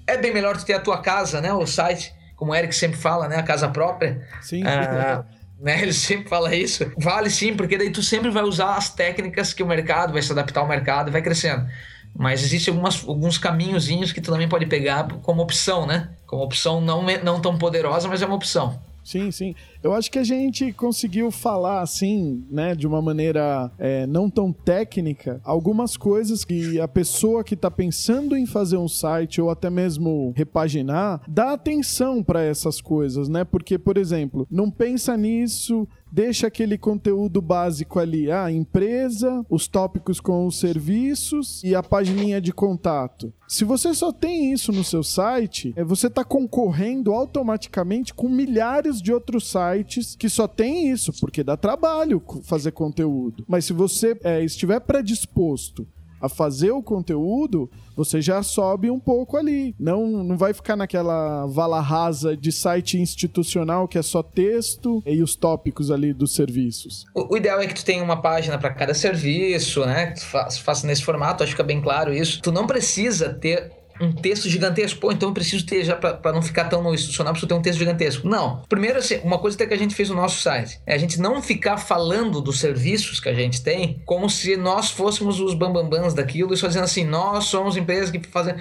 É 0.07 0.19
bem 0.19 0.35
melhor 0.35 0.55
tu 0.59 0.67
ter 0.67 0.75
a 0.75 0.81
tua 0.81 0.99
casa, 0.99 1.41
né? 1.41 1.51
O 1.51 1.67
site, 1.67 2.13
como 2.37 2.53
o 2.53 2.55
Eric 2.55 2.75
sempre 2.75 2.99
fala, 2.99 3.27
né? 3.27 3.37
A 3.37 3.43
casa 3.43 3.69
própria. 3.69 4.23
Sim. 4.43 4.63
Ah, 4.67 5.25
né? 5.59 5.81
Ele 5.81 5.95
sempre 5.95 6.29
fala 6.29 6.55
isso. 6.55 6.93
Vale 6.99 7.31
sim, 7.31 7.57
porque 7.57 7.79
daí 7.79 7.89
tu 7.89 8.03
sempre 8.03 8.31
vai 8.31 8.43
usar 8.43 8.75
as 8.75 8.91
técnicas 8.91 9.55
que 9.55 9.63
o 9.63 9.67
mercado 9.67 10.13
vai 10.13 10.21
se 10.21 10.31
adaptar 10.31 10.61
ao 10.61 10.69
mercado 10.69 11.09
e 11.09 11.11
vai 11.11 11.23
crescendo. 11.23 11.67
Mas 12.15 12.43
existem 12.43 12.71
algumas, 12.73 13.03
alguns 13.09 13.39
caminhozinhos 13.39 14.13
que 14.13 14.21
tu 14.21 14.31
também 14.31 14.49
pode 14.49 14.67
pegar 14.67 15.09
como 15.23 15.41
opção, 15.41 15.87
né? 15.87 16.11
Como 16.27 16.43
opção 16.43 16.83
não, 16.83 17.03
não 17.25 17.41
tão 17.41 17.57
poderosa, 17.57 18.09
mas 18.09 18.21
é 18.21 18.27
uma 18.27 18.37
opção. 18.37 18.79
Sim, 19.11 19.33
sim. 19.33 19.57
Eu 19.83 19.93
acho 19.93 20.09
que 20.09 20.21
a 20.21 20.23
gente 20.25 20.73
conseguiu 20.73 21.33
falar 21.33 21.81
assim, 21.81 22.45
né, 22.49 22.77
de 22.77 22.87
uma 22.87 23.03
maneira 23.03 23.69
é, 23.77 24.07
não 24.07 24.31
tão 24.31 24.53
técnica, 24.53 25.41
algumas 25.43 25.97
coisas 25.97 26.45
que 26.45 26.81
a 26.81 26.87
pessoa 26.87 27.43
que 27.43 27.55
está 27.55 27.69
pensando 27.69 28.37
em 28.37 28.47
fazer 28.47 28.77
um 28.77 28.87
site 28.87 29.41
ou 29.41 29.51
até 29.51 29.69
mesmo 29.69 30.33
repaginar, 30.37 31.23
dá 31.27 31.55
atenção 31.55 32.23
para 32.23 32.45
essas 32.45 32.81
coisas, 32.81 33.29
né? 33.29 33.43
Porque, 33.43 33.77
por 33.77 33.97
exemplo, 33.97 34.47
não 34.49 34.71
pensa 34.71 35.17
nisso 35.17 35.89
deixa 36.11 36.47
aquele 36.47 36.77
conteúdo 36.77 37.41
básico 37.41 37.99
ali, 37.99 38.31
a 38.31 38.45
ah, 38.45 38.53
empresa, 38.53 39.45
os 39.49 39.69
tópicos 39.69 40.21
com 40.21 40.47
os 40.47 40.59
serviços 40.59 41.63
e 41.63 41.75
a 41.75 41.83
pagininha 41.83 42.41
de 42.41 42.53
contato. 42.53 43.33
Se 43.49 43.65
você 43.65 43.93
só 43.95 44.13
tem 44.13 44.53
isso 44.53 44.73
no 44.73 44.85
seu 44.85 45.03
site, 45.03 45.73
é, 45.77 45.83
você 45.83 46.07
está 46.07 46.25
concorrendo 46.25 47.13
automaticamente 47.13 48.15
com 48.15 48.29
milhares 48.29 49.01
de 49.03 49.13
outros 49.13 49.51
sites 49.51 50.15
que 50.15 50.29
só 50.29 50.47
tem 50.47 50.91
isso, 50.91 51.13
porque 51.21 51.43
dá 51.43 51.57
trabalho 51.57 52.23
fazer 52.45 52.73
conteúdo. 52.73 53.45
Mas 53.49 53.65
se 53.65 53.73
você 53.73 54.17
é, 54.23 54.45
estiver 54.45 54.81
predisposto 54.81 55.87
a 56.21 56.29
fazer 56.29 56.71
o 56.71 56.83
conteúdo, 56.83 57.71
você 57.97 58.21
já 58.21 58.43
sobe 58.43 58.91
um 58.91 58.99
pouco 58.99 59.37
ali. 59.37 59.75
Não, 59.79 60.25
não 60.25 60.37
vai 60.37 60.53
ficar 60.53 60.77
naquela 60.77 61.47
vala 61.47 61.81
rasa 61.81 62.37
de 62.37 62.53
site 62.53 62.99
institucional 62.99 63.89
que 63.89 63.99
é 63.99 64.03
só 64.03 64.23
texto 64.23 65.03
e 65.07 65.23
os 65.23 65.35
tópicos 65.35 65.91
ali 65.91 66.13
dos 66.13 66.35
serviços. 66.35 67.05
O, 67.15 67.35
o 67.35 67.37
ideal 67.37 67.61
é 67.61 67.67
que 67.67 67.75
tu 67.75 67.85
tenha 67.85 68.03
uma 68.03 68.21
página 68.21 68.59
para 68.59 68.73
cada 68.73 68.95
serviço, 68.95 69.85
né? 69.85 70.07
Que 70.09 70.21
tu 70.21 70.27
faça, 70.27 70.61
faça 70.61 70.87
nesse 70.87 71.03
formato, 71.03 71.43
acho 71.43 71.53
que 71.53 71.57
fica 71.57 71.67
bem 71.67 71.81
claro 71.81 72.13
isso. 72.13 72.41
Tu 72.43 72.53
não 72.53 72.67
precisa 72.67 73.35
ter 73.35 73.80
um 74.01 74.13
texto 74.13 74.49
gigantesco. 74.49 75.01
Pô, 75.01 75.13
então 75.13 75.29
eu 75.29 75.35
preciso 75.35 75.65
ter 75.67 75.85
já 75.85 75.95
para 75.95 76.33
não 76.33 76.43
ficar 76.43 76.65
tão 76.65 76.83
no 76.83 76.95
institucional, 76.95 77.33
preciso 77.33 77.49
ter 77.49 77.55
um 77.55 77.63
texto 77.63 77.79
gigantesco. 77.79 78.27
Não. 78.27 78.63
Primeiro, 78.69 78.99
assim, 78.99 79.21
uma 79.23 79.39
coisa 79.39 79.57
que 79.57 79.75
a 79.75 79.77
gente 79.77 79.95
fez 79.95 80.09
no 80.09 80.17
nosso 80.17 80.41
site 80.41 80.81
é 80.87 80.95
a 80.95 80.99
gente 80.99 81.21
não 81.21 81.43
ficar 81.43 81.77
falando 81.77 82.41
dos 82.41 82.59
serviços 82.59 83.21
que 83.21 83.29
a 83.29 83.35
gente 83.35 83.63
tem 83.63 84.01
como 84.07 84.29
se 84.31 84.57
nós 84.57 84.91
fôssemos 84.91 85.41
os 85.41 85.55
bambambãs 85.55 86.15
daquilo 86.15 86.55
e 86.55 86.57
só 86.57 86.67
dizendo 86.67 86.85
assim, 86.85 87.05
nós 87.05 87.45
somos 87.45 87.77
empresas 87.77 88.11
que 88.11 88.21
fazem. 88.29 88.55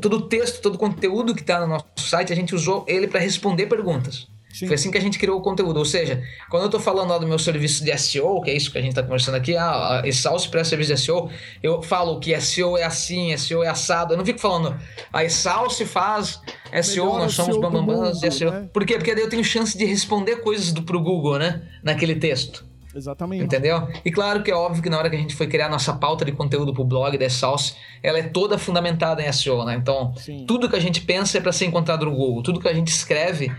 Todo 0.00 0.16
o 0.16 0.22
texto, 0.22 0.60
todo 0.60 0.76
o 0.76 0.78
conteúdo 0.78 1.34
que 1.34 1.40
está 1.40 1.60
no 1.60 1.66
nosso 1.66 1.86
site, 1.96 2.32
a 2.32 2.36
gente 2.36 2.54
usou 2.54 2.84
ele 2.86 3.06
para 3.06 3.20
responder 3.20 3.66
perguntas. 3.66 4.31
Sim. 4.52 4.66
Foi 4.66 4.74
assim 4.74 4.90
que 4.90 4.98
a 4.98 5.00
gente 5.00 5.18
criou 5.18 5.38
o 5.38 5.40
conteúdo. 5.40 5.78
Ou 5.78 5.84
seja, 5.84 6.22
quando 6.50 6.62
eu 6.62 6.66
estou 6.66 6.80
falando 6.80 7.10
lá 7.10 7.18
do 7.18 7.26
meu 7.26 7.38
serviço 7.38 7.84
de 7.84 7.96
SEO, 7.96 8.40
que 8.42 8.50
é 8.50 8.54
isso 8.54 8.70
que 8.70 8.78
a 8.78 8.80
gente 8.80 8.90
está 8.90 9.02
conversando 9.02 9.36
aqui, 9.36 9.56
ah, 9.56 10.02
Exalce 10.04 10.48
para 10.48 10.62
serviço 10.64 10.94
de 10.94 11.00
SEO, 11.00 11.30
eu 11.62 11.82
falo 11.82 12.20
que 12.20 12.38
SEO 12.40 12.76
é 12.76 12.84
assim, 12.84 13.36
SEO 13.36 13.62
é 13.62 13.68
assado. 13.68 14.12
Eu 14.12 14.18
não 14.18 14.24
fico 14.24 14.38
falando, 14.38 14.78
a 15.12 15.24
Exalce 15.24 15.86
faz 15.86 16.40
SEO, 16.82 17.06
Melhor 17.06 17.18
nós 17.20 17.34
somos 17.34 17.56
bambambãs 17.58 18.20
de 18.20 18.30
SEO. 18.30 18.50
Né? 18.50 18.68
Por 18.72 18.84
quê? 18.84 18.96
Porque 18.96 19.14
daí 19.14 19.24
eu 19.24 19.30
tenho 19.30 19.44
chance 19.44 19.76
de 19.76 19.84
responder 19.84 20.36
coisas 20.36 20.72
do, 20.72 20.82
pro 20.82 21.00
Google, 21.00 21.38
né? 21.38 21.62
Naquele 21.82 22.16
texto. 22.16 22.72
Exatamente. 22.94 23.44
Entendeu? 23.44 23.88
E 24.04 24.10
claro 24.10 24.42
que 24.42 24.50
é 24.50 24.54
óbvio 24.54 24.82
que 24.82 24.90
na 24.90 24.98
hora 24.98 25.08
que 25.08 25.16
a 25.16 25.18
gente 25.18 25.34
foi 25.34 25.46
criar 25.46 25.68
nossa 25.68 25.94
pauta 25.94 26.24
de 26.24 26.32
conteúdo 26.32 26.74
pro 26.74 26.84
blog 26.84 27.16
da 27.16 27.30
Salsa, 27.30 27.74
ela 28.02 28.18
é 28.18 28.22
toda 28.22 28.58
fundamentada 28.58 29.22
em 29.22 29.32
SEO, 29.32 29.64
né? 29.64 29.74
Então, 29.74 30.14
Sim. 30.16 30.44
tudo 30.46 30.68
que 30.68 30.76
a 30.76 30.80
gente 30.80 31.00
pensa 31.00 31.38
é 31.38 31.40
para 31.40 31.52
ser 31.52 31.64
encontrado 31.64 32.04
no 32.04 32.12
Google, 32.12 32.42
tudo 32.42 32.60
que 32.60 32.68
a 32.68 32.74
gente 32.74 32.88
escreve 32.88 33.50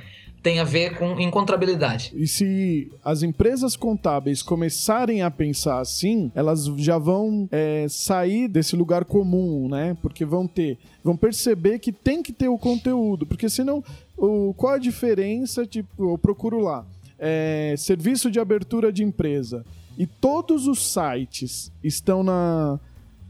tem 0.44 0.60
a 0.60 0.66
ver 0.66 0.98
com 0.98 1.18
encontrabilidade. 1.20 2.12
E 2.14 2.28
se 2.28 2.92
as 3.04 3.24
empresas 3.24 3.78
contábeis 3.78 4.44
começarem 4.44 5.22
a 5.22 5.32
pensar 5.32 5.80
assim, 5.80 6.30
elas 6.36 6.66
já 6.78 6.98
vão 6.98 7.48
é, 7.50 7.88
sair 7.90 8.50
desse 8.50 8.76
lugar 8.76 9.06
comum, 9.06 9.70
né? 9.70 9.96
Porque 10.02 10.26
vão 10.26 10.46
ter, 10.46 10.78
vão 11.02 11.16
perceber 11.16 11.80
que 11.80 11.94
tem 11.94 12.22
que 12.22 12.34
ter 12.34 12.50
o 12.50 12.58
conteúdo, 12.58 13.26
porque 13.26 13.50
senão, 13.50 13.82
o, 14.18 14.54
qual 14.56 14.74
a 14.74 14.78
diferença? 14.78 15.66
Tipo, 15.66 16.12
eu 16.12 16.18
procuro 16.18 16.60
lá, 16.60 16.86
é, 17.18 17.74
serviço 17.78 18.30
de 18.30 18.38
abertura 18.38 18.92
de 18.92 19.02
empresa 19.02 19.66
e 19.98 20.06
todos 20.06 20.68
os 20.68 20.92
sites 20.92 21.72
estão 21.82 22.22
na, 22.22 22.80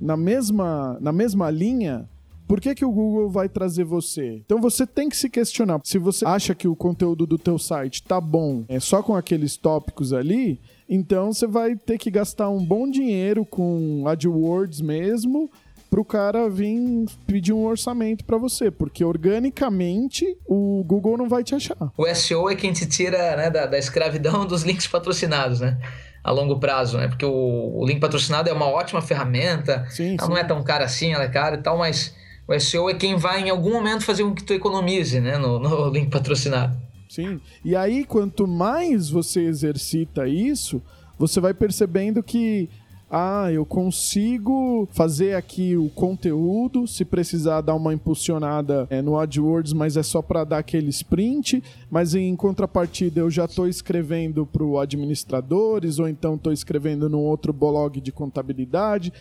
na 0.02 0.17
mesma 0.17 0.97
na 0.99 1.12
mesma 1.12 1.52
linha 1.52 2.10
por 2.53 2.61
que, 2.61 2.75
que 2.75 2.85
o 2.85 2.91
Google 2.91 3.31
vai 3.31 3.49
trazer 3.49 3.83
você? 3.83 4.35
Então 4.45 4.61
você 4.61 4.85
tem 4.85 5.09
que 5.09 5.17
se 5.17 5.27
questionar. 5.27 5.81
Se 5.83 5.97
você 5.97 6.23
acha 6.23 6.53
que 6.53 6.67
o 6.67 6.75
conteúdo 6.75 7.25
do 7.25 7.35
teu 7.35 7.57
site 7.57 8.03
tá 8.03 8.21
bom, 8.21 8.63
é 8.69 8.79
só 8.79 9.01
com 9.01 9.15
aqueles 9.15 9.57
tópicos 9.57 10.13
ali, 10.13 10.61
então 10.87 11.33
você 11.33 11.47
vai 11.47 11.75
ter 11.75 11.97
que 11.97 12.11
gastar 12.11 12.51
um 12.51 12.63
bom 12.63 12.87
dinheiro 12.87 13.43
com 13.43 14.03
AdWords 14.07 14.81
mesmo 14.81 15.49
para 15.89 15.99
o 15.99 16.05
cara 16.05 16.47
vir 16.47 17.07
pedir 17.25 17.53
um 17.53 17.65
orçamento 17.65 18.23
para 18.23 18.37
você, 18.37 18.69
porque 18.69 19.03
organicamente 19.03 20.37
o 20.45 20.83
Google 20.85 21.17
não 21.17 21.27
vai 21.27 21.43
te 21.43 21.55
achar. 21.55 21.91
O 21.97 22.05
SEO 22.13 22.51
é 22.51 22.55
quem 22.55 22.71
te 22.71 22.85
tira 22.85 23.35
né, 23.35 23.49
da, 23.49 23.65
da 23.65 23.79
escravidão 23.79 24.45
dos 24.45 24.61
links 24.61 24.85
patrocinados, 24.85 25.59
né? 25.59 25.79
a 26.23 26.31
longo 26.31 26.59
prazo, 26.59 26.99
né? 26.99 27.07
Porque 27.07 27.25
o, 27.25 27.79
o 27.79 27.83
link 27.83 27.99
patrocinado 27.99 28.47
é 28.47 28.53
uma 28.53 28.67
ótima 28.67 29.01
ferramenta, 29.01 29.85
sim, 29.89 30.15
ela 30.17 30.27
sim. 30.27 30.29
não 30.29 30.37
é 30.37 30.43
tão 30.43 30.63
cara 30.63 30.85
assim, 30.85 31.13
ela 31.13 31.23
é 31.23 31.27
cara 31.27 31.55
e 31.55 31.61
tal, 31.61 31.77
mas 31.77 32.15
o 32.47 32.60
SEO 32.60 32.89
é 32.89 32.93
quem 32.93 33.15
vai 33.15 33.41
em 33.41 33.49
algum 33.49 33.73
momento 33.73 34.03
fazer 34.03 34.23
com 34.23 34.34
que 34.34 34.43
tu 34.43 34.53
economize, 34.53 35.19
né? 35.19 35.38
No, 35.38 35.60
no 35.60 35.89
link 35.93 36.10
patrocinado. 36.10 36.77
Sim. 37.10 37.39
E 37.63 37.75
aí, 37.75 38.06
quanto 38.06 38.47
mais 38.47 39.10
você 39.10 39.41
exercita 39.41 40.27
isso, 40.27 40.82
você 41.17 41.39
vai 41.39 41.53
percebendo 41.53 42.23
que 42.23 42.69
ah, 43.15 43.51
eu 43.51 43.63
consigo 43.63 44.88
fazer 44.91 45.36
aqui 45.36 45.77
o 45.77 45.88
conteúdo, 45.88 46.88
se 46.88 47.06
precisar 47.06 47.62
dar 47.62 47.75
uma 47.75 47.93
impulsionada 47.93 48.88
é, 48.89 49.03
no 49.03 49.19
AdWords, 49.19 49.71
mas 49.71 49.95
é 49.95 50.01
só 50.01 50.19
para 50.19 50.43
dar 50.43 50.58
aquele 50.58 50.89
sprint, 50.89 51.63
mas 51.91 52.15
em 52.15 52.36
contrapartida 52.36 53.19
eu 53.19 53.29
já 53.29 53.45
estou 53.45 53.67
escrevendo 53.67 54.47
para 54.47 54.63
o 54.63 54.79
administradores, 54.79 55.99
ou 55.99 56.08
então 56.08 56.34
estou 56.34 56.51
escrevendo 56.51 57.08
num 57.08 57.19
outro 57.19 57.53
blog 57.53 58.01
de 58.01 58.12
contabilidade, 58.12 59.13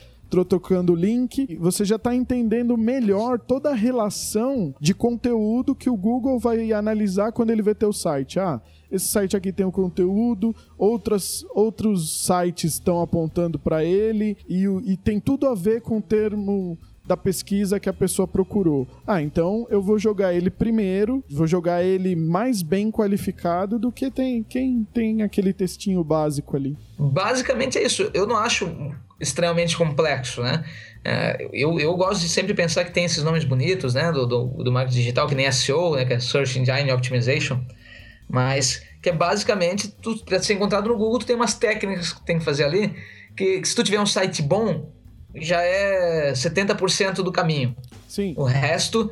trocando 0.44 0.94
o 0.94 0.96
link, 0.96 1.56
você 1.60 1.84
já 1.84 1.96
está 1.96 2.14
entendendo 2.14 2.76
melhor 2.76 3.38
toda 3.38 3.70
a 3.70 3.74
relação 3.74 4.74
de 4.80 4.94
conteúdo 4.94 5.74
que 5.74 5.90
o 5.90 5.96
Google 5.96 6.38
vai 6.38 6.72
analisar 6.72 7.32
quando 7.32 7.50
ele 7.50 7.60
vê 7.60 7.74
teu 7.74 7.92
site. 7.92 8.40
Ah, 8.40 8.60
esse 8.90 9.08
site 9.08 9.36
aqui 9.36 9.52
tem 9.52 9.66
o 9.66 9.72
conteúdo, 9.72 10.54
outras, 10.78 11.44
outros 11.54 12.24
sites 12.24 12.74
estão 12.74 13.00
apontando 13.00 13.58
para 13.58 13.84
ele 13.84 14.36
e, 14.48 14.64
e 14.84 14.96
tem 14.96 15.20
tudo 15.20 15.46
a 15.46 15.54
ver 15.54 15.80
com 15.82 15.98
o 15.98 16.02
termo 16.02 16.78
da 17.12 17.16
pesquisa 17.16 17.78
que 17.78 17.88
a 17.88 17.92
pessoa 17.92 18.26
procurou. 18.26 18.88
Ah, 19.06 19.20
então 19.20 19.66
eu 19.70 19.82
vou 19.82 19.98
jogar 19.98 20.32
ele 20.32 20.50
primeiro, 20.50 21.22
vou 21.30 21.46
jogar 21.46 21.82
ele 21.82 22.16
mais 22.16 22.62
bem 22.62 22.90
qualificado 22.90 23.78
do 23.78 23.92
que 23.92 24.10
tem 24.10 24.42
quem 24.42 24.86
tem 24.94 25.22
aquele 25.22 25.52
textinho 25.52 26.02
básico 26.02 26.56
ali. 26.56 26.76
Basicamente 26.98 27.78
é 27.78 27.84
isso. 27.84 28.10
Eu 28.14 28.26
não 28.26 28.36
acho 28.36 28.66
extremamente 29.20 29.76
complexo, 29.76 30.42
né? 30.42 30.64
É, 31.04 31.48
eu, 31.52 31.78
eu 31.78 31.94
gosto 31.94 32.22
de 32.22 32.28
sempre 32.28 32.54
pensar 32.54 32.84
que 32.84 32.92
tem 32.92 33.04
esses 33.04 33.22
nomes 33.22 33.44
bonitos, 33.44 33.92
né? 33.92 34.10
Do, 34.10 34.26
do, 34.26 34.46
do 34.64 34.72
marketing 34.72 34.98
digital, 34.98 35.28
que 35.28 35.34
nem 35.34 35.50
SEO, 35.52 35.96
né? 35.96 36.06
Que 36.06 36.14
é 36.14 36.20
Search 36.20 36.58
Engine 36.58 36.90
Optimization. 36.92 37.60
Mas 38.28 38.82
que 39.02 39.10
é 39.10 39.12
basicamente, 39.12 39.94
para 40.24 40.40
ser 40.40 40.54
encontrado 40.54 40.88
no 40.88 40.96
Google, 40.96 41.18
tu 41.18 41.26
tem 41.26 41.36
umas 41.36 41.54
técnicas 41.54 42.12
que 42.12 42.20
tu 42.20 42.24
tem 42.24 42.38
que 42.38 42.44
fazer 42.44 42.64
ali, 42.64 42.94
que, 43.36 43.60
que 43.60 43.68
se 43.68 43.74
tu 43.74 43.82
tiver 43.82 44.00
um 44.00 44.06
site 44.06 44.40
bom, 44.40 44.90
já 45.34 45.60
é 45.62 46.32
70% 46.32 47.16
do 47.16 47.32
caminho. 47.32 47.74
Sim. 48.08 48.34
O 48.36 48.44
resto, 48.44 49.10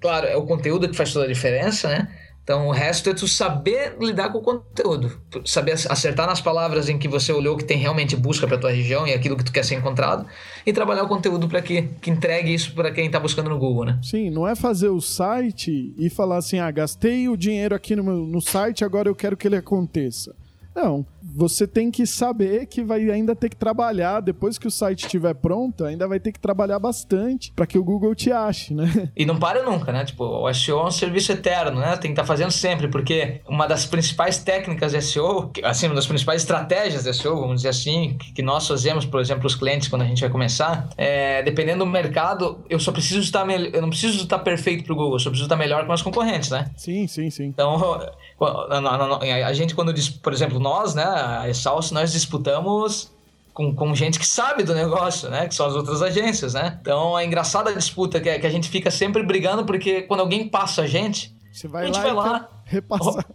claro, 0.00 0.26
é 0.26 0.36
o 0.36 0.42
conteúdo 0.42 0.88
que 0.88 0.96
faz 0.96 1.12
toda 1.12 1.24
a 1.24 1.28
diferença, 1.28 1.88
né? 1.88 2.08
Então 2.44 2.66
o 2.66 2.72
resto 2.72 3.08
é 3.08 3.14
tu 3.14 3.28
saber 3.28 3.96
lidar 4.00 4.30
com 4.30 4.38
o 4.38 4.42
conteúdo, 4.42 5.16
saber 5.44 5.72
acertar 5.72 6.26
nas 6.26 6.40
palavras 6.40 6.88
em 6.88 6.98
que 6.98 7.06
você 7.06 7.32
olhou 7.32 7.56
que 7.56 7.64
tem 7.64 7.78
realmente 7.78 8.16
busca 8.16 8.48
para 8.48 8.58
tua 8.58 8.72
região 8.72 9.06
e 9.06 9.12
aquilo 9.12 9.36
que 9.36 9.44
tu 9.44 9.52
quer 9.52 9.64
ser 9.64 9.76
encontrado 9.76 10.26
e 10.66 10.72
trabalhar 10.72 11.04
o 11.04 11.08
conteúdo 11.08 11.48
para 11.48 11.62
que, 11.62 11.82
que 12.00 12.10
entregue 12.10 12.52
isso 12.52 12.74
para 12.74 12.90
quem 12.90 13.06
está 13.06 13.20
buscando 13.20 13.48
no 13.48 13.58
Google, 13.58 13.84
né? 13.84 14.00
Sim, 14.02 14.28
não 14.30 14.46
é 14.46 14.56
fazer 14.56 14.88
o 14.88 15.00
site 15.00 15.94
e 15.96 16.10
falar 16.10 16.38
assim, 16.38 16.58
ah, 16.58 16.70
gastei 16.70 17.28
o 17.28 17.36
dinheiro 17.36 17.76
aqui 17.76 17.94
no, 17.94 18.02
no 18.02 18.40
site, 18.40 18.84
agora 18.84 19.08
eu 19.08 19.14
quero 19.14 19.36
que 19.36 19.46
ele 19.46 19.56
aconteça. 19.56 20.34
Não, 20.74 21.06
você 21.22 21.66
tem 21.66 21.90
que 21.90 22.06
saber 22.06 22.66
que 22.66 22.82
vai 22.82 23.10
ainda 23.10 23.34
ter 23.34 23.48
que 23.48 23.56
trabalhar 23.56 24.20
depois 24.20 24.58
que 24.58 24.66
o 24.66 24.70
site 24.70 25.04
estiver 25.04 25.34
pronto, 25.34 25.84
ainda 25.84 26.08
vai 26.08 26.18
ter 26.18 26.32
que 26.32 26.40
trabalhar 26.40 26.78
bastante 26.78 27.52
para 27.54 27.66
que 27.66 27.78
o 27.78 27.84
Google 27.84 28.14
te 28.14 28.32
ache, 28.32 28.74
né? 28.74 29.10
E 29.16 29.24
não 29.24 29.38
para 29.38 29.62
nunca, 29.62 29.92
né? 29.92 30.04
Tipo, 30.04 30.24
o 30.24 30.52
SEO 30.52 30.80
é 30.80 30.86
um 30.86 30.90
serviço 30.90 31.30
eterno, 31.32 31.78
né? 31.78 31.92
Tem 31.92 32.10
que 32.10 32.12
estar 32.12 32.22
tá 32.22 32.26
fazendo 32.26 32.50
sempre, 32.50 32.88
porque 32.88 33.40
uma 33.48 33.66
das 33.66 33.86
principais 33.86 34.38
técnicas 34.38 34.92
de 34.92 35.00
SEO, 35.00 35.52
assim, 35.62 35.86
uma 35.86 35.94
das 35.94 36.06
principais 36.06 36.42
estratégias 36.42 37.04
de 37.04 37.14
SEO, 37.14 37.40
vamos 37.40 37.56
dizer 37.56 37.68
assim, 37.68 38.16
que 38.34 38.42
nós 38.42 38.66
fazemos, 38.66 39.04
por 39.04 39.20
exemplo, 39.20 39.46
os 39.46 39.54
clientes 39.54 39.88
quando 39.88 40.02
a 40.02 40.06
gente 40.06 40.20
vai 40.20 40.30
começar, 40.30 40.88
é, 40.96 41.42
dependendo 41.42 41.84
do 41.84 41.86
mercado, 41.86 42.64
eu 42.68 42.80
só 42.80 42.90
preciso 42.90 43.20
estar 43.20 43.48
eu 43.48 43.82
não 43.82 43.90
preciso 43.90 44.22
estar 44.22 44.38
perfeito 44.38 44.84
para 44.84 44.92
o 44.92 44.96
Google, 44.96 45.14
eu 45.14 45.20
só 45.20 45.30
preciso 45.30 45.46
estar 45.46 45.56
melhor 45.56 45.86
com 45.86 45.92
os 45.92 46.02
concorrentes, 46.02 46.50
né? 46.50 46.70
Sim, 46.76 47.06
sim, 47.06 47.30
sim. 47.30 47.44
Então, 47.44 48.00
a 48.40 49.52
gente 49.52 49.74
quando 49.74 49.92
diz, 49.92 50.08
por 50.08 50.32
exemplo, 50.32 50.58
nós, 50.58 50.94
né, 50.94 51.11
a 51.12 51.48
Exalc, 51.48 51.90
nós 51.92 52.12
disputamos 52.12 53.10
com, 53.52 53.74
com 53.74 53.94
gente 53.94 54.18
que 54.18 54.26
sabe 54.26 54.62
do 54.62 54.74
negócio, 54.74 55.28
né? 55.28 55.46
Que 55.46 55.54
são 55.54 55.66
as 55.66 55.74
outras 55.74 56.02
agências, 56.02 56.54
né? 56.54 56.78
Então 56.80 57.18
é 57.18 57.24
engraçada 57.24 57.70
a 57.70 57.74
disputa 57.74 58.20
que, 58.20 58.38
que 58.38 58.46
a 58.46 58.50
gente 58.50 58.68
fica 58.68 58.90
sempre 58.90 59.22
brigando, 59.22 59.64
porque 59.64 60.02
quando 60.02 60.20
alguém 60.20 60.48
passa 60.48 60.82
a 60.82 60.86
gente, 60.86 61.34
Você 61.52 61.68
vai 61.68 61.84
a 61.84 61.86
gente 61.86 61.96
lá 61.96 62.02
vai 62.02 62.12
lá. 62.12 62.48
Repassar. 62.64 63.26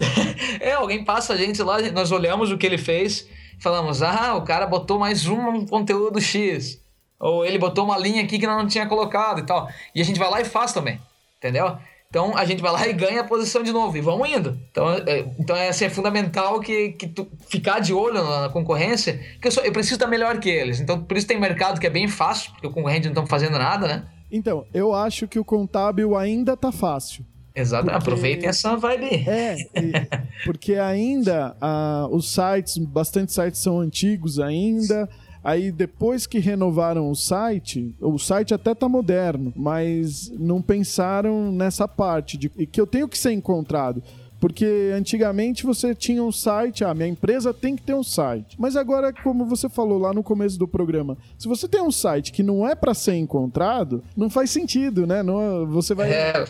é, 0.60 0.72
alguém 0.72 1.04
passa 1.04 1.32
a 1.32 1.36
gente 1.36 1.62
lá, 1.62 1.80
nós 1.92 2.12
olhamos 2.12 2.52
o 2.52 2.58
que 2.58 2.66
ele 2.66 2.78
fez, 2.78 3.28
falamos, 3.60 4.02
ah, 4.02 4.34
o 4.36 4.42
cara 4.42 4.66
botou 4.66 4.98
mais 4.98 5.26
um 5.26 5.66
conteúdo 5.66 6.20
X. 6.20 6.80
Ou 7.18 7.44
ele 7.44 7.58
botou 7.58 7.84
uma 7.84 7.98
linha 7.98 8.22
aqui 8.22 8.38
que 8.38 8.46
não 8.46 8.66
tinha 8.66 8.86
colocado 8.86 9.40
e 9.40 9.42
tal. 9.42 9.68
E 9.94 10.00
a 10.00 10.04
gente 10.04 10.18
vai 10.18 10.30
lá 10.30 10.40
e 10.40 10.44
faz 10.44 10.72
também, 10.72 11.00
entendeu? 11.38 11.78
Então 12.08 12.36
a 12.36 12.44
gente 12.44 12.62
vai 12.62 12.72
lá 12.72 12.86
e 12.86 12.92
ganha 12.92 13.20
a 13.20 13.24
posição 13.24 13.62
de 13.62 13.72
novo 13.72 13.96
e 13.96 14.00
vamos 14.00 14.28
indo. 14.28 14.58
Então, 14.70 14.90
é, 14.90 15.18
então 15.38 15.56
é, 15.56 15.68
assim, 15.68 15.84
é 15.84 15.90
fundamental 15.90 16.60
que, 16.60 16.90
que 16.92 17.06
tu 17.06 17.28
ficar 17.48 17.80
de 17.80 17.92
olho 17.92 18.22
na 18.22 18.48
concorrência, 18.48 19.20
porque 19.34 19.48
eu, 19.48 19.52
sou, 19.52 19.64
eu 19.64 19.72
preciso 19.72 19.96
estar 19.96 20.06
melhor 20.06 20.38
que 20.38 20.48
eles. 20.48 20.80
Então 20.80 21.02
por 21.02 21.16
isso 21.16 21.26
tem 21.26 21.38
mercado 21.38 21.80
que 21.80 21.86
é 21.86 21.90
bem 21.90 22.08
fácil, 22.08 22.52
porque 22.52 22.66
o 22.66 22.70
concorrente 22.70 23.06
não 23.06 23.12
está 23.22 23.26
fazendo 23.26 23.58
nada, 23.58 23.86
né? 23.86 24.06
Então, 24.30 24.66
eu 24.74 24.92
acho 24.92 25.28
que 25.28 25.38
o 25.38 25.44
contábil 25.44 26.16
ainda 26.16 26.56
tá 26.56 26.72
fácil. 26.72 27.24
Exato, 27.54 27.84
porque... 27.84 27.96
aproveitem 27.96 28.48
essa 28.48 28.76
vibe. 28.76 29.24
É, 29.26 29.56
porque 30.44 30.74
ainda 30.74 31.56
ah, 31.60 32.06
os 32.10 32.32
sites, 32.32 32.76
bastante 32.76 33.32
sites 33.32 33.60
são 33.60 33.80
antigos 33.80 34.38
ainda. 34.38 35.08
Aí 35.46 35.70
depois 35.70 36.26
que 36.26 36.40
renovaram 36.40 37.08
o 37.08 37.14
site, 37.14 37.94
o 38.00 38.18
site 38.18 38.52
até 38.52 38.74
tá 38.74 38.88
moderno, 38.88 39.52
mas 39.54 40.28
não 40.36 40.60
pensaram 40.60 41.52
nessa 41.52 41.86
parte 41.86 42.36
de 42.36 42.48
que 42.48 42.80
eu 42.80 42.86
tenho 42.86 43.08
que 43.08 43.16
ser 43.16 43.30
encontrado. 43.30 44.02
Porque 44.40 44.90
antigamente 44.92 45.64
você 45.64 45.94
tinha 45.94 46.20
um 46.20 46.32
site, 46.32 46.82
ah, 46.82 46.92
minha 46.92 47.08
empresa 47.08 47.54
tem 47.54 47.76
que 47.76 47.82
ter 47.82 47.94
um 47.94 48.02
site. 48.02 48.56
Mas 48.58 48.74
agora, 48.74 49.12
como 49.12 49.46
você 49.46 49.68
falou 49.68 50.00
lá 50.00 50.12
no 50.12 50.20
começo 50.20 50.58
do 50.58 50.66
programa, 50.66 51.16
se 51.38 51.46
você 51.46 51.68
tem 51.68 51.80
um 51.80 51.92
site 51.92 52.32
que 52.32 52.42
não 52.42 52.66
é 52.66 52.74
para 52.74 52.92
ser 52.92 53.14
encontrado, 53.14 54.02
não 54.16 54.28
faz 54.28 54.50
sentido, 54.50 55.06
né? 55.06 55.22
Não, 55.22 55.64
você 55.68 55.94
vai. 55.94 56.10
É 56.10 56.44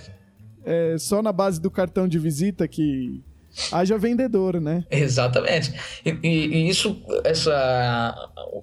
é, 0.66 0.99
só 0.99 1.22
na 1.22 1.30
base 1.30 1.61
do 1.61 1.70
cartão 1.70 2.09
de 2.09 2.18
visita 2.18 2.66
que 2.66 3.22
haja 3.72 3.98
vendedor, 3.98 4.61
né? 4.61 4.84
Exatamente. 4.90 5.72
E, 6.04 6.11
e, 6.22 6.68
isso, 6.68 7.02
essa, 7.24 8.14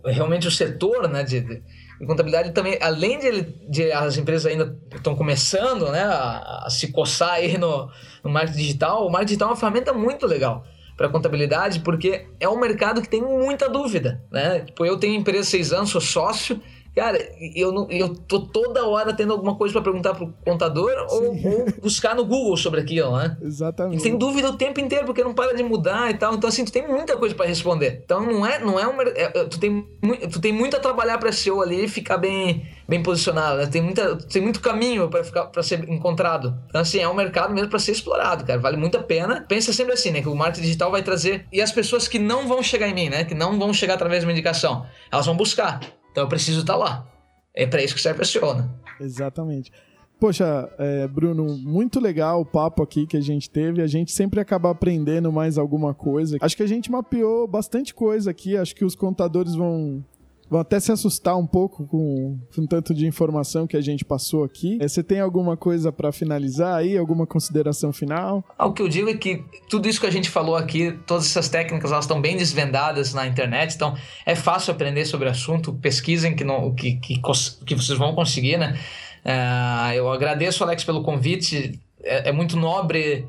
realmente 0.05 0.47
o 0.47 0.51
setor, 0.51 1.07
né, 1.09 1.23
de, 1.23 1.41
de 1.41 1.61
contabilidade 2.05 2.51
também, 2.51 2.77
além 2.81 3.19
de, 3.19 3.41
de 3.69 3.91
as 3.91 4.17
empresas 4.17 4.51
ainda 4.51 4.77
estão 4.93 5.15
começando, 5.15 5.89
né, 5.91 6.03
a, 6.03 6.63
a, 6.65 6.69
se 6.69 6.91
coçar 6.91 7.33
aí 7.33 7.57
no, 7.57 7.89
no 8.23 8.29
marketing 8.29 8.57
digital, 8.57 9.07
o 9.07 9.11
marketing 9.11 9.27
digital 9.27 9.49
é 9.49 9.51
uma 9.51 9.57
ferramenta 9.57 9.93
muito 9.93 10.25
legal 10.25 10.65
para 10.95 11.09
contabilidade, 11.09 11.79
porque 11.79 12.27
é 12.39 12.47
um 12.47 12.59
mercado 12.59 13.01
que 13.01 13.09
tem 13.09 13.21
muita 13.21 13.67
dúvida, 13.67 14.23
né? 14.31 14.59
Tipo, 14.59 14.85
eu 14.85 14.97
tenho 14.97 15.15
empresa 15.15 15.49
seis 15.49 15.73
anos, 15.73 15.89
sou 15.89 15.99
sócio, 15.99 16.61
Cara, 16.95 17.17
eu, 17.55 17.71
não, 17.71 17.89
eu 17.89 18.13
tô 18.13 18.41
toda 18.41 18.85
hora 18.85 19.13
tendo 19.13 19.33
alguma 19.33 19.55
coisa 19.55 19.73
para 19.73 19.81
perguntar 19.81 20.13
pro 20.13 20.31
contador 20.45 20.91
ou, 21.09 21.23
ou, 21.23 21.65
buscar 21.81 22.15
no 22.15 22.23
Google 22.23 22.55
sobre 22.55 22.81
aquilo, 22.81 23.17
né? 23.17 23.35
Exatamente. 23.41 23.99
E 23.99 24.03
tem 24.03 24.15
dúvida 24.15 24.49
o 24.49 24.57
tempo 24.57 24.79
inteiro, 24.79 25.03
porque 25.03 25.23
não 25.23 25.33
para 25.33 25.55
de 25.55 25.63
mudar 25.63 26.11
e 26.11 26.13
tal. 26.13 26.35
Então, 26.35 26.47
assim, 26.47 26.63
tu 26.63 26.71
tem 26.71 26.87
muita 26.87 27.17
coisa 27.17 27.33
para 27.33 27.47
responder. 27.47 28.01
Então, 28.05 28.23
não 28.23 28.45
é, 28.45 28.59
não 28.59 28.79
é 28.79 28.87
um. 28.87 29.01
É, 29.01 29.23
é 29.23 29.29
tu, 29.45 29.59
tem, 29.59 29.87
tu 30.31 30.39
tem 30.39 30.53
muito 30.53 30.77
a 30.77 30.79
trabalhar 30.79 31.17
para 31.17 31.31
SEO 31.31 31.63
ali 31.63 31.85
e 31.85 31.87
ficar 31.87 32.17
bem, 32.17 32.63
bem 32.87 33.01
posicionado. 33.01 33.57
Né? 33.57 33.65
Tem, 33.65 33.81
muita, 33.81 34.15
tem 34.15 34.41
muito 34.43 34.61
caminho 34.61 35.09
para 35.09 35.23
ficar 35.23 35.45
para 35.45 35.63
ser 35.63 35.89
encontrado. 35.89 36.55
Então, 36.69 36.79
assim, 36.79 36.99
é 36.99 37.09
um 37.09 37.15
mercado 37.15 37.55
mesmo 37.55 37.69
para 37.69 37.79
ser 37.79 37.93
explorado, 37.93 38.45
cara. 38.45 38.59
Vale 38.59 38.77
muito 38.77 38.99
a 38.99 39.03
pena. 39.03 39.43
Pensa 39.49 39.73
sempre 39.73 39.93
assim, 39.93 40.11
né? 40.11 40.21
Que 40.21 40.29
o 40.29 40.35
marketing 40.35 40.61
digital 40.61 40.91
vai 40.91 41.01
trazer. 41.01 41.47
E 41.51 41.59
as 41.59 41.71
pessoas 41.71 42.07
que 42.07 42.19
não 42.19 42.47
vão 42.47 42.61
chegar 42.61 42.87
em 42.87 42.93
mim, 42.93 43.09
né? 43.09 43.23
Que 43.23 43.33
não 43.33 43.57
vão 43.57 43.73
chegar 43.73 43.95
através 43.95 44.19
de 44.19 44.27
uma 44.27 44.31
indicação, 44.31 44.85
elas 45.11 45.25
vão 45.25 45.35
buscar. 45.35 45.79
Então 46.13 46.23
eu 46.25 46.29
preciso 46.29 46.61
estar 46.61 46.73
tá 46.73 46.79
lá. 46.79 47.07
É 47.55 47.65
para 47.65 47.83
isso 47.83 47.95
que 47.95 48.01
serve 48.01 48.21
a 48.21 48.53
né? 48.53 48.69
Exatamente. 49.01 49.71
Poxa, 50.19 50.69
é, 50.77 51.07
Bruno, 51.07 51.57
muito 51.57 51.99
legal 51.99 52.39
o 52.39 52.45
papo 52.45 52.83
aqui 52.83 53.07
que 53.07 53.17
a 53.17 53.21
gente 53.21 53.49
teve. 53.49 53.81
A 53.81 53.87
gente 53.87 54.11
sempre 54.11 54.39
acaba 54.39 54.69
aprendendo 54.69 55.31
mais 55.31 55.57
alguma 55.57 55.93
coisa. 55.93 56.37
Acho 56.39 56.55
que 56.55 56.61
a 56.61 56.67
gente 56.67 56.91
mapeou 56.91 57.47
bastante 57.47 57.95
coisa 57.95 58.29
aqui. 58.29 58.55
Acho 58.55 58.75
que 58.75 58.85
os 58.85 58.95
contadores 58.95 59.55
vão 59.55 60.05
vão 60.53 60.61
até 60.61 60.79
se 60.79 60.91
assustar 60.91 61.35
um 61.35 61.47
pouco 61.47 61.87
com, 61.87 62.39
com 62.55 62.67
tanto 62.67 62.93
de 62.93 63.07
informação 63.07 63.65
que 63.65 63.75
a 63.75 63.81
gente 63.81 64.05
passou 64.05 64.43
aqui. 64.43 64.77
É, 64.79 64.87
você 64.87 65.01
tem 65.01 65.19
alguma 65.19 65.57
coisa 65.57 65.91
para 65.91 66.11
finalizar 66.11 66.75
aí? 66.75 66.95
Alguma 66.95 67.25
consideração 67.25 67.91
final? 67.91 68.43
Ah, 68.55 68.67
o 68.67 68.71
que 68.71 68.83
eu 68.83 68.87
digo 68.87 69.09
é 69.09 69.15
que 69.15 69.43
tudo 69.67 69.89
isso 69.89 69.99
que 69.99 70.05
a 70.05 70.11
gente 70.11 70.29
falou 70.29 70.55
aqui, 70.55 70.91
todas 71.07 71.25
essas 71.25 71.49
técnicas, 71.49 71.91
elas 71.91 72.05
estão 72.05 72.21
bem 72.21 72.37
desvendadas 72.37 73.15
na 73.15 73.25
internet, 73.25 73.73
então 73.73 73.95
é 74.27 74.35
fácil 74.35 74.71
aprender 74.71 75.05
sobre 75.05 75.27
o 75.27 75.31
assunto. 75.31 75.73
Pesquisem 75.73 76.35
que, 76.35 76.43
não, 76.43 76.71
que, 76.75 76.97
que, 76.97 77.19
que 77.65 77.75
vocês 77.75 77.97
vão 77.97 78.13
conseguir, 78.13 78.57
né? 78.57 78.79
É, 79.25 79.97
eu 79.97 80.11
agradeço, 80.11 80.63
Alex, 80.63 80.83
pelo 80.83 81.01
convite. 81.01 81.79
É, 82.03 82.29
é 82.29 82.31
muito 82.31 82.55
nobre. 82.55 83.25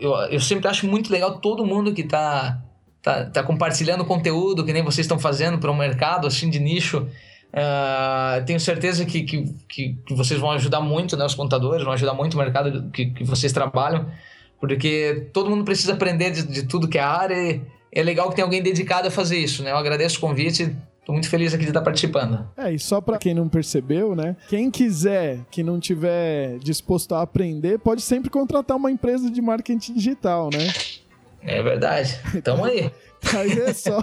Eu, 0.00 0.12
eu 0.30 0.38
sempre 0.38 0.68
acho 0.68 0.86
muito 0.86 1.10
legal 1.10 1.40
todo 1.40 1.66
mundo 1.66 1.92
que 1.92 2.02
está 2.02 2.63
tá, 3.04 3.26
tá 3.26 3.42
compartilhando 3.42 4.02
conteúdo 4.02 4.64
que 4.64 4.72
nem 4.72 4.82
vocês 4.82 5.04
estão 5.04 5.18
fazendo 5.18 5.58
para 5.58 5.70
um 5.70 5.76
mercado 5.76 6.26
assim 6.26 6.48
de 6.48 6.58
nicho. 6.58 7.06
Uh, 7.52 8.44
tenho 8.46 8.58
certeza 8.58 9.04
que, 9.04 9.22
que, 9.22 9.54
que, 9.68 9.96
vocês 10.10 10.40
vão 10.40 10.50
ajudar 10.52 10.80
muito, 10.80 11.16
né, 11.16 11.24
os 11.24 11.34
contadores, 11.34 11.84
vão 11.84 11.92
ajudar 11.92 12.14
muito 12.14 12.34
o 12.34 12.38
mercado 12.38 12.90
que, 12.90 13.10
que 13.10 13.22
vocês 13.22 13.52
trabalham, 13.52 14.08
porque 14.58 15.28
todo 15.32 15.48
mundo 15.50 15.64
precisa 15.64 15.92
aprender 15.92 16.30
de, 16.32 16.42
de 16.42 16.62
tudo 16.64 16.88
que 16.88 16.98
é 16.98 17.02
área 17.02 17.36
e 17.36 17.60
é 17.92 18.02
legal 18.02 18.28
que 18.30 18.34
tem 18.34 18.42
alguém 18.42 18.60
dedicado 18.60 19.06
a 19.06 19.10
fazer 19.10 19.38
isso, 19.38 19.62
né? 19.62 19.70
Eu 19.70 19.76
agradeço 19.76 20.16
o 20.16 20.20
convite, 20.20 20.74
Tô 21.04 21.12
muito 21.12 21.28
feliz 21.28 21.52
aqui 21.52 21.64
de 21.64 21.70
estar 21.70 21.82
participando. 21.82 22.48
É, 22.56 22.72
e 22.72 22.78
só 22.78 22.98
para 22.98 23.18
quem 23.18 23.34
não 23.34 23.46
percebeu, 23.46 24.16
né? 24.16 24.34
Quem 24.48 24.70
quiser, 24.70 25.40
que 25.50 25.62
não 25.62 25.78
tiver 25.78 26.58
disposto 26.60 27.14
a 27.14 27.20
aprender, 27.20 27.78
pode 27.78 28.00
sempre 28.00 28.30
contratar 28.30 28.74
uma 28.76 28.90
empresa 28.90 29.30
de 29.30 29.42
marketing 29.42 29.92
digital, 29.92 30.48
né? 30.50 30.66
É 31.44 31.62
verdade. 31.62 32.20
Tamo 32.42 32.64
aí. 32.64 32.90
aí 33.36 33.60
é 33.60 33.72
só. 33.72 34.00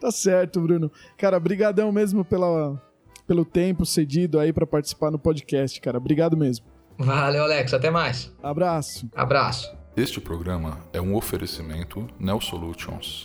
tá 0.00 0.10
certo, 0.10 0.60
Bruno. 0.60 0.90
Cara, 1.16 1.38
brigadão 1.38 1.90
mesmo 1.92 2.24
pela, 2.24 2.80
pelo 3.26 3.44
tempo 3.44 3.86
cedido 3.86 4.38
aí 4.38 4.52
para 4.52 4.66
participar 4.66 5.10
no 5.10 5.18
podcast, 5.18 5.80
cara. 5.80 5.98
Obrigado 5.98 6.36
mesmo. 6.36 6.66
Valeu, 6.98 7.44
Alex. 7.44 7.72
Até 7.72 7.90
mais. 7.90 8.32
Abraço. 8.42 9.08
Abraço. 9.14 9.74
Este 9.96 10.20
programa 10.20 10.78
é 10.92 11.00
um 11.00 11.14
oferecimento 11.14 12.06
Neo 12.18 12.40
Solutions. 12.40 13.24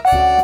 thank 0.00 0.37